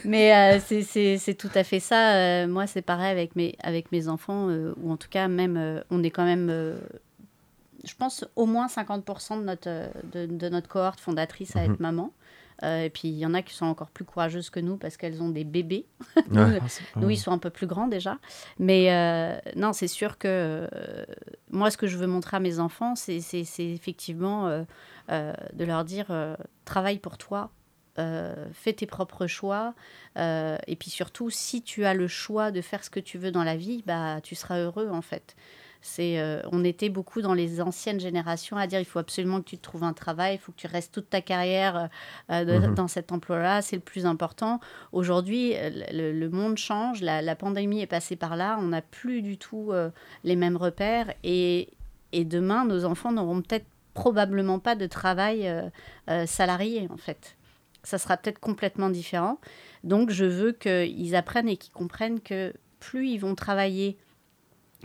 mais, 0.05 0.55
euh, 0.55 0.59
c'est 0.61 1.37
tout 1.37 1.49
à 1.53 1.65
fait 1.65 1.81
ça. 1.81 2.15
Euh, 2.15 2.47
moi, 2.47 2.65
c'est 2.65 2.81
pareil 2.81 3.11
avec 3.11 3.35
mes, 3.35 3.55
avec 3.61 3.91
mes 3.91 4.07
enfants, 4.07 4.47
euh, 4.49 4.73
ou 4.81 4.91
en 4.91 4.97
tout 4.97 5.09
cas, 5.09 5.27
même, 5.27 5.83
on 5.91 6.01
est 6.01 6.11
quand 6.11 6.25
même, 6.25 6.49
je 7.83 7.93
pense, 7.97 8.23
au 8.37 8.45
moins 8.45 8.67
50% 8.67 9.39
de 9.39 9.43
notre, 9.43 9.89
de, 10.13 10.25
de, 10.25 10.49
notre 10.49 10.69
cohorte 10.69 11.01
fondatrice 11.01 11.57
à 11.57 11.63
être 11.63 11.71
mhm. 11.71 11.77
maman. 11.79 12.13
Euh, 12.63 12.85
et 12.85 12.89
puis, 12.89 13.07
il 13.07 13.17
y 13.17 13.25
en 13.25 13.33
a 13.33 13.41
qui 13.41 13.53
sont 13.53 13.65
encore 13.65 13.89
plus 13.89 14.05
courageuses 14.05 14.49
que 14.49 14.59
nous 14.59 14.77
parce 14.77 14.97
qu'elles 14.97 15.21
ont 15.21 15.29
des 15.29 15.43
bébés. 15.43 15.85
nous, 16.95 17.09
ils 17.09 17.17
sont 17.17 17.31
un 17.31 17.37
peu 17.37 17.49
plus 17.49 17.67
grands 17.67 17.87
déjà. 17.87 18.17
Mais 18.57 18.91
euh, 18.91 19.37
non, 19.55 19.73
c'est 19.73 19.87
sûr 19.87 20.17
que 20.17 20.27
euh, 20.27 20.67
moi, 21.51 21.71
ce 21.71 21.77
que 21.77 21.87
je 21.87 21.97
veux 21.97 22.07
montrer 22.07 22.37
à 22.37 22.39
mes 22.39 22.59
enfants, 22.59 22.95
c'est 22.95 23.19
effectivement 23.59 24.65
de 25.09 25.65
leur 25.65 25.83
dire 25.85 26.07
travaille 26.65 26.99
pour 26.99 27.17
toi. 27.17 27.51
fais 27.95 28.73
tes 28.73 28.85
propres 28.85 29.27
choix 29.27 29.73
et 30.15 30.75
puis 30.79 30.89
surtout 30.89 31.29
si 31.29 31.61
tu 31.61 31.85
as 31.85 31.93
le 31.93 32.07
choix 32.07 32.51
de 32.51 32.61
faire 32.61 32.83
ce 32.83 32.89
que 32.89 32.99
tu 32.99 33.17
veux 33.17 33.31
dans 33.31 33.43
la 33.43 33.57
vie 33.57 33.83
bah 33.85 34.21
tu 34.21 34.35
seras 34.35 34.59
heureux 34.59 34.89
en 34.89 35.01
fait 35.01 35.35
c'est, 35.81 36.19
euh, 36.19 36.41
on 36.51 36.63
était 36.65 36.89
beaucoup 36.89 37.21
dans 37.21 37.33
les 37.33 37.61
anciennes 37.61 37.99
générations 37.99 38.57
à 38.57 38.67
dire 38.67 38.79
il 38.79 38.85
faut 38.85 38.99
absolument 38.99 39.39
que 39.39 39.49
tu 39.49 39.57
te 39.57 39.63
trouves 39.63 39.83
un 39.83 39.93
travail, 39.93 40.35
il 40.35 40.37
faut 40.37 40.51
que 40.51 40.57
tu 40.57 40.67
restes 40.67 40.93
toute 40.93 41.09
ta 41.09 41.21
carrière 41.21 41.89
euh, 42.29 42.67
mhm. 42.67 42.75
dans 42.75 42.87
cet 42.87 43.11
emploi-là, 43.11 43.61
c'est 43.61 43.77
le 43.77 43.81
plus 43.81 44.05
important. 44.05 44.59
Aujourd'hui, 44.91 45.53
le, 45.91 46.27
monde 46.27 46.57
change, 46.57 47.01
la, 47.01 47.35
pandémie 47.35 47.81
est 47.81 47.87
passée 47.87 48.17
par 48.17 48.35
là, 48.35 48.57
on 48.59 48.67
n'a 48.67 48.81
plus 48.81 49.21
du 49.21 49.37
tout 49.37 49.71
euh, 49.71 49.89
les 50.23 50.35
mêmes 50.35 50.57
repères 50.57 51.13
et, 51.23 51.69
et 52.11 52.25
demain, 52.25 52.65
nos 52.65 52.83
enfants 52.83 53.13
n'auront 53.13 53.41
peut-être 53.41 53.65
probablement 53.93 54.59
pas 54.59 54.75
de 54.75 54.85
travail 54.85 55.51
salarié 56.25 56.87
en 56.89 56.97
fait. 56.97 57.35
Ça 57.83 57.97
sera 57.97 58.17
peut-être 58.17 58.39
complètement 58.39 58.89
différent. 58.89 59.39
Donc, 59.83 60.11
je 60.11 60.25
veux 60.25 60.51
qu'ils 60.51 61.15
apprennent 61.15 61.49
et 61.49 61.57
qu'ils 61.57 61.73
comprennent 61.73 62.19
que 62.19 62.53
plus 62.79 63.09
ils 63.09 63.17
vont 63.17 63.35
travailler 63.35 63.97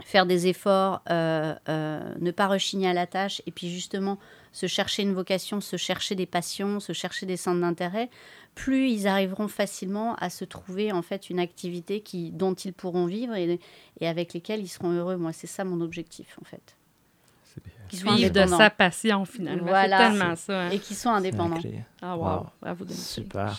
faire 0.03 0.25
des 0.25 0.47
efforts, 0.47 1.01
euh, 1.09 1.55
euh, 1.69 2.13
ne 2.19 2.31
pas 2.31 2.47
rechigner 2.47 2.89
à 2.89 2.93
la 2.93 3.07
tâche, 3.07 3.41
et 3.45 3.51
puis 3.51 3.69
justement 3.69 4.19
se 4.51 4.67
chercher 4.67 5.03
une 5.03 5.13
vocation, 5.13 5.61
se 5.61 5.77
chercher 5.77 6.15
des 6.15 6.25
passions, 6.25 6.79
se 6.79 6.93
chercher 6.93 7.25
des 7.25 7.37
centres 7.37 7.61
d'intérêt, 7.61 8.09
plus 8.55 8.89
ils 8.89 9.07
arriveront 9.07 9.47
facilement 9.47 10.15
à 10.15 10.29
se 10.29 10.45
trouver 10.45 10.91
en 10.91 11.01
fait 11.01 11.29
une 11.29 11.39
activité 11.39 12.01
qui, 12.01 12.31
dont 12.31 12.53
ils 12.53 12.73
pourront 12.73 13.05
vivre 13.05 13.35
et, 13.35 13.59
et 13.99 14.07
avec 14.07 14.33
lesquelles 14.33 14.61
ils 14.61 14.69
seront 14.69 14.91
heureux. 14.91 15.17
Moi, 15.17 15.33
c'est 15.33 15.47
ça 15.47 15.63
mon 15.63 15.81
objectif 15.81 16.37
en 16.41 16.45
fait. 16.45 16.75
Vivre 17.91 18.31
de 18.31 18.45
sa 18.47 18.69
passion 18.69 19.25
finalement. 19.25 19.67
Voilà. 19.67 19.97
C'est 19.97 20.17
tellement 20.17 20.35
ça. 20.35 20.61
Hein. 20.63 20.69
Et 20.71 20.79
qui 20.79 20.95
sont 20.95 21.09
indépendants. 21.09 21.61
Ah 22.01 22.17
wow. 22.17 22.47
wow. 22.61 22.75
Super. 22.89 23.57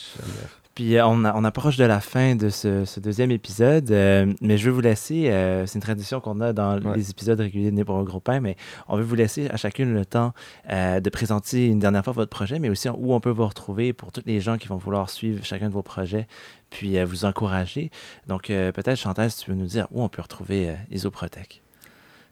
Puis 0.76 0.98
euh, 0.98 1.06
on, 1.06 1.24
on, 1.24 1.44
approche 1.44 1.78
de 1.78 1.84
la 1.84 2.00
fin 2.00 2.36
de 2.36 2.50
ce, 2.50 3.00
deuxième 3.00 3.30
épisode, 3.30 3.90
euh, 3.90 4.30
mais 4.42 4.58
je 4.58 4.66
vais 4.66 4.70
vous 4.70 4.82
laisser, 4.82 5.30
euh, 5.30 5.64
c'est 5.64 5.76
une 5.76 5.82
tradition 5.82 6.20
qu'on 6.20 6.38
a 6.42 6.52
dans 6.52 6.76
les 6.94 7.10
épisodes 7.10 7.40
réguliers 7.40 7.70
de 7.70 7.76
Né 7.76 7.82
pour 7.82 7.96
un 7.96 8.02
gros 8.02 8.20
pain, 8.20 8.40
mais 8.40 8.56
on 8.86 8.98
veut 8.98 9.02
vous 9.02 9.14
laisser 9.14 9.48
à 9.48 9.56
chacune 9.56 9.94
le 9.94 10.04
temps 10.04 10.34
de 10.68 11.08
présenter 11.08 11.68
une 11.68 11.78
dernière 11.78 12.04
fois 12.04 12.12
votre 12.12 12.28
projet, 12.28 12.58
mais 12.58 12.68
aussi 12.68 12.90
où 12.90 13.14
on 13.14 13.20
peut 13.20 13.30
vous 13.30 13.46
retrouver 13.46 13.94
pour 13.94 14.12
tous 14.12 14.20
les 14.26 14.38
gens 14.40 14.58
qui 14.58 14.68
vont 14.68 14.76
vouloir 14.76 15.08
suivre 15.08 15.42
chacun 15.44 15.68
de 15.68 15.72
vos 15.72 15.82
projets, 15.82 16.26
puis 16.68 17.02
vous 17.04 17.24
encourager. 17.24 17.90
Donc 18.26 18.48
peut-être 18.48 18.96
Chantal, 18.96 19.30
si 19.30 19.44
tu 19.44 19.50
veux 19.52 19.56
nous 19.56 19.66
dire 19.66 19.86
où 19.90 20.02
on 20.02 20.10
peut 20.10 20.20
retrouver 20.20 20.74
Isoprotec. 20.90 21.62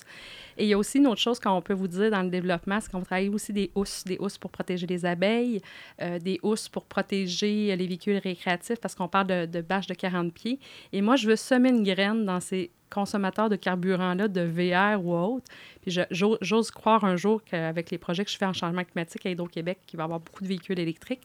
Et 0.57 0.63
il 0.63 0.69
y 0.69 0.73
a 0.73 0.77
aussi 0.77 0.99
une 0.99 1.07
autre 1.07 1.19
chose 1.19 1.37
qu'on 1.39 1.61
peut 1.61 1.73
vous 1.73 1.89
dire 1.89 2.09
dans 2.09 2.21
le 2.21 2.29
développement, 2.29 2.79
c'est 2.79 2.89
qu'on 2.89 3.01
travaille 3.01 3.27
aussi 3.29 3.51
des 3.51 3.71
housses, 3.75 4.05
des 4.05 4.17
housses 4.19 4.37
pour 4.37 4.51
protéger 4.51 4.87
les 4.87 5.05
abeilles, 5.05 5.61
des 5.99 6.39
housses 6.43 6.69
pour 6.69 6.85
protéger 6.85 7.75
les 7.75 7.87
véhicules 7.87 8.17
récréatifs, 8.17 8.79
parce 8.79 8.95
qu'on 8.95 9.09
parle 9.09 9.27
de, 9.27 9.45
de 9.45 9.61
bâches 9.61 9.87
de 9.87 9.93
40 9.93 10.33
pieds. 10.33 10.59
Et 10.93 11.01
moi, 11.01 11.17
je 11.17 11.27
veux 11.27 11.35
semer 11.35 11.69
une 11.69 11.83
graine 11.83 12.25
dans 12.25 12.39
ces 12.39 12.71
consommateurs 12.91 13.49
de 13.49 13.55
carburant-là, 13.55 14.27
de 14.27 14.41
VR 14.41 15.03
ou 15.03 15.15
autre. 15.15 15.45
Puis 15.81 15.97
j'ose 16.11 16.71
croire 16.71 17.03
un 17.03 17.15
jour 17.15 17.43
qu'avec 17.43 17.89
les 17.89 17.97
projets 17.97 18.23
que 18.23 18.31
je 18.31 18.37
fais 18.37 18.45
en 18.45 18.53
changement 18.53 18.83
climatique 18.83 19.25
à 19.25 19.29
Hydro-Québec, 19.29 19.79
qu'il 19.87 19.97
va 19.97 20.03
y 20.03 20.05
avoir 20.05 20.19
beaucoup 20.19 20.43
de 20.43 20.47
véhicules 20.47 20.79
électriques, 20.79 21.23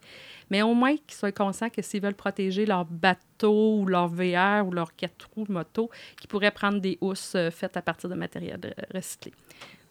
mais 0.50 0.62
au 0.62 0.74
moins 0.74 0.96
qu'ils 0.96 1.16
soient 1.16 1.32
conscients 1.32 1.68
que 1.68 1.82
s'ils 1.82 2.00
veulent 2.00 2.14
protéger 2.14 2.64
leur 2.64 2.84
bateau 2.84 3.80
ou 3.80 3.86
leur 3.86 4.08
VR 4.08 4.66
ou 4.66 4.72
leur 4.72 4.94
quatre 4.94 5.28
roues 5.34 5.46
moto, 5.48 5.90
qu'ils 6.18 6.28
pourraient 6.28 6.50
prendre 6.50 6.80
des 6.80 6.96
housses 7.00 7.34
euh, 7.34 7.50
faites 7.50 7.76
à 7.76 7.82
partir 7.82 8.08
de 8.08 8.14
matériel 8.14 8.74
recyclé. 8.94 9.32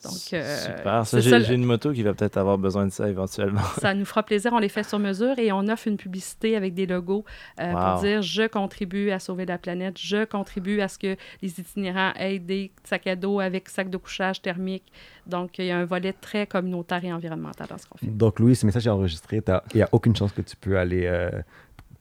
Donc, 0.03 0.33
euh, 0.33 1.03
Super. 1.03 1.03
j'ai, 1.03 1.53
une 1.53 1.63
moto 1.63 1.91
qui 1.91 2.03
va 2.03 2.13
peut-être 2.13 2.37
avoir 2.37 2.57
besoin 2.57 2.85
de 2.85 2.91
ça 2.91 3.09
éventuellement. 3.09 3.61
Ça 3.79 3.93
nous 3.93 4.05
fera 4.05 4.23
plaisir. 4.23 4.51
On 4.53 4.59
les 4.59 4.69
fait 4.69 4.83
sur 4.83 4.99
mesure 4.99 5.37
et 5.39 5.51
on 5.51 5.67
offre 5.67 5.87
une 5.87 5.97
publicité 5.97 6.55
avec 6.55 6.73
des 6.73 6.85
logos 6.85 7.25
euh, 7.59 7.71
pour 7.71 8.01
dire 8.01 8.21
je 8.21 8.47
contribue 8.47 9.11
à 9.11 9.19
sauver 9.19 9.45
la 9.45 9.57
planète, 9.57 9.97
je 9.97 10.25
contribue 10.25 10.81
à 10.81 10.87
ce 10.87 10.99
que 10.99 11.15
les 11.41 11.59
itinérants 11.59 12.13
aient 12.17 12.39
des 12.39 12.71
sacs 12.83 13.07
à 13.07 13.15
dos 13.15 13.39
avec 13.39 13.69
sacs 13.69 13.89
de 13.89 13.97
couchage 13.97 14.41
thermique. 14.41 14.91
Donc, 15.27 15.57
il 15.57 15.65
y 15.65 15.71
a 15.71 15.77
un 15.77 15.85
volet 15.85 16.13
très 16.13 16.45
communautaire 16.45 17.03
et 17.03 17.11
environnemental 17.11 17.67
dans 17.67 17.77
ce 17.77 17.87
qu'on 17.87 17.97
fait. 17.97 18.05
Donc, 18.05 18.39
Louis, 18.39 18.55
ce 18.55 18.65
message 18.65 18.85
est 18.85 18.91
enregistré. 18.91 19.41
Il 19.73 19.77
n'y 19.77 19.81
a 19.81 19.89
aucune 19.91 20.15
chance 20.15 20.31
que 20.31 20.41
tu 20.41 20.55
peux 20.55 20.77
aller 20.77 21.05
euh, 21.05 21.31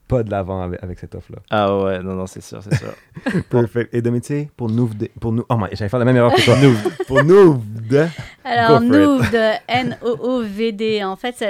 pas 0.07 0.23
de 0.23 0.31
l'avant 0.31 0.61
avec, 0.61 0.99
cette 0.99 1.14
offre-là. 1.14 1.38
Ah 1.51 1.77
ouais, 1.79 2.03
non, 2.03 2.14
non, 2.14 2.27
c'est 2.27 2.43
sûr, 2.43 2.62
c'est 2.62 2.75
sûr. 2.75 3.43
Parfait. 3.51 3.88
Et 3.93 4.03
de 4.03 4.11
métier, 4.11 4.51
pour 4.57 4.69
nous, 4.69 4.90
pour 5.21 5.33
nous, 5.33 5.45
oh, 5.49 5.59
j'allais 5.73 5.88
faire 5.88 5.99
la 5.99 6.05
même 6.05 6.17
erreur 6.17 6.35
que 6.35 6.45
toi. 6.45 6.57
nous, 6.61 6.75
pour 7.07 7.25
nous, 7.25 7.62
Alors, 8.46 8.83
nous, 8.83 9.20
de 9.20 9.52
N-O-O-V-D, 9.68 11.02
en 11.02 11.16
fait, 11.16 11.42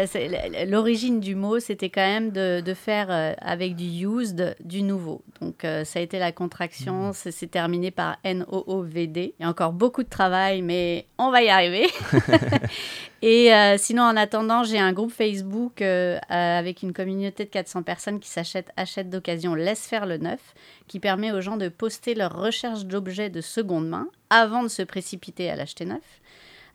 l'origine 0.68 1.18
du 1.18 1.34
mot, 1.34 1.58
c'était 1.58 1.90
quand 1.90 2.06
même 2.06 2.30
de, 2.30 2.60
de 2.60 2.72
faire 2.72 3.08
euh, 3.10 3.32
avec 3.40 3.74
du 3.74 4.06
used, 4.06 4.54
du 4.60 4.82
nouveau. 4.82 5.22
Donc, 5.40 5.64
euh, 5.64 5.84
ça 5.84 5.98
a 5.98 6.02
été 6.02 6.20
la 6.20 6.30
contraction, 6.30 7.08
mm. 7.08 7.14
c'est 7.14 7.50
terminé 7.50 7.90
par 7.90 8.18
N-O-O-V-D. 8.22 9.34
Il 9.36 9.42
y 9.42 9.44
a 9.44 9.48
encore 9.48 9.72
beaucoup 9.72 10.04
de 10.04 10.08
travail, 10.08 10.62
mais 10.62 11.06
on 11.18 11.32
va 11.32 11.42
y 11.42 11.48
arriver. 11.48 11.88
Et 13.22 13.52
euh, 13.52 13.76
sinon, 13.76 14.04
en 14.04 14.16
attendant, 14.16 14.62
j'ai 14.62 14.78
un 14.78 14.92
groupe 14.92 15.10
Facebook 15.10 15.82
avec 15.82 16.82
une 16.82 16.92
communauté 16.92 17.44
de 17.44 17.50
400 17.50 17.82
personnes 17.82 18.20
qui 18.20 18.28
s'achètent, 18.28 18.70
achètent 18.76 19.10
d'occasion, 19.10 19.54
laisse 19.54 19.86
faire 19.86 20.06
le 20.06 20.18
neuf, 20.18 20.54
qui 20.86 21.00
permet 21.00 21.32
aux 21.32 21.40
gens 21.40 21.56
de 21.56 21.68
poster 21.68 22.14
leurs 22.14 22.38
recherches 22.38 22.84
d'objets 22.84 23.30
de 23.30 23.40
seconde 23.40 23.88
main 23.88 24.08
avant 24.30 24.62
de 24.62 24.68
se 24.68 24.82
précipiter 24.82 25.50
à 25.50 25.56
l'acheter 25.56 25.86
neuf 25.86 26.20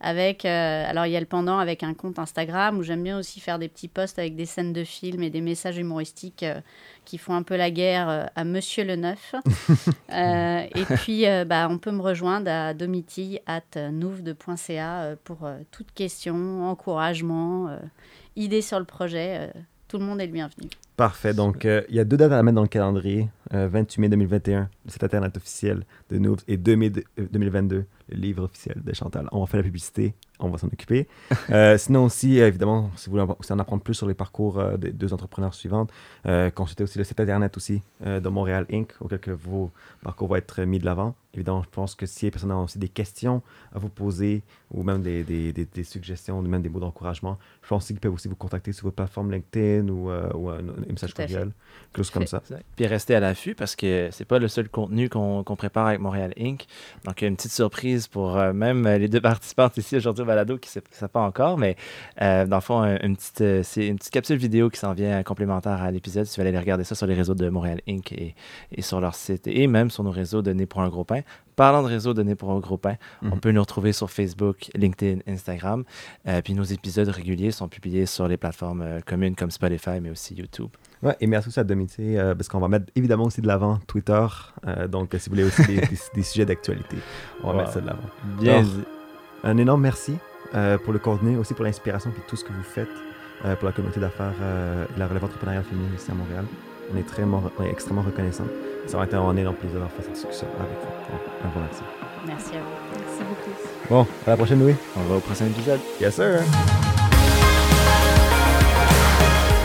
avec 0.01 0.45
euh, 0.45 0.89
alors 0.89 1.05
il 1.05 1.11
y 1.11 1.17
a 1.17 1.19
le 1.19 1.25
pendant 1.25 1.59
avec 1.59 1.83
un 1.83 1.93
compte 1.93 2.19
Instagram 2.19 2.77
où 2.77 2.83
j'aime 2.83 3.03
bien 3.03 3.17
aussi 3.19 3.39
faire 3.39 3.59
des 3.59 3.67
petits 3.67 3.87
posts 3.87 4.17
avec 4.17 4.35
des 4.35 4.45
scènes 4.45 4.71
de 4.71 4.83
films 4.83 5.23
et 5.23 5.29
des 5.29 5.41
messages 5.41 5.77
humoristiques 5.77 6.43
euh, 6.43 6.61
qui 7.05 7.17
font 7.17 7.33
un 7.33 7.43
peu 7.43 7.57
la 7.57 7.69
guerre 7.69 8.09
euh, 8.09 8.25
à 8.35 8.43
Monsieur 8.43 8.85
le 8.85 8.95
Neuf. 8.95 9.35
et 10.09 10.85
puis 10.95 11.25
bah, 11.45 11.67
on 11.69 11.77
peut 11.77 11.91
me 11.91 12.01
rejoindre 12.01 12.49
à 12.49 12.73
domiti 12.73 13.39
at 13.45 13.61
pour 15.23 15.49
toute 15.71 15.91
question, 15.91 16.69
encouragement, 16.69 17.69
idée 18.35 18.61
sur 18.61 18.79
le 18.79 18.85
projet. 18.85 19.51
tout 19.87 19.97
le 19.97 20.05
monde 20.05 20.21
est 20.21 20.27
le 20.27 20.33
bienvenu. 20.33 20.69
Parfait. 20.99 21.33
Donc, 21.33 21.63
il 21.63 21.95
y 21.95 21.99
a 21.99 22.03
deux 22.03 22.17
dates 22.17 22.33
à 22.33 22.43
mettre 22.43 22.55
dans 22.55 22.61
le 22.61 22.67
calendrier 22.67 23.29
28 23.51 24.01
mai 24.01 24.09
2021, 24.09 24.69
le 24.85 24.91
site 24.91 25.03
internet 25.03 25.37
officiel 25.37 25.85
de 26.09 26.17
Noobs, 26.17 26.41
et 26.47 26.57
2 26.57 26.75
mai 26.75 26.91
2022, 27.17 27.85
le 28.09 28.17
livre 28.17 28.43
officiel 28.43 28.81
de 28.83 28.93
Chantal. 28.93 29.27
On 29.31 29.39
va 29.39 29.47
faire 29.47 29.59
la 29.59 29.63
publicité, 29.63 30.13
on 30.39 30.49
va 30.49 30.57
s'en 30.57 30.67
occuper. 30.67 31.07
Euh, 31.51 31.79
sinon 31.79 32.05
aussi, 32.05 32.37
évidemment, 32.37 32.91
si 32.95 33.09
vous 33.09 33.17
voulez 33.17 33.33
en 33.49 33.59
apprendre 33.59 33.81
plus 33.81 33.95
sur 33.95 34.07
les 34.07 34.13
parcours 34.13 34.59
euh, 34.59 34.77
des 34.77 34.91
deux 34.91 35.13
entrepreneurs 35.13 35.55
suivantes, 35.55 35.89
euh, 36.27 36.51
consultez 36.51 36.83
aussi 36.83 36.99
le 36.99 37.03
site 37.03 37.19
internet 37.19 37.57
aussi 37.57 37.81
de 38.05 38.29
Montréal 38.29 38.67
Inc., 38.71 38.93
auquel 38.99 39.19
que 39.19 39.31
vos 39.31 39.71
parcours 40.03 40.27
vont 40.27 40.35
être 40.35 40.61
mis 40.61 40.77
de 40.77 40.85
l'avant. 40.85 41.15
Évidemment, 41.33 41.63
je 41.63 41.69
pense 41.69 41.95
que 41.95 42.05
si 42.05 42.25
les 42.25 42.31
personnes 42.31 42.51
ont 42.51 42.65
aussi 42.65 42.77
des 42.77 42.87
questions 42.87 43.41
à 43.73 43.79
vous 43.79 43.89
poser 43.89 44.43
ou 44.71 44.83
même 44.83 45.01
des, 45.01 45.23
des, 45.23 45.51
des, 45.51 45.83
suggestions, 45.83 46.37
ou 46.37 46.41
même 46.43 46.61
des 46.61 46.69
mots 46.69 46.79
d'encouragement, 46.79 47.39
je 47.63 47.69
pense 47.69 47.87
qu'ils 47.87 47.99
peuvent 47.99 48.13
aussi 48.13 48.27
vous 48.27 48.35
contacter 48.35 48.71
sur 48.73 48.83
votre 48.83 48.95
plateforme 48.95 49.31
LinkedIn 49.31 49.87
ou, 49.89 50.11
ou 50.11 50.51
un, 50.89 50.93
message 50.93 51.13
courriel, 51.13 51.51
quelque 51.93 51.97
chose 51.97 52.11
comme 52.11 52.27
ça. 52.27 52.41
Puis 52.75 52.87
restez 52.87 53.15
à 53.15 53.19
l'affût 53.19 53.55
parce 53.55 53.75
que 53.75 54.09
c'est 54.11 54.25
pas 54.25 54.39
le 54.39 54.47
seul 54.47 54.69
contenu 54.69 55.09
qu'on 55.09 55.43
prépare 55.57 55.87
avec 55.87 55.99
Montréal 55.99 56.33
Inc. 56.39 56.65
Donc, 57.05 57.21
une 57.21 57.35
petite 57.35 57.53
surprise 57.53 58.07
pour 58.07 58.37
même 58.53 58.87
les 58.87 59.07
deux 59.07 59.21
participantes 59.29 59.77
ici 59.77 59.95
aujourd'hui 59.95 60.23
au 60.23 60.25
balado 60.25 60.57
qui 60.57 60.69
ne 60.75 60.81
savent 60.91 61.09
pas 61.09 61.21
encore, 61.21 61.57
mais 61.57 61.75
euh, 62.21 62.45
dans 62.45 62.57
le 62.57 62.61
fond, 62.61 62.83
une 62.83 63.15
petite, 63.15 63.41
euh, 63.41 63.61
c'est 63.63 63.87
une 63.87 63.97
petite 63.97 64.13
capsule 64.13 64.37
vidéo 64.37 64.69
qui 64.69 64.79
s'en 64.79 64.93
vient 64.93 65.23
complémentaire 65.23 65.81
à 65.81 65.91
l'épisode. 65.91 66.25
Si 66.25 66.35
vous 66.35 66.41
allez 66.41 66.49
aller 66.49 66.59
regarder 66.59 66.83
ça 66.83 66.95
sur 66.95 67.07
les 67.07 67.13
réseaux 67.13 67.35
de 67.35 67.49
Montréal 67.49 67.81
Inc. 67.87 68.11
et, 68.11 68.35
et 68.71 68.81
sur 68.81 68.99
leur 68.99 69.15
site 69.15 69.47
et 69.47 69.67
même 69.67 69.89
sur 69.89 70.03
nos 70.03 70.11
réseaux 70.11 70.41
de 70.41 70.51
Né 70.51 70.65
pour 70.65 70.81
un 70.81 70.89
gros 70.89 71.03
pain. 71.03 71.21
Parlant 71.59 71.83
de 71.83 71.87
réseaux 71.87 72.13
de 72.13 72.23
Né 72.23 72.35
pour 72.35 72.51
un 72.51 72.59
gros 72.59 72.77
pain, 72.77 72.95
on 73.21 73.27
mhm. 73.27 73.39
peut 73.39 73.51
nous 73.51 73.61
retrouver 73.61 73.91
sur 73.91 74.09
Facebook, 74.09 74.69
LinkedIn, 74.75 75.19
Instagram. 75.27 75.83
Euh, 76.27 76.41
puis 76.41 76.53
nos 76.53 76.63
épisodes 76.63 77.09
réguliers 77.09 77.51
sont 77.51 77.67
publiés 77.67 78.05
sur 78.05 78.27
les 78.27 78.37
plateformes 78.37 79.01
communes 79.05 79.35
comme 79.35 79.51
Spotify, 79.51 79.99
mais 80.01 80.09
aussi 80.09 80.35
YouTube. 80.35 80.69
Ouais, 81.03 81.15
et 81.19 81.27
merci 81.27 81.49
aussi 81.49 81.59
à 81.59 81.63
Dominique, 81.65 81.97
parce 82.15 82.47
qu'on 82.47 82.59
va 82.59 82.67
mettre 82.69 82.85
évidemment 82.95 83.25
aussi 83.25 83.41
de 83.41 83.47
l'avant 83.47 83.77
Twitter. 83.87 84.25
donc, 84.89 85.15
si 85.17 85.29
vous 85.29 85.35
voulez 85.35 85.43
aussi 85.43 85.63
des, 86.15 86.23
sujets 86.23 86.45
d'actualité, 86.45 86.97
on 87.43 87.51
va 87.51 87.57
mettre 87.59 87.73
ça 87.73 87.81
de 87.81 87.87
l'avant. 87.87 88.09
Bien. 88.39 88.63
un 89.43 89.57
énorme 89.57 89.81
merci 89.81 90.15
euh, 90.55 90.77
pour 90.79 90.93
le 90.93 90.99
contenu, 90.99 91.37
aussi 91.37 91.53
pour 91.53 91.63
l'inspiration 91.63 92.09
et 92.09 92.27
tout 92.27 92.35
ce 92.35 92.43
que 92.43 92.51
vous 92.51 92.63
faites 92.63 92.89
euh, 93.45 93.55
pour 93.55 93.67
la 93.67 93.71
communauté 93.71 93.99
d'affaires 93.99 94.33
euh, 94.41 94.85
et 94.95 94.99
la 94.99 95.07
relève 95.07 95.23
entrepreneuriale 95.23 95.63
féminine 95.63 95.93
ici 95.95 96.09
à 96.09 96.15
Montréal. 96.15 96.45
On 96.91 96.97
est, 96.97 97.03
très, 97.03 97.23
on 97.23 97.63
est 97.63 97.69
extrêmement 97.69 98.01
reconnaissant. 98.01 98.45
Ça 98.89 98.97
va 98.97 99.03
être 99.03 99.13
un 99.13 99.37
énorme 99.37 99.55
plaisir 99.55 99.75
d'avoir 99.75 99.91
fait 99.91 100.01
cette 100.01 100.13
discussion 100.13 100.47
avec 100.59 100.71
vous. 100.81 101.47
un 101.47 101.51
grand 101.51 101.61
merci. 101.61 101.81
Merci 102.25 102.55
à 102.55 102.59
vous. 102.59 102.97
Merci 102.97 103.19
beaucoup. 103.19 103.87
Bon, 103.87 104.07
à 104.25 104.29
la 104.31 104.35
prochaine, 104.35 104.59
Louis. 104.59 104.73
On 104.97 105.01
va 105.01 105.17
au 105.17 105.19
prochain 105.19 105.45
épisode. 105.45 105.79
Yes, 106.01 106.15
sir. 106.15 106.39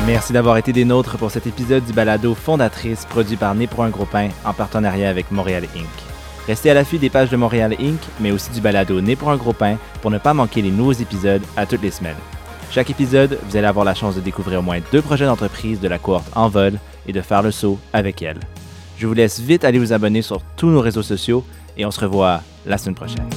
Merci 0.06 0.34
d'avoir 0.34 0.58
été 0.58 0.74
des 0.74 0.84
nôtres 0.84 1.16
pour 1.16 1.30
cet 1.30 1.46
épisode 1.46 1.82
du 1.86 1.94
balado 1.94 2.34
Fondatrice 2.34 3.06
produit 3.06 3.36
par 3.36 3.54
Né 3.54 3.66
pour 3.66 3.82
un 3.82 3.88
gros 3.88 4.04
pain 4.04 4.28
en 4.44 4.52
partenariat 4.52 5.08
avec 5.08 5.30
Montréal 5.30 5.64
Inc. 5.74 5.88
Restez 6.46 6.70
à 6.70 6.74
l'affût 6.74 6.98
des 6.98 7.08
pages 7.08 7.30
de 7.30 7.38
Montréal 7.38 7.74
Inc., 7.80 8.00
mais 8.20 8.30
aussi 8.30 8.50
du 8.50 8.60
balado 8.60 9.00
Né 9.00 9.16
pour 9.16 9.30
un 9.30 9.36
gros 9.36 9.54
pain 9.54 9.78
pour 10.02 10.10
ne 10.10 10.18
pas 10.18 10.34
manquer 10.34 10.60
les 10.60 10.70
nouveaux 10.70 10.92
épisodes 10.92 11.42
à 11.56 11.64
toutes 11.64 11.80
les 11.80 11.90
semaines. 11.90 12.14
Chaque 12.70 12.90
épisode, 12.90 13.38
vous 13.48 13.56
allez 13.56 13.66
avoir 13.66 13.86
la 13.86 13.94
chance 13.94 14.16
de 14.16 14.20
découvrir 14.20 14.58
au 14.58 14.62
moins 14.62 14.80
deux 14.92 15.00
projets 15.00 15.24
d'entreprise 15.24 15.80
de 15.80 15.88
la 15.88 15.98
cohorte 15.98 16.30
en 16.34 16.50
vol 16.50 16.78
et 17.06 17.12
de 17.14 17.22
faire 17.22 17.42
le 17.42 17.52
saut 17.52 17.78
avec 17.94 18.20
elles. 18.20 18.40
Je 18.96 19.06
vous 19.06 19.14
laisse 19.14 19.40
vite 19.40 19.64
aller 19.64 19.78
vous 19.78 19.92
abonner 19.92 20.22
sur 20.22 20.40
tous 20.56 20.68
nos 20.68 20.80
réseaux 20.80 21.02
sociaux 21.02 21.44
et 21.76 21.84
on 21.84 21.90
se 21.90 22.00
revoit 22.00 22.42
la 22.66 22.78
semaine 22.78 22.94
prochaine. 22.94 23.28